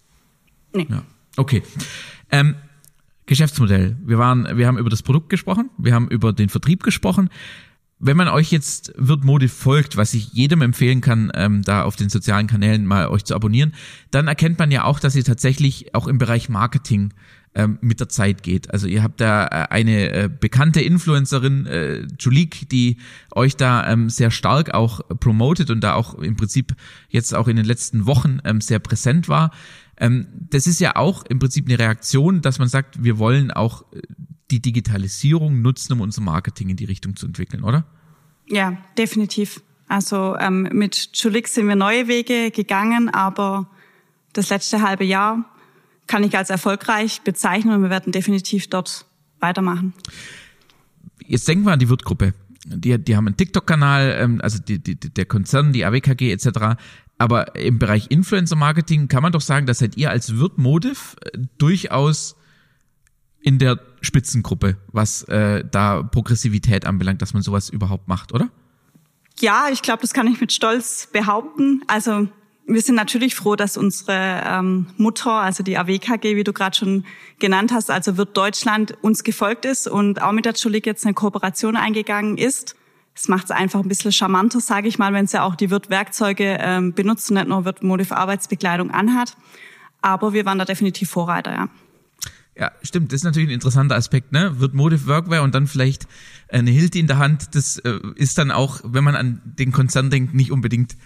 Nee. 0.72 0.86
Ja. 0.88 1.02
Okay. 1.38 1.62
Ähm, 2.30 2.56
Geschäftsmodell. 3.26 3.96
Wir 4.04 4.18
waren, 4.18 4.58
wir 4.58 4.66
haben 4.66 4.76
über 4.76 4.90
das 4.90 5.02
Produkt 5.02 5.28
gesprochen, 5.28 5.70
wir 5.78 5.94
haben 5.94 6.08
über 6.08 6.32
den 6.32 6.48
Vertrieb 6.48 6.82
gesprochen. 6.82 7.30
Wenn 8.00 8.16
man 8.16 8.28
euch 8.28 8.50
jetzt 8.50 8.92
wird 8.96 9.24
Mode 9.24 9.48
folgt, 9.48 9.96
was 9.96 10.14
ich 10.14 10.32
jedem 10.32 10.62
empfehlen 10.62 11.00
kann, 11.00 11.30
ähm, 11.34 11.62
da 11.62 11.82
auf 11.82 11.96
den 11.96 12.08
sozialen 12.08 12.46
Kanälen 12.46 12.86
mal 12.86 13.08
euch 13.08 13.24
zu 13.24 13.34
abonnieren, 13.34 13.74
dann 14.10 14.28
erkennt 14.28 14.58
man 14.58 14.70
ja 14.70 14.84
auch, 14.84 14.98
dass 14.98 15.14
ihr 15.14 15.24
tatsächlich 15.24 15.94
auch 15.94 16.06
im 16.06 16.18
Bereich 16.18 16.48
Marketing 16.48 17.12
ähm, 17.54 17.78
mit 17.80 18.00
der 18.00 18.08
Zeit 18.08 18.42
geht. 18.42 18.70
Also 18.72 18.86
ihr 18.86 19.02
habt 19.02 19.20
da 19.20 19.46
äh, 19.46 19.48
eine 19.70 20.10
äh, 20.10 20.28
bekannte 20.28 20.80
Influencerin, 20.80 21.66
äh, 21.66 22.06
Julik, 22.18 22.68
die 22.68 22.98
euch 23.34 23.56
da 23.56 23.90
ähm, 23.90 24.10
sehr 24.10 24.30
stark 24.30 24.74
auch 24.74 25.00
promotet 25.20 25.70
und 25.70 25.80
da 25.80 25.94
auch 25.94 26.14
im 26.14 26.36
Prinzip 26.36 26.74
jetzt 27.08 27.34
auch 27.34 27.48
in 27.48 27.56
den 27.56 27.66
letzten 27.66 28.06
Wochen 28.06 28.38
ähm, 28.44 28.60
sehr 28.60 28.78
präsent 28.78 29.28
war. 29.28 29.50
Ähm, 30.00 30.28
das 30.50 30.66
ist 30.66 30.80
ja 30.80 30.96
auch 30.96 31.24
im 31.24 31.38
Prinzip 31.38 31.66
eine 31.66 31.78
Reaktion, 31.78 32.40
dass 32.40 32.58
man 32.58 32.68
sagt, 32.68 33.02
wir 33.02 33.18
wollen 33.18 33.50
auch 33.50 33.82
äh, 33.92 34.00
die 34.50 34.60
Digitalisierung 34.60 35.60
nutzen, 35.60 35.92
um 35.92 36.00
unser 36.00 36.22
Marketing 36.22 36.70
in 36.70 36.76
die 36.76 36.84
Richtung 36.84 37.16
zu 37.16 37.26
entwickeln, 37.26 37.64
oder? 37.64 37.84
Ja, 38.46 38.78
definitiv. 38.96 39.60
Also 39.88 40.36
ähm, 40.38 40.68
mit 40.72 41.10
Julik 41.14 41.48
sind 41.48 41.66
wir 41.68 41.76
neue 41.76 42.08
Wege 42.08 42.50
gegangen, 42.50 43.08
aber 43.08 43.68
das 44.32 44.50
letzte 44.50 44.82
halbe 44.82 45.04
Jahr 45.04 45.44
kann 46.06 46.24
ich 46.24 46.36
als 46.36 46.50
erfolgreich 46.50 47.22
bezeichnen 47.22 47.74
und 47.74 47.82
wir 47.82 47.90
werden 47.90 48.12
definitiv 48.12 48.68
dort 48.68 49.06
weitermachen. 49.40 49.92
Jetzt 51.26 51.46
denken 51.48 51.64
wir 51.64 51.72
an 51.72 51.78
die 51.78 51.88
Wirtgruppe. 51.88 52.34
Die, 52.64 52.98
die 52.98 53.16
haben 53.16 53.26
einen 53.26 53.36
TikTok-Kanal, 53.36 54.16
ähm, 54.18 54.40
also 54.42 54.58
die, 54.58 54.78
die, 54.78 54.96
der 54.96 55.26
Konzern, 55.26 55.72
die 55.72 55.84
AWKG 55.84 56.32
etc. 56.32 56.80
Aber 57.18 57.56
im 57.56 57.78
Bereich 57.78 58.10
Influencer-Marketing 58.10 59.08
kann 59.08 59.22
man 59.22 59.32
doch 59.32 59.40
sagen, 59.40 59.66
dass 59.66 59.78
seid 59.78 59.96
ihr 59.96 60.10
als 60.10 60.38
Wirt-Motiv 60.38 61.16
äh, 61.20 61.38
durchaus 61.58 62.36
in 63.40 63.58
der 63.58 63.80
Spitzengruppe, 64.00 64.76
was 64.92 65.22
äh, 65.24 65.64
da 65.68 66.02
Progressivität 66.02 66.86
anbelangt, 66.86 67.22
dass 67.22 67.34
man 67.34 67.42
sowas 67.42 67.68
überhaupt 67.68 68.08
macht, 68.08 68.32
oder? 68.32 68.48
Ja, 69.40 69.68
ich 69.72 69.82
glaube, 69.82 70.02
das 70.02 70.12
kann 70.12 70.26
ich 70.26 70.40
mit 70.40 70.52
Stolz 70.52 71.08
behaupten. 71.12 71.82
Also 71.86 72.28
wir 72.66 72.82
sind 72.82 72.96
natürlich 72.96 73.34
froh, 73.34 73.56
dass 73.56 73.76
unsere 73.76 74.42
ähm, 74.44 74.86
Mutter, 74.96 75.32
also 75.32 75.62
die 75.62 75.78
AWKG, 75.78 76.36
wie 76.36 76.44
du 76.44 76.52
gerade 76.52 76.76
schon 76.76 77.04
genannt 77.38 77.72
hast, 77.72 77.90
also 77.90 78.16
wird 78.16 78.36
Deutschland 78.36 78.96
uns 79.02 79.24
gefolgt 79.24 79.64
ist 79.64 79.88
und 79.88 80.20
auch 80.20 80.32
mit 80.32 80.44
der 80.44 80.54
Julik 80.54 80.86
jetzt 80.86 81.06
eine 81.06 81.14
Kooperation 81.14 81.76
eingegangen 81.76 82.36
ist. 82.36 82.76
Es 83.20 83.26
macht 83.26 83.46
es 83.46 83.50
einfach 83.50 83.80
ein 83.80 83.88
bisschen 83.88 84.12
charmanter, 84.12 84.60
sage 84.60 84.86
ich 84.86 84.96
mal, 84.96 85.12
wenn 85.12 85.26
sie 85.26 85.38
ja 85.38 85.42
auch 85.42 85.56
die 85.56 85.70
Wirt-Werkzeuge 85.70 86.58
ähm, 86.60 86.92
benutzt 86.92 87.28
und 87.30 87.34
nicht 87.34 87.48
nur 87.48 87.64
Wirt-Modif 87.64 88.12
Arbeitsbekleidung 88.12 88.92
anhat. 88.92 89.36
Aber 90.00 90.32
wir 90.34 90.46
waren 90.46 90.58
da 90.58 90.64
definitiv 90.64 91.10
Vorreiter, 91.10 91.52
ja. 91.52 91.68
Ja, 92.56 92.70
stimmt. 92.82 93.12
Das 93.12 93.18
ist 93.18 93.24
natürlich 93.24 93.48
ein 93.48 93.54
interessanter 93.54 93.96
Aspekt, 93.96 94.30
ne? 94.30 94.60
Wird 94.60 94.74
Motive 94.74 95.08
Workwear 95.08 95.42
und 95.42 95.52
dann 95.54 95.66
vielleicht 95.66 96.06
eine 96.48 96.70
Hilti 96.70 97.00
in 97.00 97.08
der 97.08 97.18
Hand. 97.18 97.56
Das 97.56 97.78
äh, 97.78 97.98
ist 98.14 98.38
dann 98.38 98.52
auch, 98.52 98.80
wenn 98.84 99.02
man 99.02 99.16
an 99.16 99.40
den 99.44 99.72
Konzern 99.72 100.10
denkt, 100.10 100.34
nicht 100.34 100.52
unbedingt 100.52 100.96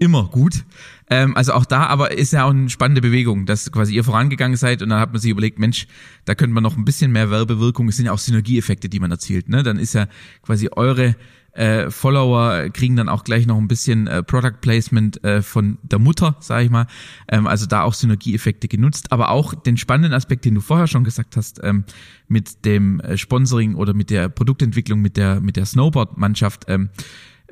immer 0.00 0.24
gut. 0.24 0.64
Ähm, 1.08 1.36
also 1.36 1.52
auch 1.52 1.66
da, 1.66 1.86
aber 1.86 2.16
ist 2.16 2.32
ja 2.32 2.44
auch 2.44 2.50
eine 2.50 2.68
spannende 2.68 3.00
Bewegung, 3.00 3.46
dass 3.46 3.70
quasi 3.70 3.94
ihr 3.94 4.02
vorangegangen 4.02 4.56
seid 4.56 4.82
und 4.82 4.88
dann 4.88 4.98
hat 4.98 5.12
man 5.12 5.20
sich 5.20 5.30
überlegt, 5.30 5.60
Mensch, 5.60 5.86
da 6.24 6.34
könnte 6.34 6.54
man 6.54 6.64
noch 6.64 6.76
ein 6.76 6.84
bisschen 6.84 7.12
mehr 7.12 7.30
Werbewirkung, 7.30 7.88
es 7.88 7.96
sind 7.96 8.06
ja 8.06 8.12
auch 8.12 8.18
Synergieeffekte, 8.18 8.88
die 8.88 8.98
man 8.98 9.10
erzielt. 9.10 9.48
Ne? 9.48 9.62
Dann 9.62 9.78
ist 9.78 9.92
ja 9.92 10.08
quasi 10.42 10.68
eure 10.72 11.14
äh, 11.52 11.90
Follower 11.90 12.70
kriegen 12.70 12.96
dann 12.96 13.08
auch 13.08 13.24
gleich 13.24 13.46
noch 13.46 13.58
ein 13.58 13.68
bisschen 13.68 14.06
äh, 14.06 14.22
Product 14.22 14.60
Placement 14.60 15.22
äh, 15.24 15.42
von 15.42 15.78
der 15.82 15.98
Mutter, 15.98 16.36
sage 16.40 16.64
ich 16.64 16.70
mal. 16.70 16.86
Ähm, 17.28 17.46
also 17.46 17.66
da 17.66 17.82
auch 17.82 17.94
Synergieeffekte 17.94 18.68
genutzt, 18.68 19.12
aber 19.12 19.30
auch 19.30 19.54
den 19.54 19.76
spannenden 19.76 20.12
Aspekt, 20.12 20.44
den 20.44 20.54
du 20.54 20.60
vorher 20.60 20.86
schon 20.86 21.04
gesagt 21.04 21.36
hast, 21.36 21.60
ähm, 21.62 21.84
mit 22.28 22.64
dem 22.64 23.00
äh, 23.00 23.16
Sponsoring 23.16 23.74
oder 23.74 23.94
mit 23.94 24.10
der 24.10 24.28
Produktentwicklung 24.28 25.00
mit 25.00 25.16
der 25.16 25.40
mit 25.40 25.56
der 25.56 25.66
Snowboard-Mannschaft. 25.66 26.64
Ähm, 26.68 26.90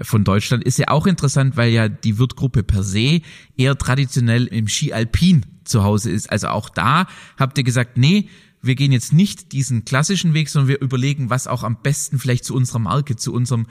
von 0.01 0.23
Deutschland 0.23 0.63
ist 0.63 0.79
ja 0.79 0.89
auch 0.89 1.07
interessant, 1.07 1.57
weil 1.57 1.71
ja 1.71 1.89
die 1.89 2.19
Wirtgruppe 2.19 2.63
per 2.63 2.85
se 2.85 3.21
eher 3.57 3.77
traditionell 3.77 4.47
im 4.47 4.69
Ski 4.69 4.93
Alpin 4.93 5.45
zu 5.65 5.83
Hause 5.83 6.11
ist. 6.11 6.31
Also 6.31 6.49
auch 6.49 6.69
da 6.69 7.07
habt 7.37 7.59
ihr 7.59 7.65
gesagt, 7.65 7.99
nee, 7.99 8.29
wir 8.63 8.75
gehen 8.75 8.93
jetzt 8.93 9.13
nicht 9.13 9.53
diesen 9.53 9.85
klassischen 9.85 10.35
Weg, 10.35 10.49
sondern 10.49 10.69
wir 10.69 10.81
überlegen, 10.81 11.31
was 11.31 11.47
auch 11.47 11.63
am 11.63 11.77
besten 11.81 12.19
vielleicht 12.19 12.45
zu 12.45 12.55
unserer 12.55 12.81
Marke, 12.81 13.17
zu 13.17 13.33
unserem 13.33 13.67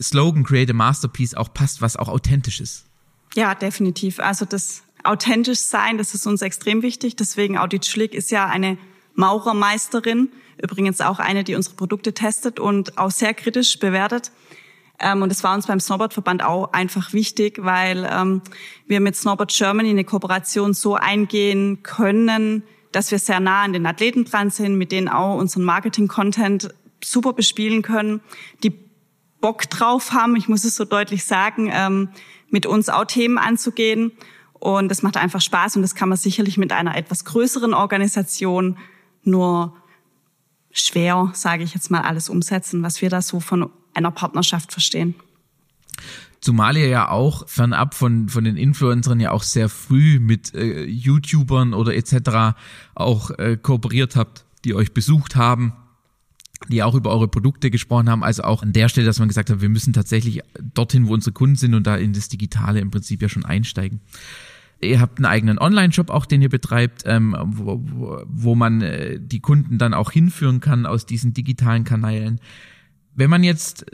Slogan 0.00 0.44
Create 0.44 0.70
a 0.70 0.72
Masterpiece 0.72 1.34
auch 1.34 1.52
passt, 1.52 1.82
was 1.82 1.96
auch 1.96 2.08
authentisch 2.08 2.60
ist. 2.60 2.86
Ja, 3.34 3.54
definitiv. 3.54 4.20
Also 4.20 4.44
das 4.44 4.82
authentisch 5.04 5.60
sein, 5.60 5.98
das 5.98 6.14
ist 6.14 6.26
uns 6.26 6.42
extrem 6.42 6.82
wichtig. 6.82 7.16
Deswegen 7.16 7.58
Audit 7.58 7.86
Schlick 7.86 8.14
ist 8.14 8.30
ja 8.30 8.46
eine 8.46 8.78
Maurermeisterin, 9.14 10.30
übrigens 10.62 11.00
auch 11.00 11.18
eine, 11.18 11.44
die 11.44 11.54
unsere 11.54 11.74
Produkte 11.76 12.14
testet 12.14 12.60
und 12.60 12.98
auch 12.98 13.10
sehr 13.10 13.34
kritisch 13.34 13.78
bewertet. 13.78 14.32
Ähm, 14.98 15.22
und 15.22 15.28
das 15.28 15.42
war 15.42 15.54
uns 15.54 15.66
beim 15.66 15.80
Snowboard-Verband 15.80 16.44
auch 16.44 16.72
einfach 16.72 17.12
wichtig, 17.12 17.58
weil 17.62 18.08
ähm, 18.10 18.42
wir 18.86 19.00
mit 19.00 19.16
Snowboard 19.16 19.52
Germany 19.52 19.90
eine 19.90 20.04
Kooperation 20.04 20.74
so 20.74 20.94
eingehen 20.94 21.82
können, 21.82 22.62
dass 22.92 23.10
wir 23.10 23.18
sehr 23.18 23.40
nah 23.40 23.62
an 23.62 23.72
den 23.72 23.86
Athleten 23.86 24.24
dran 24.24 24.50
sind, 24.50 24.76
mit 24.76 24.92
denen 24.92 25.08
auch 25.08 25.38
unseren 25.38 25.64
Marketing-Content 25.64 26.74
super 27.02 27.32
bespielen 27.32 27.82
können, 27.82 28.20
die 28.62 28.70
Bock 29.40 29.68
drauf 29.68 30.12
haben, 30.12 30.36
ich 30.36 30.48
muss 30.48 30.64
es 30.64 30.76
so 30.76 30.84
deutlich 30.84 31.24
sagen, 31.24 31.68
ähm, 31.72 32.10
mit 32.48 32.64
uns 32.64 32.88
auch 32.88 33.04
Themen 33.04 33.38
anzugehen. 33.38 34.12
Und 34.52 34.88
das 34.88 35.02
macht 35.02 35.16
einfach 35.16 35.40
Spaß 35.40 35.74
und 35.76 35.82
das 35.82 35.96
kann 35.96 36.08
man 36.08 36.16
sicherlich 36.16 36.56
mit 36.56 36.70
einer 36.70 36.96
etwas 36.96 37.24
größeren 37.24 37.74
Organisation 37.74 38.78
nur 39.24 39.76
schwer, 40.70 41.30
sage 41.34 41.64
ich 41.64 41.74
jetzt 41.74 41.90
mal, 41.90 42.02
alles 42.02 42.28
umsetzen, 42.28 42.82
was 42.84 43.02
wir 43.02 43.10
da 43.10 43.20
so 43.20 43.40
von 43.40 43.70
einer 43.94 44.12
Partnerschaft 44.12 44.70
verstehen. 44.70 45.16
Zumal 46.42 46.76
ihr 46.76 46.88
ja 46.88 47.08
auch 47.08 47.48
fernab 47.48 47.94
von, 47.94 48.28
von 48.28 48.42
den 48.42 48.56
Influencern 48.56 49.20
ja 49.20 49.30
auch 49.30 49.44
sehr 49.44 49.68
früh 49.68 50.18
mit 50.18 50.52
äh, 50.54 50.82
YouTubern 50.84 51.72
oder 51.72 51.94
etc. 51.94 52.58
auch 52.96 53.30
äh, 53.38 53.56
kooperiert 53.56 54.16
habt, 54.16 54.44
die 54.64 54.74
euch 54.74 54.92
besucht 54.92 55.36
haben, 55.36 55.72
die 56.68 56.82
auch 56.82 56.96
über 56.96 57.10
eure 57.10 57.28
Produkte 57.28 57.70
gesprochen 57.70 58.10
haben, 58.10 58.24
also 58.24 58.42
auch 58.42 58.64
an 58.64 58.72
der 58.72 58.88
Stelle, 58.88 59.06
dass 59.06 59.20
man 59.20 59.28
gesagt 59.28 59.50
hat, 59.50 59.60
wir 59.60 59.68
müssen 59.68 59.92
tatsächlich 59.92 60.40
dorthin, 60.74 61.06
wo 61.06 61.14
unsere 61.14 61.32
Kunden 61.32 61.54
sind 61.54 61.74
und 61.74 61.86
da 61.86 61.94
in 61.94 62.12
das 62.12 62.28
Digitale 62.28 62.80
im 62.80 62.90
Prinzip 62.90 63.22
ja 63.22 63.28
schon 63.28 63.44
einsteigen. 63.44 64.00
ihr 64.80 65.00
habt 65.00 65.18
einen 65.20 65.26
eigenen 65.26 65.60
Online-Shop 65.60 66.10
auch, 66.10 66.26
den 66.26 66.42
ihr 66.42 66.48
betreibt, 66.48 67.04
ähm, 67.06 67.36
wo, 67.40 67.80
wo, 67.84 68.22
wo 68.26 68.54
man 68.56 68.80
äh, 68.80 69.20
die 69.20 69.38
Kunden 69.38 69.78
dann 69.78 69.94
auch 69.94 70.10
hinführen 70.10 70.58
kann 70.58 70.86
aus 70.86 71.06
diesen 71.06 71.34
digitalen 71.34 71.84
Kanälen. 71.84 72.40
Wenn 73.14 73.30
man 73.30 73.44
jetzt 73.44 73.84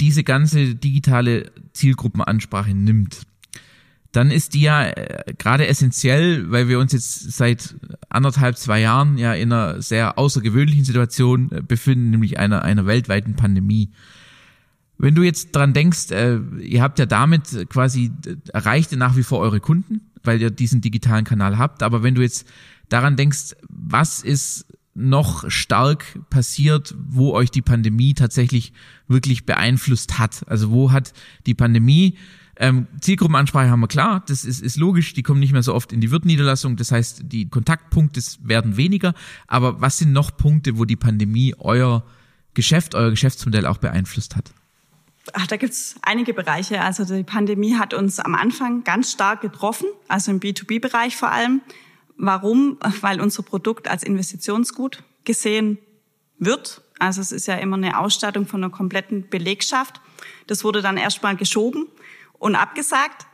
diese 0.00 0.24
ganze 0.24 0.74
digitale 0.74 1.50
Zielgruppenansprache 1.72 2.74
nimmt, 2.74 3.26
dann 4.12 4.30
ist 4.30 4.54
die 4.54 4.62
ja 4.62 4.88
äh, 4.88 5.34
gerade 5.36 5.66
essentiell, 5.66 6.50
weil 6.50 6.68
wir 6.68 6.78
uns 6.78 6.92
jetzt 6.92 7.32
seit 7.32 7.76
anderthalb, 8.08 8.56
zwei 8.56 8.80
Jahren 8.80 9.18
ja 9.18 9.34
in 9.34 9.52
einer 9.52 9.82
sehr 9.82 10.18
außergewöhnlichen 10.18 10.84
Situation 10.84 11.52
äh, 11.52 11.62
befinden, 11.62 12.10
nämlich 12.10 12.38
einer, 12.38 12.62
einer 12.62 12.86
weltweiten 12.86 13.36
Pandemie. 13.36 13.90
Wenn 14.96 15.14
du 15.14 15.22
jetzt 15.22 15.54
dran 15.54 15.74
denkst, 15.74 16.10
äh, 16.10 16.38
ihr 16.60 16.82
habt 16.82 16.98
ja 16.98 17.06
damit 17.06 17.68
quasi 17.68 18.10
erreicht 18.52 18.92
nach 18.96 19.16
wie 19.16 19.22
vor 19.22 19.40
eure 19.40 19.60
Kunden, 19.60 20.10
weil 20.24 20.40
ihr 20.40 20.50
diesen 20.50 20.80
digitalen 20.80 21.24
Kanal 21.24 21.58
habt, 21.58 21.82
aber 21.82 22.02
wenn 22.02 22.14
du 22.14 22.22
jetzt 22.22 22.48
daran 22.88 23.16
denkst, 23.16 23.54
was 23.68 24.22
ist 24.22 24.66
noch 24.98 25.50
stark 25.50 26.18
passiert, 26.30 26.94
wo 27.08 27.32
euch 27.32 27.50
die 27.50 27.62
Pandemie 27.62 28.14
tatsächlich 28.14 28.72
wirklich 29.06 29.46
beeinflusst 29.46 30.18
hat? 30.18 30.44
Also 30.48 30.70
wo 30.70 30.92
hat 30.92 31.12
die 31.46 31.54
Pandemie 31.54 32.16
ähm, 32.60 32.88
Zielgruppenansprache 33.00 33.70
haben 33.70 33.80
wir 33.80 33.88
klar, 33.88 34.24
das 34.26 34.44
ist, 34.44 34.60
ist 34.60 34.76
logisch, 34.76 35.14
die 35.14 35.22
kommen 35.22 35.38
nicht 35.38 35.52
mehr 35.52 35.62
so 35.62 35.74
oft 35.74 35.92
in 35.92 36.00
die 36.00 36.10
Wirtniederlassung, 36.10 36.76
das 36.76 36.90
heißt, 36.90 37.22
die 37.26 37.48
Kontaktpunkte 37.48 38.20
werden 38.42 38.76
weniger. 38.76 39.14
Aber 39.46 39.80
was 39.80 39.98
sind 39.98 40.12
noch 40.12 40.36
Punkte, 40.36 40.76
wo 40.76 40.84
die 40.84 40.96
Pandemie 40.96 41.54
euer 41.58 42.04
Geschäft, 42.54 42.96
euer 42.96 43.10
Geschäftsmodell 43.10 43.64
auch 43.64 43.78
beeinflusst 43.78 44.34
hat? 44.34 44.50
Ach, 45.34 45.46
da 45.46 45.56
gibt's 45.56 45.94
einige 46.02 46.34
Bereiche. 46.34 46.80
Also 46.80 47.04
die 47.04 47.22
Pandemie 47.22 47.76
hat 47.76 47.94
uns 47.94 48.18
am 48.18 48.34
Anfang 48.34 48.82
ganz 48.82 49.12
stark 49.12 49.40
getroffen, 49.40 49.86
also 50.08 50.32
im 50.32 50.40
B2B-Bereich 50.40 51.16
vor 51.16 51.30
allem. 51.30 51.60
Warum? 52.18 52.78
Weil 53.00 53.20
unser 53.20 53.42
Produkt 53.44 53.88
als 53.88 54.02
Investitionsgut 54.02 55.04
gesehen 55.24 55.78
wird. 56.38 56.82
Also 56.98 57.20
es 57.20 57.32
ist 57.32 57.46
ja 57.46 57.54
immer 57.54 57.76
eine 57.76 57.98
Ausstattung 57.98 58.46
von 58.46 58.62
einer 58.62 58.72
kompletten 58.72 59.28
Belegschaft. 59.28 60.00
Das 60.48 60.64
wurde 60.64 60.82
dann 60.82 60.96
erstmal 60.96 61.36
geschoben 61.36 61.86
und 62.38 62.56
abgesagt. 62.56 63.26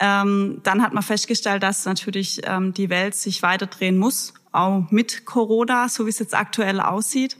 Ähm, 0.00 0.60
dann 0.64 0.82
hat 0.82 0.92
man 0.92 1.02
festgestellt, 1.02 1.62
dass 1.62 1.84
natürlich 1.84 2.40
ähm, 2.44 2.74
die 2.74 2.90
Welt 2.90 3.14
sich 3.14 3.42
weiter 3.42 3.66
drehen 3.66 3.96
muss, 3.96 4.34
auch 4.52 4.90
mit 4.90 5.24
Corona, 5.24 5.88
so 5.88 6.04
wie 6.04 6.10
es 6.10 6.18
jetzt 6.18 6.34
aktuell 6.34 6.80
aussieht. 6.80 7.36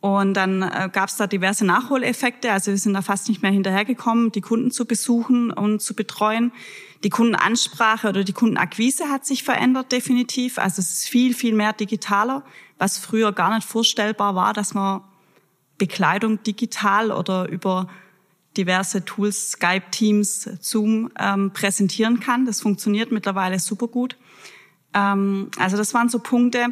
Und 0.00 0.32
dann 0.32 0.62
äh, 0.62 0.88
gab 0.90 1.10
es 1.10 1.16
da 1.16 1.26
diverse 1.26 1.66
Nachholeffekte. 1.66 2.52
Also 2.52 2.70
wir 2.70 2.78
sind 2.78 2.94
da 2.94 3.02
fast 3.02 3.28
nicht 3.28 3.42
mehr 3.42 3.50
hinterhergekommen, 3.50 4.32
die 4.32 4.40
Kunden 4.40 4.70
zu 4.70 4.86
besuchen 4.86 5.50
und 5.50 5.82
zu 5.82 5.94
betreuen. 5.94 6.52
Die 7.04 7.10
Kundenansprache 7.10 8.08
oder 8.08 8.24
die 8.24 8.32
Kundenakquise 8.32 9.08
hat 9.10 9.26
sich 9.26 9.44
verändert 9.44 9.92
definitiv. 9.92 10.58
Also 10.58 10.80
es 10.80 10.90
ist 10.90 11.08
viel, 11.08 11.34
viel 11.34 11.54
mehr 11.54 11.74
digitaler, 11.74 12.44
was 12.78 12.96
früher 12.96 13.32
gar 13.32 13.54
nicht 13.54 13.66
vorstellbar 13.66 14.34
war, 14.34 14.54
dass 14.54 14.72
man 14.72 15.02
Bekleidung 15.76 16.42
digital 16.42 17.12
oder 17.12 17.48
über 17.48 17.88
diverse 18.56 19.04
Tools, 19.04 19.52
Skype, 19.52 19.90
Teams, 19.90 20.48
Zoom 20.60 21.10
ähm, 21.18 21.52
präsentieren 21.52 22.20
kann. 22.20 22.46
Das 22.46 22.60
funktioniert 22.60 23.12
mittlerweile 23.12 23.58
super 23.58 23.86
gut. 23.86 24.16
Ähm, 24.94 25.50
also 25.58 25.76
das 25.76 25.92
waren 25.94 26.08
so 26.08 26.18
Punkte. 26.18 26.68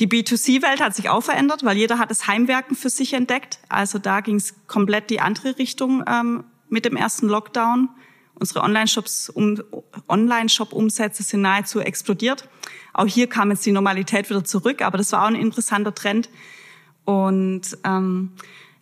Die 0.00 0.06
B2C-Welt 0.06 0.80
hat 0.80 0.94
sich 0.94 1.08
auch 1.08 1.22
verändert, 1.22 1.64
weil 1.64 1.76
jeder 1.76 1.98
hat 1.98 2.10
das 2.10 2.28
Heimwerken 2.28 2.76
für 2.76 2.90
sich 2.90 3.14
entdeckt. 3.14 3.58
Also 3.68 3.98
da 3.98 4.20
ging 4.20 4.36
es 4.36 4.54
komplett 4.66 5.10
die 5.10 5.20
andere 5.20 5.58
Richtung 5.58 6.04
ähm, 6.06 6.44
mit 6.68 6.84
dem 6.84 6.96
ersten 6.96 7.28
Lockdown. 7.28 7.88
Unsere 8.34 8.60
Online-Shops, 8.60 9.30
um, 9.30 9.60
Online-Shop-Umsätze 10.08 11.24
sind 11.24 11.42
nahezu 11.42 11.80
explodiert. 11.80 12.48
Auch 12.92 13.06
hier 13.06 13.28
kam 13.28 13.50
jetzt 13.50 13.66
die 13.66 13.72
Normalität 13.72 14.30
wieder 14.30 14.44
zurück, 14.44 14.82
aber 14.82 14.98
das 14.98 15.10
war 15.10 15.24
auch 15.24 15.28
ein 15.28 15.34
interessanter 15.34 15.94
Trend. 15.94 16.28
Und 17.04 17.76
ähm, 17.84 18.32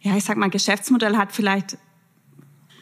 ja, 0.01 0.17
ich 0.17 0.25
sag 0.25 0.37
mal, 0.37 0.51
Geschäftsmodell 0.51 1.17
hat 1.17 1.33
vielleicht 1.33 1.79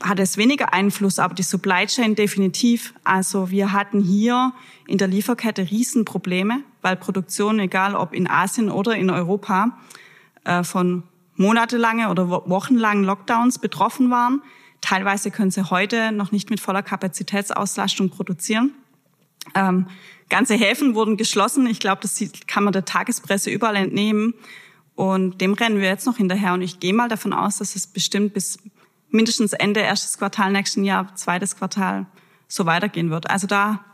hat 0.03 0.19
es 0.19 0.37
weniger 0.37 0.73
Einfluss, 0.73 1.19
aber 1.19 1.35
die 1.35 1.43
Supply 1.43 1.87
Chain 1.87 2.15
definitiv. 2.15 2.95
Also 3.05 3.51
wir 3.51 3.73
hatten 3.73 4.01
hier 4.03 4.53
in 4.87 4.99
der 4.99 5.09
Lieferkette 5.09 5.71
Riesenprobleme, 5.71 6.61
weil 6.83 6.97
Produktion, 6.97 7.59
egal 7.59 7.95
ob 7.95 8.13
in 8.13 8.29
Asien 8.29 8.71
oder 8.71 8.97
in 8.97 9.11
Europa, 9.11 9.79
äh, 10.45 10.63
von 10.63 11.05
monatelange 11.37 12.11
oder 12.11 12.29
wochenlangen 12.29 13.05
Lockdowns 13.05 13.59
betroffen 13.59 14.11
waren. 14.11 14.43
Teilweise 14.81 15.31
können 15.31 15.51
sie 15.51 15.71
heute 15.71 16.13
noch 16.13 16.31
nicht 16.31 16.51
mit 16.51 16.61
voller 16.61 16.83
Kapazitätsauslastung 16.83 18.11
produzieren. 18.11 18.73
Ähm, 19.55 19.87
ganze 20.29 20.55
Häfen 20.55 20.95
wurden 20.95 21.17
geschlossen. 21.17 21.67
Ich 21.67 21.81
glaube, 21.81 22.03
das 22.03 22.23
kann 22.47 22.65
man 22.65 22.73
der 22.73 22.85
Tagespresse 22.85 23.51
überall 23.51 23.77
entnehmen. 23.77 24.35
Und 24.95 25.41
dem 25.41 25.55
rennen 25.55 25.81
wir 25.81 25.89
jetzt 25.89 26.07
noch 26.07 26.19
hinterher. 26.19 26.55
Und 26.55 26.63
ich 26.63 26.81
gehe 26.81 26.95
mal 26.95 27.09
davon 27.09 27.33
aus, 27.33 27.59
dass 27.59 27.75
es 27.75 27.87
bestimmt 27.87 28.35
bis 28.35 28.59
mindestens 29.15 29.53
Ende 29.53 29.81
erstes 29.81 30.19
Quartal 30.19 30.53
nächsten 30.53 30.85
Jahr, 30.85 31.15
zweites 31.15 31.57
Quartal 31.57 32.07
so 32.49 32.67
weitergehen 32.67 33.11
wird. 33.11 33.31
Also 33.31 33.47
da 33.47 33.85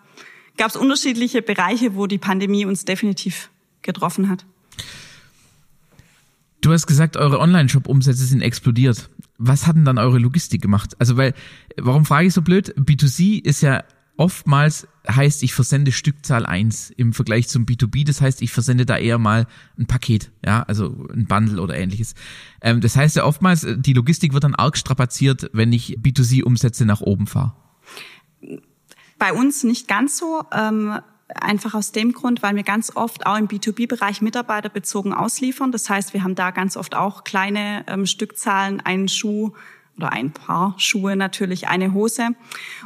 gab 0.57 0.71
es 0.71 0.77
unterschiedliche 0.77 1.43
Bereiche, 1.43 1.95
wo 1.95 2.07
die 2.07 2.19
Pandemie 2.19 2.65
uns 2.65 2.85
definitiv 2.85 3.51
getroffen 3.83 4.29
hat. 4.29 4.45
Du 6.61 6.73
hast 6.73 6.87
gesagt, 6.87 7.17
eure 7.17 7.39
Online-Shop-Umsätze 7.39 8.25
sind 8.25 8.43
explodiert. 8.43 9.09
Was 9.39 9.67
hat 9.67 9.77
denn 9.77 9.87
dann 9.87 9.97
eure 9.97 10.19
Logistik 10.19 10.61
gemacht? 10.61 10.95
Also, 10.99 11.17
weil, 11.17 11.33
warum 11.79 12.05
frage 12.05 12.27
ich 12.27 12.35
so 12.35 12.43
blöd? 12.43 12.75
B2C 12.77 13.43
ist 13.43 13.63
ja 13.63 13.85
oftmals 14.21 14.87
heißt, 15.09 15.43
ich 15.43 15.55
versende 15.55 15.93
Stückzahl 15.93 16.45
eins 16.45 16.91
im 16.91 17.15
Vergleich 17.15 17.49
zum 17.49 17.65
B2B. 17.65 18.07
Das 18.07 18.21
heißt, 18.21 18.43
ich 18.43 18.53
versende 18.53 18.85
da 18.85 18.99
eher 18.99 19.17
mal 19.17 19.47
ein 19.79 19.87
Paket, 19.87 20.31
ja, 20.45 20.63
also 20.65 21.09
ein 21.11 21.27
Bundle 21.27 21.61
oder 21.61 21.75
ähnliches. 21.75 22.15
Ähm, 22.61 22.83
das 22.83 22.97
heißt 22.97 23.17
ja 23.17 23.25
oftmals, 23.25 23.65
äh, 23.65 23.79
die 23.79 23.95
Logistik 23.95 24.35
wird 24.35 24.45
dann 24.45 24.55
arg 24.55 24.77
strapaziert, 24.77 25.49
wenn 25.55 25.73
ich 25.73 25.99
B2C-Umsätze 25.99 26.85
nach 26.85 27.01
oben 27.01 27.27
fahre. 27.27 27.55
Bei 29.19 29.33
uns 29.33 29.65
nicht 29.65 29.89
ganz 29.89 30.19
so. 30.19 30.45
Ähm 30.53 31.01
einfach 31.33 31.75
aus 31.75 31.93
dem 31.93 32.13
Grund, 32.13 32.43
weil 32.43 32.57
wir 32.57 32.65
ganz 32.65 32.97
oft 32.97 33.25
auch 33.25 33.37
im 33.37 33.47
B2B-Bereich 33.47 34.21
mitarbeiterbezogen 34.21 35.13
ausliefern. 35.13 35.71
Das 35.71 35.89
heißt, 35.89 36.13
wir 36.13 36.25
haben 36.25 36.35
da 36.35 36.51
ganz 36.51 36.77
oft 36.77 36.97
auch 36.97 37.23
kleine 37.23 37.85
ähm, 37.87 38.05
Stückzahlen, 38.05 38.81
einen 38.81 39.07
Schuh 39.07 39.53
oder 40.01 40.13
ein 40.13 40.33
Paar 40.33 40.75
Schuhe 40.79 41.15
natürlich, 41.17 41.69
eine 41.69 41.93
Hose. 41.93 42.31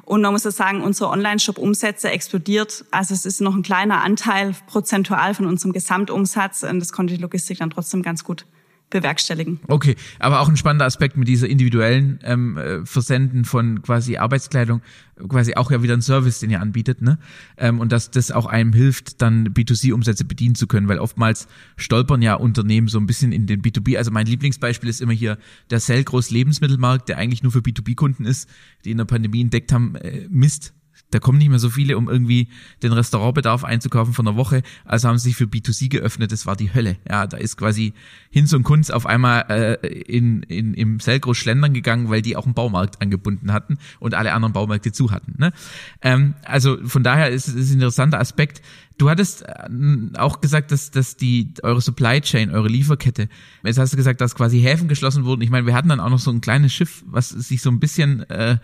Und 0.02 0.22
man 0.22 0.32
muss 0.32 0.44
ja 0.44 0.50
sagen, 0.50 0.82
unser 0.82 1.10
Online-Shop-Umsätze 1.10 2.10
explodiert. 2.10 2.84
Also 2.90 3.14
es 3.14 3.24
ist 3.24 3.40
noch 3.40 3.54
ein 3.54 3.62
kleiner 3.62 4.02
Anteil 4.02 4.54
prozentual 4.66 5.34
von 5.34 5.46
unserem 5.46 5.72
Gesamtumsatz. 5.72 6.64
Und 6.64 6.80
das 6.80 6.92
konnte 6.92 7.14
die 7.14 7.20
Logistik 7.20 7.58
dann 7.58 7.70
trotzdem 7.70 8.02
ganz 8.02 8.24
gut 8.24 8.46
bewerkstelligen. 8.91 9.61
Okay, 9.66 9.97
aber 10.18 10.41
auch 10.41 10.49
ein 10.49 10.57
spannender 10.57 10.87
Aspekt 10.87 11.16
mit 11.16 11.26
dieser 11.26 11.49
individuellen 11.49 12.20
ähm, 12.22 12.57
äh, 12.57 12.87
Versenden 12.87 13.45
von 13.45 13.82
quasi 13.82 14.16
Arbeitskleidung, 14.16 14.82
quasi 15.28 15.55
auch 15.55 15.70
ja 15.70 15.82
wieder 15.82 15.95
ein 15.95 16.03
Service, 16.03 16.39
den 16.39 16.51
ihr 16.51 16.61
anbietet, 16.61 17.03
ne? 17.03 17.18
Ähm, 17.57 17.80
und 17.80 17.93
dass 17.93 18.11
das 18.11 18.30
auch 18.30 18.47
einem 18.47 18.72
hilft, 18.72 19.20
dann 19.20 19.49
B2C-Umsätze 19.49 20.24
bedienen 20.24 20.55
zu 20.55 20.66
können, 20.66 20.89
weil 20.89 20.99
oftmals 20.99 21.49
stolpern 21.76 22.22
ja 22.22 22.35
Unternehmen 22.35 22.89
so 22.89 22.99
ein 22.99 23.07
bisschen 23.07 23.32
in 23.32 23.47
den 23.47 23.62
B2B. 23.62 23.97
Also 23.99 24.11
mein 24.11 24.26
Lieblingsbeispiel 24.26 24.89
ist 24.89 25.01
immer 25.01 25.12
hier 25.12 25.39
der 25.70 25.80
Sellgroß 25.80 26.30
Lebensmittelmarkt, 26.30 27.09
der 27.09 27.18
eigentlich 27.18 27.43
nur 27.43 27.53
für 27.53 27.61
B2B-Kunden 27.61 28.24
ist, 28.24 28.49
die 28.85 28.93
in 28.93 28.99
der 28.99 29.07
Pandemie 29.07 29.41
entdeckt 29.41 29.72
haben, 29.72 29.97
äh, 29.97 30.26
Mist, 30.30 30.72
da 31.14 31.20
kommen 31.20 31.38
nicht 31.38 31.48
mehr 31.48 31.60
so 31.60 31.70
viele, 31.70 31.96
um 31.96 32.08
irgendwie 32.08 32.48
den 32.82 32.92
Restaurantbedarf 32.92 33.62
einzukaufen 33.62 34.12
von 34.12 34.26
einer 34.26 34.36
Woche. 34.36 34.62
Also 34.84 35.08
haben 35.08 35.18
sie 35.18 35.28
sich 35.28 35.36
für 35.36 35.44
B2C 35.44 35.88
geöffnet. 35.88 36.32
Das 36.32 36.44
war 36.44 36.56
die 36.56 36.74
Hölle. 36.74 36.96
Ja, 37.08 37.28
da 37.28 37.36
ist 37.36 37.56
quasi 37.56 37.94
Hinz 38.30 38.52
und 38.52 38.64
Kunz 38.64 38.90
auf 38.90 39.06
einmal 39.06 39.44
äh, 39.48 39.86
in, 39.86 40.42
in, 40.42 40.74
im 40.74 40.98
Selgros 40.98 41.36
schlendern 41.38 41.72
gegangen, 41.72 42.10
weil 42.10 42.20
die 42.20 42.36
auch 42.36 42.46
einen 42.46 42.54
Baumarkt 42.54 43.00
angebunden 43.00 43.52
hatten 43.52 43.78
und 44.00 44.14
alle 44.14 44.32
anderen 44.32 44.52
Baumärkte 44.52 44.90
zu 44.90 45.12
hatten. 45.12 45.34
Ne? 45.38 45.52
Ähm, 46.02 46.34
also 46.44 46.78
von 46.84 47.04
daher 47.04 47.30
ist 47.30 47.46
es 47.46 47.70
ein 47.70 47.74
interessanter 47.74 48.18
Aspekt. 48.18 48.60
Du 48.98 49.08
hattest 49.08 49.42
äh, 49.42 49.68
auch 50.18 50.40
gesagt, 50.40 50.72
dass, 50.72 50.90
dass 50.90 51.16
die 51.16 51.54
eure 51.62 51.80
Supply 51.80 52.20
Chain, 52.20 52.50
eure 52.50 52.68
Lieferkette, 52.68 53.28
jetzt 53.62 53.78
hast 53.78 53.92
du 53.92 53.96
gesagt, 53.96 54.20
dass 54.20 54.34
quasi 54.34 54.60
Häfen 54.60 54.88
geschlossen 54.88 55.24
wurden. 55.24 55.42
Ich 55.42 55.50
meine, 55.50 55.66
wir 55.66 55.74
hatten 55.74 55.88
dann 55.88 56.00
auch 56.00 56.10
noch 56.10 56.18
so 56.18 56.32
ein 56.32 56.40
kleines 56.40 56.72
Schiff, 56.72 57.04
was 57.06 57.28
sich 57.28 57.62
so 57.62 57.70
ein 57.70 57.78
bisschen 57.78 58.28
äh, 58.30 58.58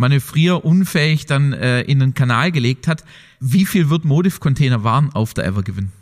manövrierunfähig 0.00 1.26
dann 1.26 1.52
äh, 1.52 1.82
in 1.82 2.00
den 2.00 2.14
Kanal 2.14 2.50
gelegt 2.50 2.88
hat. 2.88 3.04
Wie 3.38 3.64
viel 3.64 3.90
wird 3.90 4.04
Modif-Container 4.04 4.82
waren 4.82 5.12
auf 5.12 5.34
der 5.34 5.44
Evergiven? 5.44 5.92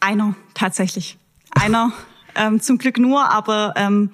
Einer, 0.00 0.36
tatsächlich. 0.54 1.18
Einer, 1.50 1.92
ähm, 2.36 2.60
zum 2.60 2.78
Glück 2.78 2.98
nur, 2.98 3.32
aber 3.32 3.74
ähm, 3.76 4.10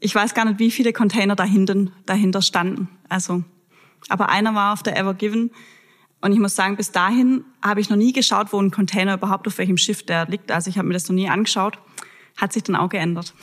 ich 0.00 0.14
weiß 0.14 0.32
gar 0.32 0.44
nicht, 0.46 0.58
wie 0.58 0.70
viele 0.70 0.92
Container 0.92 1.36
dahinter, 1.36 1.74
dahinter 2.06 2.40
standen. 2.40 2.88
Also, 3.08 3.42
aber 4.08 4.30
einer 4.30 4.54
war 4.54 4.72
auf 4.72 4.82
der 4.82 4.96
Evergiven. 4.96 5.50
Und 6.20 6.32
ich 6.32 6.38
muss 6.38 6.56
sagen, 6.56 6.76
bis 6.76 6.90
dahin 6.90 7.44
habe 7.62 7.80
ich 7.80 7.90
noch 7.90 7.96
nie 7.96 8.12
geschaut, 8.12 8.52
wo 8.52 8.60
ein 8.60 8.70
Container 8.70 9.14
überhaupt 9.14 9.46
auf 9.46 9.58
welchem 9.58 9.76
Schiff 9.76 10.04
der 10.04 10.26
liegt. 10.26 10.50
Also 10.50 10.70
ich 10.70 10.78
habe 10.78 10.88
mir 10.88 10.94
das 10.94 11.08
noch 11.08 11.14
nie 11.14 11.28
angeschaut. 11.28 11.78
Hat 12.36 12.52
sich 12.52 12.62
dann 12.62 12.76
auch 12.76 12.88
geändert. 12.88 13.34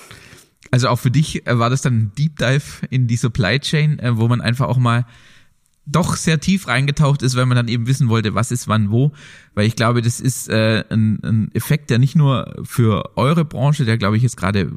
Also 0.75 0.89
auch 0.89 0.99
für 0.99 1.09
dich 1.09 1.47
äh, 1.47 1.57
war 1.57 1.69
das 1.69 1.83
dann 1.83 1.97
ein 1.97 2.11
Deep 2.17 2.37
Dive 2.37 2.85
in 2.89 3.07
die 3.07 3.15
Supply 3.15 3.61
Chain, 3.61 3.97
äh, 3.99 4.17
wo 4.17 4.27
man 4.27 4.41
einfach 4.41 4.67
auch 4.67 4.77
mal 4.77 5.05
doch 5.85 6.17
sehr 6.17 6.41
tief 6.41 6.67
reingetaucht 6.67 7.21
ist, 7.21 7.37
weil 7.37 7.45
man 7.45 7.55
dann 7.55 7.69
eben 7.69 7.87
wissen 7.87 8.09
wollte, 8.09 8.35
was 8.35 8.51
ist 8.51 8.67
wann 8.67 8.91
wo. 8.91 9.13
Weil 9.53 9.67
ich 9.67 9.77
glaube, 9.77 10.01
das 10.01 10.19
ist 10.19 10.49
äh, 10.49 10.83
ein, 10.89 11.49
Effekt, 11.53 11.91
der 11.91 11.97
nicht 11.97 12.17
nur 12.17 12.61
für 12.65 13.15
eure 13.15 13.45
Branche, 13.45 13.85
der 13.85 13.97
glaube 13.97 14.17
ich 14.17 14.23
jetzt 14.23 14.35
gerade 14.35 14.69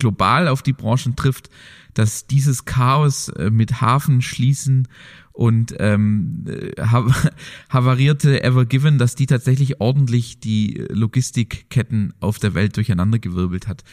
global 0.00 0.48
auf 0.48 0.62
die 0.62 0.72
Branchen 0.72 1.14
trifft, 1.14 1.50
dass 1.92 2.26
dieses 2.26 2.64
Chaos 2.64 3.30
mit 3.52 3.80
Hafen 3.80 4.22
schließen 4.22 4.88
und 5.30 5.76
ähm, 5.78 6.46
havarierte 7.68 8.42
Ever 8.42 8.64
Given, 8.64 8.98
dass 8.98 9.14
die 9.14 9.26
tatsächlich 9.26 9.80
ordentlich 9.80 10.40
die 10.40 10.84
Logistikketten 10.90 12.12
auf 12.18 12.40
der 12.40 12.54
Welt 12.54 12.76
durcheinandergewirbelt 12.76 13.68
hat. 13.68 13.84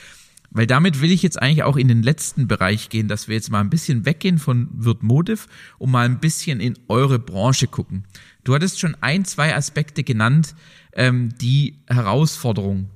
Weil 0.53 0.67
damit 0.67 1.01
will 1.01 1.11
ich 1.11 1.23
jetzt 1.23 1.41
eigentlich 1.41 1.63
auch 1.63 1.77
in 1.77 1.87
den 1.87 2.03
letzten 2.03 2.47
Bereich 2.47 2.89
gehen, 2.89 3.07
dass 3.07 3.29
wir 3.29 3.35
jetzt 3.35 3.49
mal 3.49 3.61
ein 3.61 3.69
bisschen 3.69 4.05
weggehen 4.05 4.37
von 4.37 4.67
Wirtmotiv 4.73 5.47
und 5.77 5.91
mal 5.91 6.05
ein 6.05 6.19
bisschen 6.19 6.59
in 6.59 6.77
eure 6.89 7.19
Branche 7.19 7.67
gucken. 7.67 8.03
Du 8.43 8.53
hattest 8.53 8.79
schon 8.79 8.97
ein, 8.99 9.23
zwei 9.23 9.55
Aspekte 9.55 10.03
genannt, 10.03 10.55
ähm, 10.93 11.29
die 11.39 11.79
Herausforderungen 11.87 12.89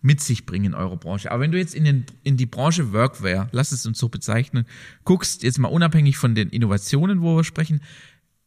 mit 0.00 0.20
sich 0.20 0.46
bringen 0.46 0.66
in 0.66 0.74
eurer 0.74 0.96
Branche. 0.96 1.30
Aber 1.30 1.42
wenn 1.42 1.52
du 1.52 1.58
jetzt 1.58 1.74
in, 1.74 1.84
den, 1.84 2.06
in 2.22 2.38
die 2.38 2.46
Branche 2.46 2.92
Workwear, 2.92 3.48
lass 3.52 3.72
es 3.72 3.84
uns 3.84 3.98
so 3.98 4.08
bezeichnen, 4.08 4.64
guckst, 5.04 5.42
jetzt 5.42 5.58
mal 5.58 5.68
unabhängig 5.68 6.16
von 6.16 6.34
den 6.34 6.48
Innovationen, 6.48 7.20
wo 7.20 7.36
wir 7.36 7.44
sprechen, 7.44 7.82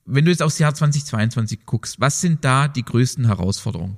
wenn 0.06 0.26
du 0.26 0.32
jetzt 0.32 0.42
aufs 0.42 0.58
Jahr 0.58 0.74
2022 0.74 1.66
guckst, 1.66 2.00
was 2.00 2.20
sind 2.20 2.44
da 2.44 2.68
die 2.68 2.84
größten 2.84 3.28
Herausforderungen? 3.28 3.98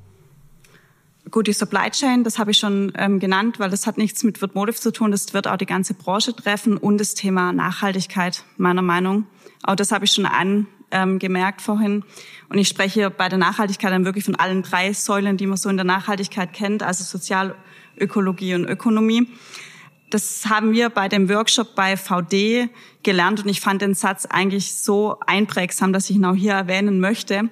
Gut, 1.30 1.47
die 1.47 1.53
Supply 1.53 1.91
Chain, 1.91 2.24
das 2.24 2.39
habe 2.39 2.51
ich 2.51 2.57
schon 2.57 2.91
ähm, 2.97 3.19
genannt, 3.19 3.59
weil 3.59 3.69
das 3.69 3.86
hat 3.86 3.97
nichts 3.97 4.24
mit 4.24 4.41
Wirtmotiv 4.41 4.80
zu 4.80 4.91
tun. 4.91 5.11
Das 5.11 5.34
wird 5.34 5.47
auch 5.47 5.57
die 5.57 5.67
ganze 5.67 5.93
Branche 5.93 6.36
treffen 6.36 6.78
und 6.78 6.97
das 6.97 7.13
Thema 7.13 7.53
Nachhaltigkeit, 7.53 8.43
meiner 8.57 8.82
Meinung. 8.82 9.28
Auch 9.61 9.76
das 9.76 9.91
habe 9.91 10.05
ich 10.05 10.11
schon 10.11 10.26
angemerkt 10.26 11.61
ähm, 11.61 11.63
vorhin. 11.63 12.03
Und 12.49 12.57
ich 12.57 12.67
spreche 12.67 13.11
bei 13.11 13.30
der 13.30 13.38
Nachhaltigkeit 13.38 13.91
dann 13.91 14.03
wirklich 14.03 14.26
von 14.26 14.36
allen 14.36 14.63
drei 14.63 14.93
Säulen, 14.93 15.38
die 15.38 15.45
man 15.45 15.57
so 15.57 15.69
in 15.69 15.78
der 15.78 15.86
Nachhaltigkeit 15.86 16.53
kennt, 16.53 16.82
also 16.82 17.03
Sozial, 17.03 17.55
Ökologie 17.99 18.55
und 18.55 18.65
Ökonomie. 18.65 19.28
Das 20.09 20.47
haben 20.49 20.74
wir 20.74 20.89
bei 20.89 21.07
dem 21.07 21.30
Workshop 21.30 21.76
bei 21.76 21.95
VD 21.97 22.67
gelernt 23.03 23.43
und 23.43 23.47
ich 23.47 23.61
fand 23.61 23.82
den 23.82 23.93
Satz 23.93 24.26
eigentlich 24.26 24.74
so 24.74 25.17
einprägsam, 25.26 25.93
dass 25.93 26.09
ich 26.09 26.17
ihn 26.17 26.26
auch 26.26 26.36
hier 26.36 26.53
erwähnen 26.53 26.99
möchte. 26.99 27.49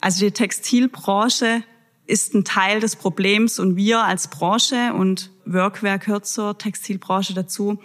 Also 0.00 0.24
die 0.24 0.30
Textilbranche 0.30 1.64
ist 2.08 2.34
ein 2.34 2.44
Teil 2.44 2.80
des 2.80 2.96
Problems 2.96 3.58
und 3.58 3.76
wir 3.76 4.02
als 4.02 4.28
Branche 4.28 4.94
und 4.94 5.30
Workwear 5.44 6.22
zur 6.22 6.56
Textilbranche 6.56 7.34
dazu, 7.34 7.78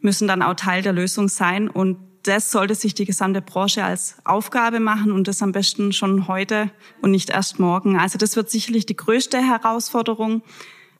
müssen 0.00 0.26
dann 0.26 0.42
auch 0.42 0.54
Teil 0.54 0.82
der 0.82 0.92
Lösung 0.92 1.28
sein 1.28 1.68
und 1.68 1.98
das 2.22 2.50
sollte 2.50 2.74
sich 2.74 2.94
die 2.94 3.04
gesamte 3.04 3.40
Branche 3.40 3.84
als 3.84 4.16
Aufgabe 4.24 4.80
machen 4.80 5.12
und 5.12 5.28
das 5.28 5.42
am 5.42 5.52
besten 5.52 5.92
schon 5.92 6.26
heute 6.26 6.70
und 7.00 7.12
nicht 7.12 7.30
erst 7.30 7.60
morgen. 7.60 7.98
Also 7.98 8.18
das 8.18 8.34
wird 8.34 8.50
sicherlich 8.50 8.86
die 8.86 8.96
größte 8.96 9.38
Herausforderung, 9.38 10.42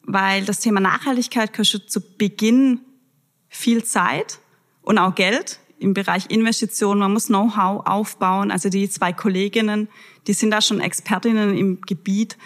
weil 0.03 0.45
das 0.45 0.61
Thema 0.61 0.79
Nachhaltigkeit 0.79 1.53
kostet 1.53 1.91
zu 1.91 2.01
Beginn 2.01 2.81
viel 3.49 3.83
Zeit 3.83 4.39
und 4.83 4.99
auch 4.99 5.15
Geld 5.15 5.59
im 5.79 5.95
Bereich 5.95 6.31
Investitionen. 6.31 7.01
Man 7.01 7.13
muss 7.13 7.27
Know-how 7.27 7.87
aufbauen. 7.87 8.51
Also 8.51 8.69
die 8.69 8.89
zwei 8.89 9.13
Kolleginnen, 9.13 9.89
die 10.27 10.33
sind 10.33 10.51
da 10.51 10.61
schon 10.61 10.81
Expertinnen 10.81 11.57
im 11.57 11.81
Gebiet 11.81 12.37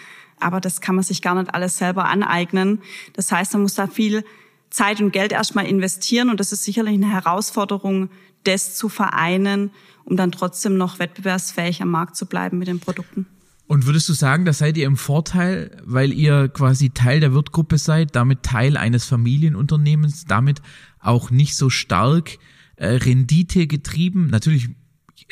aber 0.41 0.59
das 0.59 0.81
kann 0.81 0.95
man 0.95 1.03
sich 1.03 1.21
gar 1.21 1.35
nicht 1.35 1.53
alles 1.53 1.77
selber 1.77 2.05
aneignen. 2.05 2.81
Das 3.13 3.31
heißt, 3.31 3.53
man 3.53 3.63
muss 3.63 3.75
da 3.75 3.87
viel 3.87 4.23
Zeit 4.69 5.01
und 5.01 5.11
Geld 5.11 5.31
erstmal 5.31 5.65
investieren 5.65 6.29
und 6.29 6.39
das 6.39 6.51
ist 6.51 6.63
sicherlich 6.63 6.93
eine 6.93 7.11
Herausforderung, 7.11 8.09
das 8.43 8.75
zu 8.75 8.89
vereinen, 8.89 9.71
um 10.05 10.17
dann 10.17 10.31
trotzdem 10.31 10.77
noch 10.77 10.99
wettbewerbsfähig 10.99 11.81
am 11.81 11.89
Markt 11.89 12.15
zu 12.15 12.25
bleiben 12.25 12.57
mit 12.57 12.67
den 12.67 12.79
Produkten. 12.79 13.27
Und 13.67 13.85
würdest 13.85 14.09
du 14.09 14.13
sagen, 14.13 14.43
da 14.43 14.51
seid 14.51 14.75
ihr 14.75 14.85
im 14.85 14.97
Vorteil, 14.97 15.77
weil 15.85 16.11
ihr 16.11 16.49
quasi 16.49 16.89
Teil 16.89 17.21
der 17.21 17.33
Wirtgruppe 17.33 17.77
seid, 17.77 18.17
damit 18.17 18.43
Teil 18.43 18.75
eines 18.75 19.05
Familienunternehmens, 19.05 20.25
damit 20.25 20.61
auch 20.99 21.31
nicht 21.31 21.55
so 21.55 21.69
stark 21.69 22.37
äh, 22.75 22.87
Rendite 22.87 23.67
getrieben? 23.67 24.27
Natürlich 24.27 24.69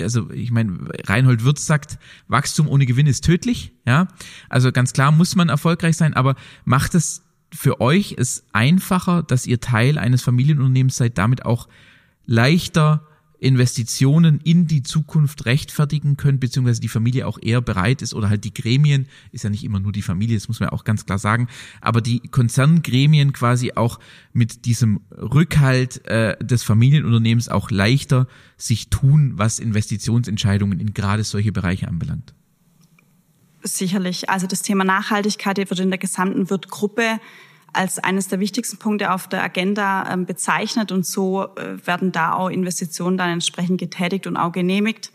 also 0.02 0.30
ich 0.32 0.52
meine, 0.52 0.90
Reinhold 1.06 1.44
Wirtz 1.44 1.66
sagt, 1.66 1.98
Wachstum 2.28 2.68
ohne 2.68 2.86
Gewinn 2.86 3.08
ist 3.08 3.24
tödlich, 3.24 3.74
ja. 3.86 4.08
Also 4.50 4.72
ganz 4.72 4.94
klar 4.94 5.12
muss 5.12 5.36
man 5.36 5.50
erfolgreich 5.50 5.98
sein, 5.98 6.14
aber 6.14 6.36
macht 6.66 6.96
es 6.96 7.24
für 7.54 7.82
euch 7.82 8.16
es 8.18 8.46
einfacher, 8.54 9.24
dass 9.24 9.48
ihr 9.48 9.60
Teil 9.60 9.98
eines 9.98 10.22
Familienunternehmens 10.22 10.98
seid, 10.98 11.18
damit 11.18 11.46
auch 11.46 11.68
leichter 12.26 13.08
Investitionen 13.40 14.40
in 14.44 14.68
die 14.68 14.84
Zukunft 14.84 15.46
rechtfertigen 15.46 16.18
können, 16.18 16.40
beziehungsweise 16.40 16.82
die 16.82 16.90
Familie 16.90 17.26
auch 17.26 17.38
eher 17.42 17.62
bereit 17.62 18.02
ist 18.02 18.14
oder 18.14 18.30
halt 18.30 18.44
die 18.44 18.54
Gremien, 18.54 19.08
ist 19.32 19.44
ja 19.44 19.50
nicht 19.50 19.64
immer 19.64 19.80
nur 19.80 19.92
die 19.92 20.02
Familie, 20.02 20.36
das 20.36 20.48
muss 20.48 20.60
man 20.60 20.70
auch 20.70 20.84
ganz 20.84 21.06
klar 21.06 21.20
sagen, 21.20 21.48
aber 21.82 22.02
die 22.02 22.20
Konzerngremien 22.20 23.32
quasi 23.34 23.74
auch 23.76 24.00
mit 24.34 24.66
diesem 24.66 25.02
Rückhalt 25.12 26.06
äh, 26.06 26.38
des 26.44 26.64
Familienunternehmens 26.64 27.50
auch 27.50 27.72
leichter 27.72 28.28
sich 28.58 28.90
tun, 28.90 29.34
was 29.36 29.60
Investitionsentscheidungen 29.60 30.80
in 30.80 30.94
gerade 30.94 31.24
solche 31.24 31.52
Bereiche 31.52 31.88
anbelangt. 31.88 32.34
Sicherlich. 33.64 34.30
Also 34.30 34.48
das 34.48 34.62
Thema 34.62 34.84
Nachhaltigkeit 34.84 35.58
wird 35.58 35.80
in 35.80 35.90
der 35.90 35.98
gesamten 35.98 36.50
Wirtgruppe 36.50 37.20
als 37.74 38.00
eines 38.00 38.28
der 38.28 38.40
wichtigsten 38.40 38.78
Punkte 38.78 39.14
auf 39.14 39.28
der 39.28 39.44
Agenda 39.44 40.12
ähm, 40.12 40.26
bezeichnet 40.26 40.92
und 40.92 41.06
so 41.06 41.44
äh, 41.56 41.86
werden 41.86 42.12
da 42.12 42.34
auch 42.34 42.50
Investitionen 42.50 43.18
dann 43.18 43.30
entsprechend 43.30 43.80
getätigt 43.80 44.28
und 44.28 44.38
auch 44.38 44.52
genehmigt. 44.52 45.12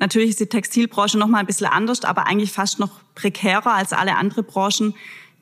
Natürlich 0.00 0.30
ist 0.30 0.40
die 0.40 0.46
Textilbranche 0.46 1.18
noch 1.18 1.28
mal 1.28 1.38
ein 1.38 1.46
bisschen 1.46 1.66
anders, 1.66 2.04
aber 2.04 2.26
eigentlich 2.26 2.52
fast 2.52 2.78
noch 2.78 3.00
prekärer 3.14 3.74
als 3.74 3.92
alle 3.92 4.16
andere 4.16 4.42
Branchen. 4.42 4.94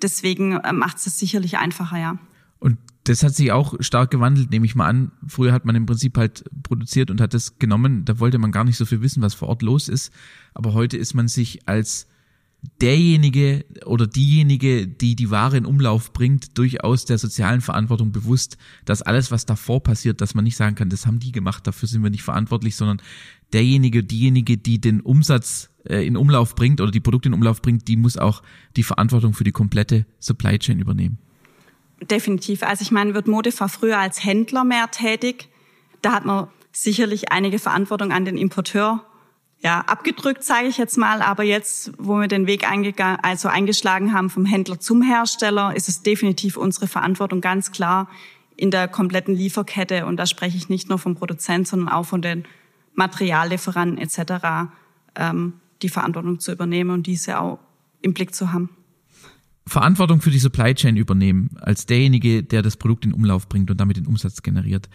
Deswegen 0.03 0.57
äh, 0.59 0.73
macht 0.73 0.99
es 0.99 1.19
sicherlich 1.19 1.59
einfacher, 1.59 1.99
ja. 1.99 2.19
Und 2.59 2.79
das 3.05 3.25
hat 3.25 3.35
sich 3.35 3.51
auch 3.51 3.75
stark 3.81 4.11
gewandelt, 4.11 4.51
nehme 4.51 4.67
ich 4.67 4.75
mal 4.75 4.87
an. 4.87 5.11
Früher 5.27 5.53
hat 5.53 5.65
man 5.65 5.75
im 5.75 5.87
Prinzip 5.87 6.17
halt 6.17 6.45
produziert 6.63 7.11
und 7.11 7.21
hat 7.21 7.35
das 7.35 7.59
genommen. 7.59 8.05
Da 8.05 8.21
wollte 8.21 8.39
man 8.39 8.53
gar 8.53 8.65
nicht 8.65 8.77
so 8.77 8.85
viel 8.85 9.03
wissen, 9.03 9.23
was 9.23 9.35
vor 9.35 9.49
Ort 9.49 9.63
los 9.63 9.89
ist. 9.89 10.13
Aber 10.55 10.73
heute 10.73 10.97
ist 10.97 11.15
man 11.15 11.27
sich 11.27 11.69
als 11.69 12.07
derjenige 12.81 13.65
oder 13.85 14.07
diejenige, 14.07 14.87
die 14.87 15.17
die 15.17 15.31
Ware 15.31 15.57
in 15.57 15.67
Umlauf 15.67 16.13
bringt, 16.13 16.57
durchaus 16.59 17.05
der 17.05 17.19
sozialen 17.19 17.61
Verantwortung 17.61 18.13
bewusst, 18.13 18.57
dass 18.85 19.03
alles, 19.03 19.31
was 19.31 19.47
davor 19.47 19.83
passiert, 19.83 20.21
dass 20.21 20.35
man 20.35 20.45
nicht 20.45 20.57
sagen 20.57 20.77
kann, 20.77 20.89
das 20.89 21.07
haben 21.07 21.19
die 21.19 21.33
gemacht, 21.33 21.67
dafür 21.67 21.89
sind 21.89 22.03
wir 22.03 22.11
nicht 22.11 22.23
verantwortlich, 22.23 22.77
sondern 22.77 23.03
derjenige, 23.53 24.05
diejenige, 24.05 24.59
die 24.59 24.81
den 24.81 25.01
Umsatz 25.01 25.71
äh, 25.85 26.07
in 26.07 26.17
Umlauf 26.17 26.55
bringt 26.55 26.81
oder 26.81 26.91
die 26.91 27.01
Produkte 27.01 27.29
in 27.29 27.35
Umlauf 27.35 27.63
bringt, 27.63 27.89
die 27.89 27.97
muss 27.97 28.17
auch 28.17 28.43
die 28.77 28.83
Verantwortung 28.83 29.35
für 29.35 29.45
die 29.45 29.53
komplette 29.53 30.07
Supply 30.19 30.59
Chain 30.59 30.79
übernehmen. 30.79 31.19
Definitiv. 32.11 32.63
Also 32.63 32.83
ich 32.83 32.91
meine, 32.91 33.15
wird 33.15 33.29
Mode 33.29 33.53
war 33.59 33.69
früher 33.69 33.99
als 33.99 34.25
Händler 34.25 34.65
mehr 34.65 34.91
tätig. 34.91 35.49
Da 36.01 36.13
hat 36.13 36.25
man 36.25 36.49
sicherlich 36.73 37.31
einige 37.31 37.59
Verantwortung 37.59 38.13
an 38.13 38.25
den 38.25 38.37
Importeur 38.37 39.05
ja, 39.65 39.81
abgedrückt, 39.81 40.43
sage 40.43 40.67
ich 40.67 40.77
jetzt 40.77 40.99
mal. 40.99 41.23
Aber 41.23 41.45
jetzt, 41.45 41.93
wo 41.97 42.19
wir 42.19 42.29
den 42.29 42.47
Weg 42.47 42.69
also 42.69 43.49
eingeschlagen 43.49 44.13
haben 44.13 44.29
vom 44.29 44.45
Händler 44.45 44.81
zum 44.81 45.03
Hersteller, 45.03 45.75
ist 45.77 45.89
es 45.89 46.03
definitiv 46.03 46.57
unsere 46.57 46.89
Verantwortung 46.89 47.41
ganz 47.41 47.71
klar 47.71 48.09
in 48.57 48.71
der 48.71 48.89
kompletten 48.89 49.35
Lieferkette. 49.35 50.07
Und 50.07 50.17
da 50.17 50.27
spreche 50.27 50.57
ich 50.57 50.69
nicht 50.69 50.89
nur 50.89 50.99
vom 50.99 51.15
Produzent, 51.15 51.69
sondern 51.69 51.89
auch 51.89 52.05
von 52.05 52.23
den 52.23 52.45
Materiallieferanten 52.95 53.99
etc., 53.99 54.69
ähm, 55.15 55.55
die 55.81 55.89
Verantwortung 55.89 56.41
zu 56.41 56.53
übernehmen 56.53 56.91
und 56.91 57.07
diese 57.07 57.41
auch 57.41 57.59
im 58.03 58.15
Blick 58.15 58.35
zu 58.35 58.53
haben. 58.53 58.71
Verantwortung 59.67 60.21
für 60.21 60.31
die 60.31 60.39
Supply 60.41 60.75
Chain 60.75 60.97
übernehmen, 60.97 61.51
als 61.61 61.87
derjenige, 61.87 62.43
der 62.43 62.63
das 62.63 62.77
Produkt 62.77 63.05
in 63.05 63.13
Umlauf 63.13 63.49
bringt 63.49 63.71
und 63.71 63.81
damit 63.81 63.97
den 63.97 64.07
Umsatz 64.07 64.43
generiert, 64.43 64.89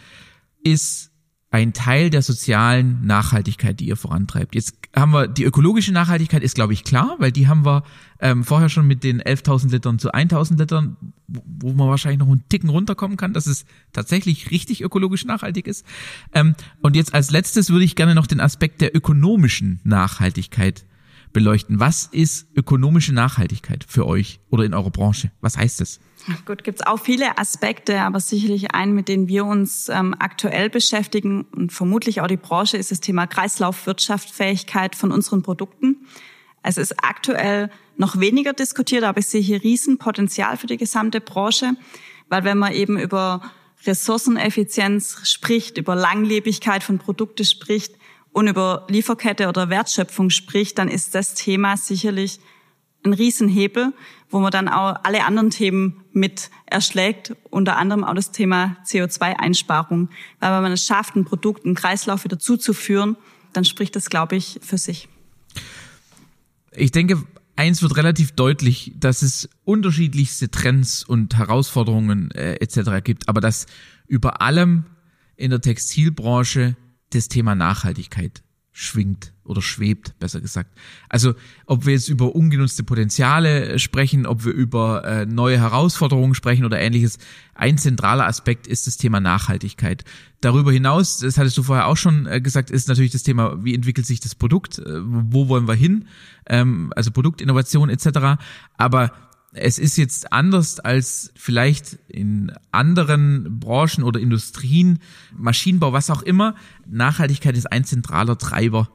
ist 0.62 1.12
ein 1.50 1.72
Teil 1.72 2.10
der 2.10 2.22
sozialen 2.22 3.06
Nachhaltigkeit, 3.06 3.80
die 3.80 3.88
ihr 3.88 3.96
vorantreibt. 3.96 4.54
Jetzt 4.54 4.76
haben 4.94 5.14
wir 5.14 5.28
die 5.28 5.46
ökologische 5.46 5.94
Nachhaltigkeit 5.94 6.44
ist, 6.44 6.56
glaube 6.56 6.74
ich, 6.74 6.84
klar, 6.84 7.16
weil 7.20 7.32
die 7.32 7.48
haben 7.48 7.66
wir 7.66 7.84
ähm, 8.20 8.44
vorher 8.44 8.68
schon 8.68 8.86
mit 8.86 9.04
den 9.04 9.22
11.000 9.22 9.72
Litern 9.72 9.98
zu 9.98 10.14
1.000 10.14 10.58
Litern, 10.58 10.98
wo 11.28 11.72
man 11.72 11.88
wahrscheinlich 11.88 12.20
noch 12.20 12.28
einen 12.28 12.44
Ticken 12.50 12.70
runterkommen 12.70 13.16
kann, 13.16 13.32
dass 13.32 13.48
es 13.48 13.66
tatsächlich 13.94 14.52
richtig 14.52 14.84
ökologisch 14.84 15.24
nachhaltig 15.24 15.68
ist. 15.68 15.86
Ähm, 16.34 16.56
und 16.82 16.98
jetzt 16.98 17.14
als 17.14 17.32
letztes 17.32 17.70
würde 17.70 17.86
ich 17.86 17.96
gerne 17.96 18.16
noch 18.16 18.28
den 18.28 18.42
Aspekt 18.42 18.82
der 18.82 18.94
ökonomischen 18.94 19.80
Nachhaltigkeit 19.86 20.86
beleuchten. 21.34 21.80
Was 21.80 22.06
ist 22.06 22.48
ökonomische 22.56 23.14
Nachhaltigkeit 23.14 23.86
für 23.88 24.06
euch 24.06 24.40
oder 24.50 24.64
in 24.64 24.74
eurer 24.74 24.90
Branche? 24.90 25.32
Was 25.42 25.58
heißt 25.58 25.82
es? 25.82 26.00
Gut, 26.46 26.64
gibt's 26.64 26.82
auch 26.82 27.00
viele 27.00 27.38
Aspekte, 27.38 28.02
aber 28.02 28.20
sicherlich 28.20 28.74
einen, 28.74 28.94
mit 28.94 29.08
denen 29.08 29.28
wir 29.28 29.46
uns 29.46 29.88
ähm, 29.90 30.16
aktuell 30.20 30.70
beschäftigen 30.70 31.46
und 31.56 31.72
vermutlich 31.72 32.22
auch 32.22 32.28
die 32.28 32.38
Branche, 32.38 32.78
ist 32.78 32.92
das 32.92 33.00
Thema 33.00 33.28
Kreislaufwirtschaftsfähigkeit 33.28 34.96
von 34.96 35.12
unseren 35.12 35.44
Produkten. 35.44 36.08
Es 36.64 36.78
ist 36.78 37.04
aktuell 37.04 37.70
noch 37.96 38.20
weniger 38.20 38.54
diskutiert, 38.54 39.04
aber 39.04 39.20
ich 39.20 39.28
sehe 39.28 39.42
hier 39.42 39.64
Riesenpotenzial 39.64 40.58
für 40.58 40.68
die 40.68 40.78
gesamte 40.78 41.22
Branche, 41.22 41.76
weil 42.30 42.44
wenn 42.44 42.58
man 42.58 42.74
eben 42.74 43.00
über 43.00 43.42
Ressourceneffizienz 43.86 45.20
spricht, 45.24 45.78
über 45.78 45.96
Langlebigkeit 45.96 46.84
von 46.84 46.98
Produkten 46.98 47.46
spricht 47.46 47.97
und 48.38 48.48
über 48.48 48.86
Lieferkette 48.88 49.50
oder 49.50 49.72
Wertschöpfung 49.72 50.30
spricht, 50.30 50.78
dann 50.78 50.90
ist 50.90 51.16
das 51.16 51.34
Thema 51.34 51.76
sicherlich 51.76 52.40
ein 53.04 53.14
Riesenhebel, 53.14 53.94
wo 54.30 54.38
man 54.38 54.52
dann 54.52 54.68
auch 54.68 54.96
alle 55.04 55.26
anderen 55.26 55.50
Themen 55.50 56.04
mit 56.12 56.52
erschlägt, 56.68 57.36
unter 57.50 57.78
anderem 57.78 58.04
auch 58.04 58.14
das 58.14 58.32
Thema 58.32 58.78
CO2-Einsparung. 58.86 60.10
Weil 60.40 60.52
wenn 60.52 60.62
man 60.62 60.72
es 60.72 60.86
schafft, 60.86 61.16
ein 61.16 61.26
Produkt, 61.26 61.66
einen 61.66 61.74
Kreislauf 61.74 62.26
wieder 62.26 62.38
zuzuführen, 62.38 63.18
dann 63.54 63.66
spricht 63.66 63.96
das, 63.96 64.08
glaube 64.08 64.36
ich, 64.36 64.60
für 64.62 64.78
sich. 64.78 65.10
Ich 66.76 66.92
denke, 66.92 67.24
eins 67.56 67.82
wird 67.82 67.98
relativ 67.98 68.34
deutlich, 68.34 68.92
dass 69.00 69.24
es 69.24 69.50
unterschiedlichste 69.64 70.52
Trends 70.52 71.04
und 71.04 71.38
Herausforderungen 71.38 72.30
äh, 72.36 72.58
etc. 72.58 73.04
gibt, 73.04 73.30
aber 73.30 73.42
dass 73.42 73.66
über 74.06 74.44
allem 74.44 74.84
in 75.38 75.50
der 75.50 75.62
Textilbranche 75.62 76.76
das 77.12 77.28
Thema 77.28 77.56
Nachhaltigkeit 77.56 78.44
schwingt 78.80 79.34
oder 79.44 79.64
schwebt, 79.64 80.14
besser 80.20 80.40
gesagt. 80.40 80.78
Also 81.10 81.34
ob 81.66 81.88
wir 81.88 81.94
jetzt 81.94 82.10
über 82.10 82.36
ungenutzte 82.36 82.84
Potenziale 82.84 83.80
sprechen, 83.80 84.28
ob 84.28 84.46
wir 84.46 84.52
über 84.52 85.04
äh, 85.04 85.26
neue 85.26 85.58
Herausforderungen 85.58 86.36
sprechen 86.36 86.64
oder 86.64 86.80
ähnliches, 86.80 87.18
ein 87.56 87.80
zentraler 87.80 88.28
Aspekt 88.28 88.68
ist 88.68 88.86
das 88.86 88.98
Thema 88.98 89.20
Nachhaltigkeit. 89.20 90.04
Darüber 90.42 90.72
hinaus, 90.72 91.18
das 91.18 91.40
hattest 91.40 91.58
du 91.58 91.64
vorher 91.64 91.88
auch 91.88 91.98
schon 91.98 92.28
äh, 92.28 92.40
gesagt, 92.40 92.70
ist 92.70 92.88
natürlich 92.88 93.12
das 93.12 93.24
Thema, 93.24 93.64
wie 93.64 93.74
entwickelt 93.74 94.06
sich 94.06 94.20
das 94.20 94.36
Produkt, 94.36 94.78
äh, 94.78 94.84
wo 94.86 95.48
wollen 95.48 95.68
wir 95.68 95.74
hin, 95.74 96.06
ähm, 96.46 96.94
also 96.96 97.10
Produktinnovation 97.10 97.90
etc. 97.90 98.40
Aber 98.78 99.12
es 99.60 99.80
ist 99.80 99.98
jetzt 99.98 100.32
anders 100.32 100.80
als 100.80 101.32
vielleicht 101.36 101.98
in 102.08 102.52
anderen 102.72 103.60
Branchen 103.60 104.04
oder 104.04 104.20
Industrien, 104.20 105.00
Maschinenbau, 105.36 105.94
was 105.94 106.10
auch 106.10 106.22
immer. 106.22 106.56
Nachhaltigkeit 106.86 107.58
ist 107.58 107.72
ein 107.72 107.84
zentraler 107.84 108.38
Treiber 108.38 108.90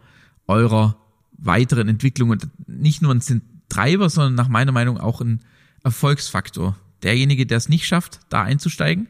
eurer 0.47 0.97
weiteren 1.33 1.89
Entwicklung 1.89 2.31
und 2.31 2.49
nicht 2.67 3.03
nur 3.03 3.15
ein 3.15 3.43
Treiber, 3.69 4.09
sondern 4.11 4.35
nach 4.35 4.49
meiner 4.49 4.73
Meinung 4.73 4.99
auch 4.99 5.21
ein 5.21 5.41
Erfolgsfaktor. 5.83 6.77
Derjenige, 7.03 7.47
der 7.47 7.59
es 7.59 7.69
nicht 7.69 7.87
schafft, 7.87 8.21
da 8.29 8.43
einzusteigen, 8.43 9.09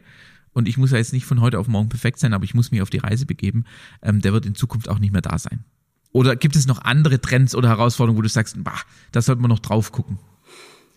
und 0.53 0.67
ich 0.67 0.77
muss 0.77 0.91
ja 0.91 0.97
jetzt 0.97 1.13
nicht 1.13 1.25
von 1.25 1.41
heute 1.41 1.59
auf 1.59 1.67
morgen 1.67 1.89
perfekt 1.89 2.19
sein, 2.19 2.33
aber 2.33 2.43
ich 2.43 2.53
muss 2.53 2.71
mich 2.71 2.81
auf 2.81 2.89
die 2.89 2.99
Reise 2.99 3.25
begeben, 3.25 3.65
ähm, 4.01 4.21
der 4.21 4.33
wird 4.33 4.45
in 4.45 4.55
Zukunft 4.55 4.87
auch 4.87 4.99
nicht 4.99 5.11
mehr 5.11 5.21
da 5.21 5.37
sein. 5.39 5.65
Oder 6.11 6.35
gibt 6.35 6.55
es 6.55 6.67
noch 6.67 6.83
andere 6.83 7.19
Trends 7.19 7.55
oder 7.55 7.69
Herausforderungen, 7.69 8.19
wo 8.19 8.21
du 8.21 8.29
sagst, 8.29 8.63
bah, 8.63 8.79
da 9.11 9.21
sollte 9.21 9.41
man 9.41 9.49
noch 9.49 9.59
drauf 9.59 9.91
gucken? 9.91 10.19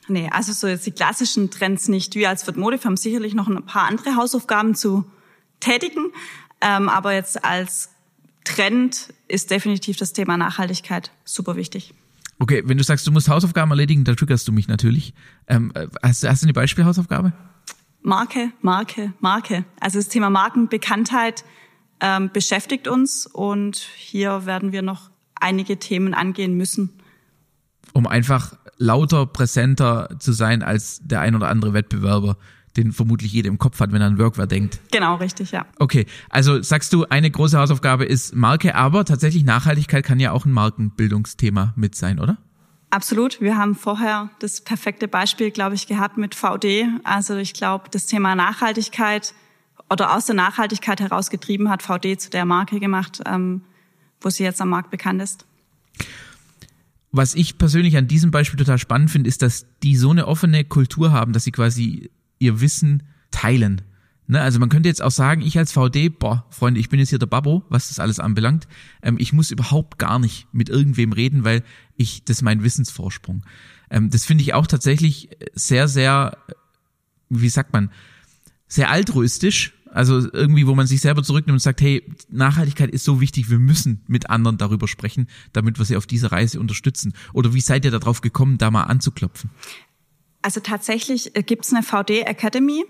Nee, 0.08 0.28
also 0.30 0.52
so 0.52 0.66
jetzt 0.66 0.86
die 0.86 0.92
klassischen 0.92 1.50
Trends 1.50 1.88
nicht. 1.88 2.14
Wir 2.14 2.28
als 2.28 2.46
Wird 2.46 2.56
Mode 2.56 2.78
haben 2.84 2.96
sicherlich 2.96 3.34
noch 3.34 3.48
ein 3.48 3.64
paar 3.64 3.88
andere 3.88 4.16
Hausaufgaben 4.16 4.74
zu 4.74 5.04
tätigen. 5.60 6.12
Ähm, 6.60 6.88
aber 6.88 7.12
jetzt 7.12 7.44
als 7.44 7.90
Trend 8.44 9.12
ist 9.28 9.50
definitiv 9.50 9.96
das 9.96 10.12
Thema 10.12 10.36
Nachhaltigkeit 10.36 11.10
super 11.24 11.56
wichtig. 11.56 11.92
Okay, 12.38 12.62
wenn 12.66 12.78
du 12.78 12.84
sagst, 12.84 13.06
du 13.06 13.12
musst 13.12 13.28
Hausaufgaben 13.28 13.70
erledigen, 13.70 14.04
da 14.04 14.14
triggerst 14.14 14.46
du 14.46 14.52
mich 14.52 14.68
natürlich. 14.68 15.14
Ähm, 15.48 15.72
hast, 16.02 16.22
hast 16.28 16.42
du 16.42 16.46
eine 16.46 16.52
Beispielhausaufgabe? 16.52 17.32
Marke, 18.02 18.52
Marke, 18.60 19.12
Marke. 19.20 19.64
Also 19.80 19.98
das 19.98 20.08
Thema 20.08 20.30
Markenbekanntheit 20.30 21.44
ähm, 22.00 22.30
beschäftigt 22.32 22.88
uns 22.88 23.26
und 23.26 23.76
hier 23.96 24.46
werden 24.46 24.70
wir 24.70 24.82
noch 24.82 25.10
einige 25.34 25.78
Themen 25.78 26.14
angehen 26.14 26.56
müssen. 26.56 27.00
Um 27.92 28.06
einfach 28.06 28.56
lauter 28.78 29.26
präsenter 29.26 30.08
zu 30.18 30.32
sein 30.32 30.62
als 30.62 31.00
der 31.02 31.20
ein 31.20 31.34
oder 31.34 31.48
andere 31.48 31.72
Wettbewerber, 31.72 32.36
den 32.76 32.92
vermutlich 32.92 33.32
jeder 33.32 33.48
im 33.48 33.58
Kopf 33.58 33.80
hat, 33.80 33.92
wenn 33.92 34.00
er 34.00 34.06
an 34.06 34.18
Workwear 34.18 34.46
denkt. 34.46 34.80
Genau, 34.92 35.16
richtig, 35.16 35.52
ja. 35.52 35.64
Okay, 35.78 36.06
also 36.28 36.60
sagst 36.62 36.92
du, 36.92 37.06
eine 37.06 37.30
große 37.30 37.58
Hausaufgabe 37.58 38.04
ist 38.04 38.34
Marke, 38.34 38.74
aber 38.74 39.04
tatsächlich 39.04 39.44
Nachhaltigkeit 39.44 40.04
kann 40.04 40.20
ja 40.20 40.32
auch 40.32 40.44
ein 40.44 40.52
Markenbildungsthema 40.52 41.72
mit 41.76 41.94
sein, 41.94 42.20
oder? 42.20 42.36
Absolut. 42.90 43.40
Wir 43.40 43.56
haben 43.56 43.74
vorher 43.74 44.30
das 44.38 44.60
perfekte 44.60 45.08
Beispiel, 45.08 45.50
glaube 45.50 45.74
ich, 45.74 45.86
gehabt 45.86 46.18
mit 46.18 46.34
VD. 46.34 46.86
Also 47.02 47.36
ich 47.36 47.52
glaube, 47.52 47.88
das 47.90 48.06
Thema 48.06 48.34
Nachhaltigkeit 48.34 49.34
oder 49.90 50.14
aus 50.14 50.26
der 50.26 50.34
Nachhaltigkeit 50.34 51.00
herausgetrieben 51.00 51.68
hat 51.68 51.82
VD 51.82 52.18
zu 52.18 52.30
der 52.30 52.44
Marke 52.44 52.78
gemacht, 52.78 53.22
ähm, 53.26 53.62
wo 54.20 54.30
sie 54.30 54.44
jetzt 54.44 54.60
am 54.60 54.68
Markt 54.68 54.90
bekannt 54.90 55.20
ist 55.22 55.46
was 57.12 57.34
ich 57.34 57.58
persönlich 57.58 57.96
an 57.96 58.08
diesem 58.08 58.30
Beispiel 58.30 58.58
total 58.58 58.78
spannend 58.78 59.10
finde, 59.10 59.28
ist, 59.28 59.42
dass 59.42 59.66
die 59.82 59.96
so 59.96 60.10
eine 60.10 60.26
offene 60.26 60.64
Kultur 60.64 61.12
haben, 61.12 61.32
dass 61.32 61.44
sie 61.44 61.52
quasi 61.52 62.10
ihr 62.38 62.60
Wissen 62.60 63.04
teilen. 63.30 63.82
Ne, 64.28 64.40
also 64.40 64.58
man 64.58 64.68
könnte 64.68 64.88
jetzt 64.88 65.02
auch 65.02 65.12
sagen, 65.12 65.40
ich 65.40 65.56
als 65.56 65.70
VD, 65.70 66.18
boah, 66.18 66.46
Freunde, 66.50 66.80
ich 66.80 66.88
bin 66.88 66.98
jetzt 66.98 67.10
hier 67.10 67.18
der 67.20 67.26
Babbo, 67.26 67.62
was 67.68 67.88
das 67.88 68.00
alles 68.00 68.18
anbelangt. 68.18 68.66
Ähm, 69.00 69.16
ich 69.20 69.32
muss 69.32 69.52
überhaupt 69.52 69.98
gar 69.98 70.18
nicht 70.18 70.48
mit 70.52 70.68
irgendwem 70.68 71.12
reden, 71.12 71.44
weil 71.44 71.62
ich, 71.96 72.24
das 72.24 72.38
ist 72.38 72.42
mein 72.42 72.64
Wissensvorsprung. 72.64 73.44
Ähm, 73.88 74.10
das 74.10 74.24
finde 74.24 74.42
ich 74.42 74.52
auch 74.52 74.66
tatsächlich 74.66 75.30
sehr, 75.54 75.86
sehr, 75.86 76.38
wie 77.28 77.48
sagt 77.48 77.72
man, 77.72 77.90
sehr 78.66 78.90
altruistisch 78.90 79.75
also 79.96 80.30
irgendwie, 80.32 80.66
wo 80.66 80.74
man 80.74 80.86
sich 80.86 81.00
selber 81.00 81.22
zurücknimmt 81.22 81.54
und 81.54 81.60
sagt, 81.60 81.80
hey, 81.80 82.06
Nachhaltigkeit 82.28 82.90
ist 82.90 83.04
so 83.04 83.20
wichtig, 83.22 83.48
wir 83.48 83.58
müssen 83.58 84.02
mit 84.06 84.28
anderen 84.28 84.58
darüber 84.58 84.88
sprechen, 84.88 85.26
damit 85.54 85.78
wir 85.78 85.86
sie 85.86 85.96
auf 85.96 86.06
dieser 86.06 86.32
Reise 86.32 86.60
unterstützen. 86.60 87.14
Oder 87.32 87.54
wie 87.54 87.62
seid 87.62 87.86
ihr 87.86 87.90
darauf 87.90 88.20
gekommen, 88.20 88.58
da 88.58 88.70
mal 88.70 88.84
anzuklopfen? 88.84 89.48
Also 90.42 90.60
tatsächlich 90.60 91.34
äh, 91.34 91.42
gibt 91.42 91.64
es 91.64 91.72
eine 91.72 91.82
VD 91.82 92.26
Academy, 92.26 92.84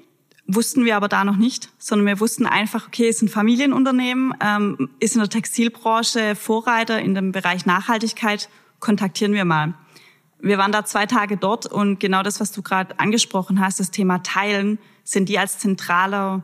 wussten 0.48 0.84
wir 0.84 0.96
aber 0.96 1.06
da 1.06 1.24
noch 1.24 1.36
nicht, 1.36 1.70
sondern 1.78 2.08
wir 2.08 2.18
wussten 2.18 2.44
einfach, 2.44 2.88
okay, 2.88 3.08
es 3.08 3.16
ist 3.16 3.22
ein 3.22 3.28
Familienunternehmen, 3.28 4.34
ähm, 4.40 4.90
ist 4.98 5.14
in 5.14 5.20
der 5.20 5.30
Textilbranche 5.30 6.34
Vorreiter 6.34 7.00
in 7.00 7.14
dem 7.14 7.30
Bereich 7.30 7.66
Nachhaltigkeit, 7.66 8.48
kontaktieren 8.80 9.32
wir 9.32 9.44
mal. 9.44 9.74
Wir 10.40 10.58
waren 10.58 10.72
da 10.72 10.84
zwei 10.84 11.06
Tage 11.06 11.36
dort 11.36 11.66
und 11.66 12.00
genau 12.00 12.24
das, 12.24 12.40
was 12.40 12.50
du 12.50 12.62
gerade 12.62 12.98
angesprochen 12.98 13.60
hast, 13.60 13.78
das 13.78 13.92
Thema 13.92 14.24
Teilen, 14.24 14.80
sind 15.04 15.28
die 15.28 15.38
als 15.38 15.60
zentraler 15.60 16.42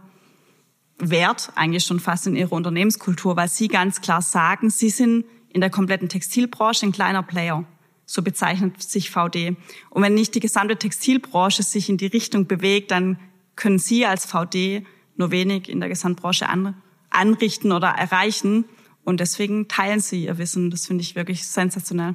Wert 1.11 1.53
eigentlich 1.57 1.84
schon 1.84 2.00
fast 2.00 2.26
in 2.26 2.36
ihrer 2.36 2.53
Unternehmenskultur, 2.53 3.36
weil 3.36 3.48
sie 3.48 3.68
ganz 3.68 4.00
klar 4.00 4.22
sagen, 4.22 4.70
sie 4.70 4.90
sind 4.90 5.24
in 5.48 5.61
der 5.61 5.70
kompletten 5.70 6.09
Textilbranche 6.09 6.86
ein 6.86 6.92
kleiner 6.92 7.22
Player. 7.22 7.64
So 8.07 8.22
bezeichnet 8.22 8.82
sich 8.82 9.11
VD. 9.11 9.57
Und 9.90 10.03
wenn 10.03 10.14
nicht 10.14 10.34
die 10.34 10.40
gesamte 10.40 10.76
Textilbranche 10.76 11.62
sich 11.62 11.88
in 11.88 11.96
die 11.96 12.07
Richtung 12.07 12.46
bewegt, 12.46 12.90
dann 12.90 13.18
können 13.57 13.78
Sie 13.78 14.07
als 14.07 14.26
VD 14.26 14.86
nur 15.16 15.30
wenig 15.30 15.68
in 15.68 15.80
der 15.80 15.88
Gesamtbranche 15.88 16.48
an, 16.48 16.74
anrichten 17.11 17.72
oder 17.72 17.88
erreichen. 17.88 18.64
Und 19.05 19.20
deswegen 19.20 19.68
teilen 19.68 20.00
Sie 20.00 20.24
Ihr 20.24 20.38
Wissen. 20.38 20.70
Das 20.70 20.86
finde 20.86 21.03
ich 21.03 21.14
wirklich 21.14 21.46
sensationell. 21.46 22.14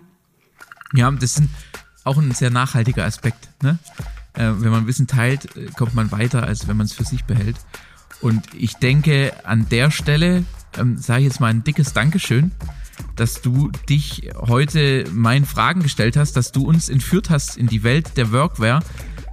Ja, 0.94 1.12
das 1.12 1.38
ist 1.38 1.44
auch 2.04 2.18
ein 2.18 2.32
sehr 2.32 2.50
nachhaltiger 2.50 3.06
Aspekt. 3.06 3.50
Ne? 3.62 3.78
Äh, 4.34 4.52
wenn 4.58 4.72
man 4.72 4.88
Wissen 4.88 5.08
teilt, 5.08 5.56
äh, 5.56 5.68
kommt 5.76 5.96
man 5.96 6.12
weiter, 6.12 6.44
als 6.44 6.68
wenn 6.68 6.78
man 6.78 6.86
es 6.86 6.94
für 6.94 7.04
sich 7.04 7.26
behält. 7.26 7.58
Und 8.22 8.44
ich 8.54 8.74
denke, 8.76 9.34
an 9.44 9.68
der 9.70 9.92
Stelle 9.92 10.44
ähm, 10.78 10.98
sage 10.98 11.22
ich 11.22 11.28
jetzt 11.28 11.40
mal 11.40 11.48
ein 11.48 11.64
dickes 11.64 11.94
Dankeschön, 11.94 12.52
dass 13.16 13.42
du 13.42 13.72
dich 13.90 14.30
heute 14.36 15.06
meinen 15.12 15.46
Fragen 15.46 15.82
gestellt 15.82 16.18
hast, 16.18 16.34
dass 16.34 16.52
du 16.52 16.68
uns 16.68 16.90
entführt 16.90 17.30
hast 17.30 17.58
in 17.58 17.68
die 17.68 17.84
Welt 17.84 18.18
der 18.18 18.32
Workwear, 18.32 18.84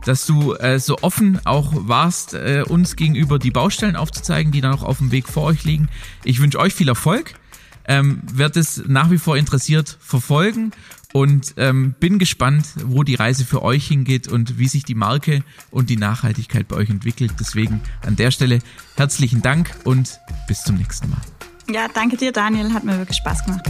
dass 0.05 0.27
du 0.27 0.55
äh, 0.55 0.79
so 0.79 0.99
offen 1.01 1.41
auch 1.45 1.73
warst, 1.75 2.35
äh, 2.35 2.65
uns 2.67 2.97
gegenüber 2.97 3.39
die 3.39 3.51
Baustellen 3.51 3.97
aufzuzeigen, 3.97 4.53
die 4.53 4.61
da 4.61 4.71
noch 4.71 4.83
auf 4.83 4.99
dem 4.99 5.13
Weg 5.13 5.29
vor 5.29 5.45
euch 5.45 5.65
liegen. 5.65 5.89
Ich 6.25 6.41
wünsche 6.41 6.59
euch 6.59 6.75
viel 6.75 6.89
Erfolg, 6.89 7.35
ähm, 7.87 8.21
werde 8.33 8.61
es 8.61 8.83
nach 8.87 9.11
wie 9.11 9.19
vor 9.19 9.37
interessiert 9.37 9.97
verfolgen 10.01 10.73
und 11.15 11.55
ähm, 11.59 11.95
bin 12.01 12.19
gespannt, 12.19 12.67
wo 12.87 13.05
die 13.05 13.15
Reise 13.15 13.45
für 13.45 13.63
euch 13.63 13.87
hingeht 13.87 14.27
und 14.27 14.59
wie 14.59 14.67
sich 14.67 14.83
die 14.83 14.97
Marke 14.97 15.45
und 15.71 15.89
die 15.89 15.97
Nachhaltigkeit 15.97 16.67
bei 16.67 16.75
euch 16.75 16.91
entwickelt. 16.91 17.35
Deswegen 17.39 17.81
an 18.05 18.17
der 18.17 18.33
Stelle 18.33 18.59
herzlichen 18.97 19.41
Dank 19.41 19.71
und 19.85 20.19
bis 20.49 20.65
zum 20.65 20.75
nächsten 20.75 21.09
Mal. 21.11 21.21
Ja, 21.71 21.87
danke 21.93 22.17
dir, 22.17 22.33
Daniel. 22.33 22.73
Hat 22.73 22.83
mir 22.83 22.99
wirklich 22.99 23.19
Spaß 23.19 23.45
gemacht. 23.45 23.65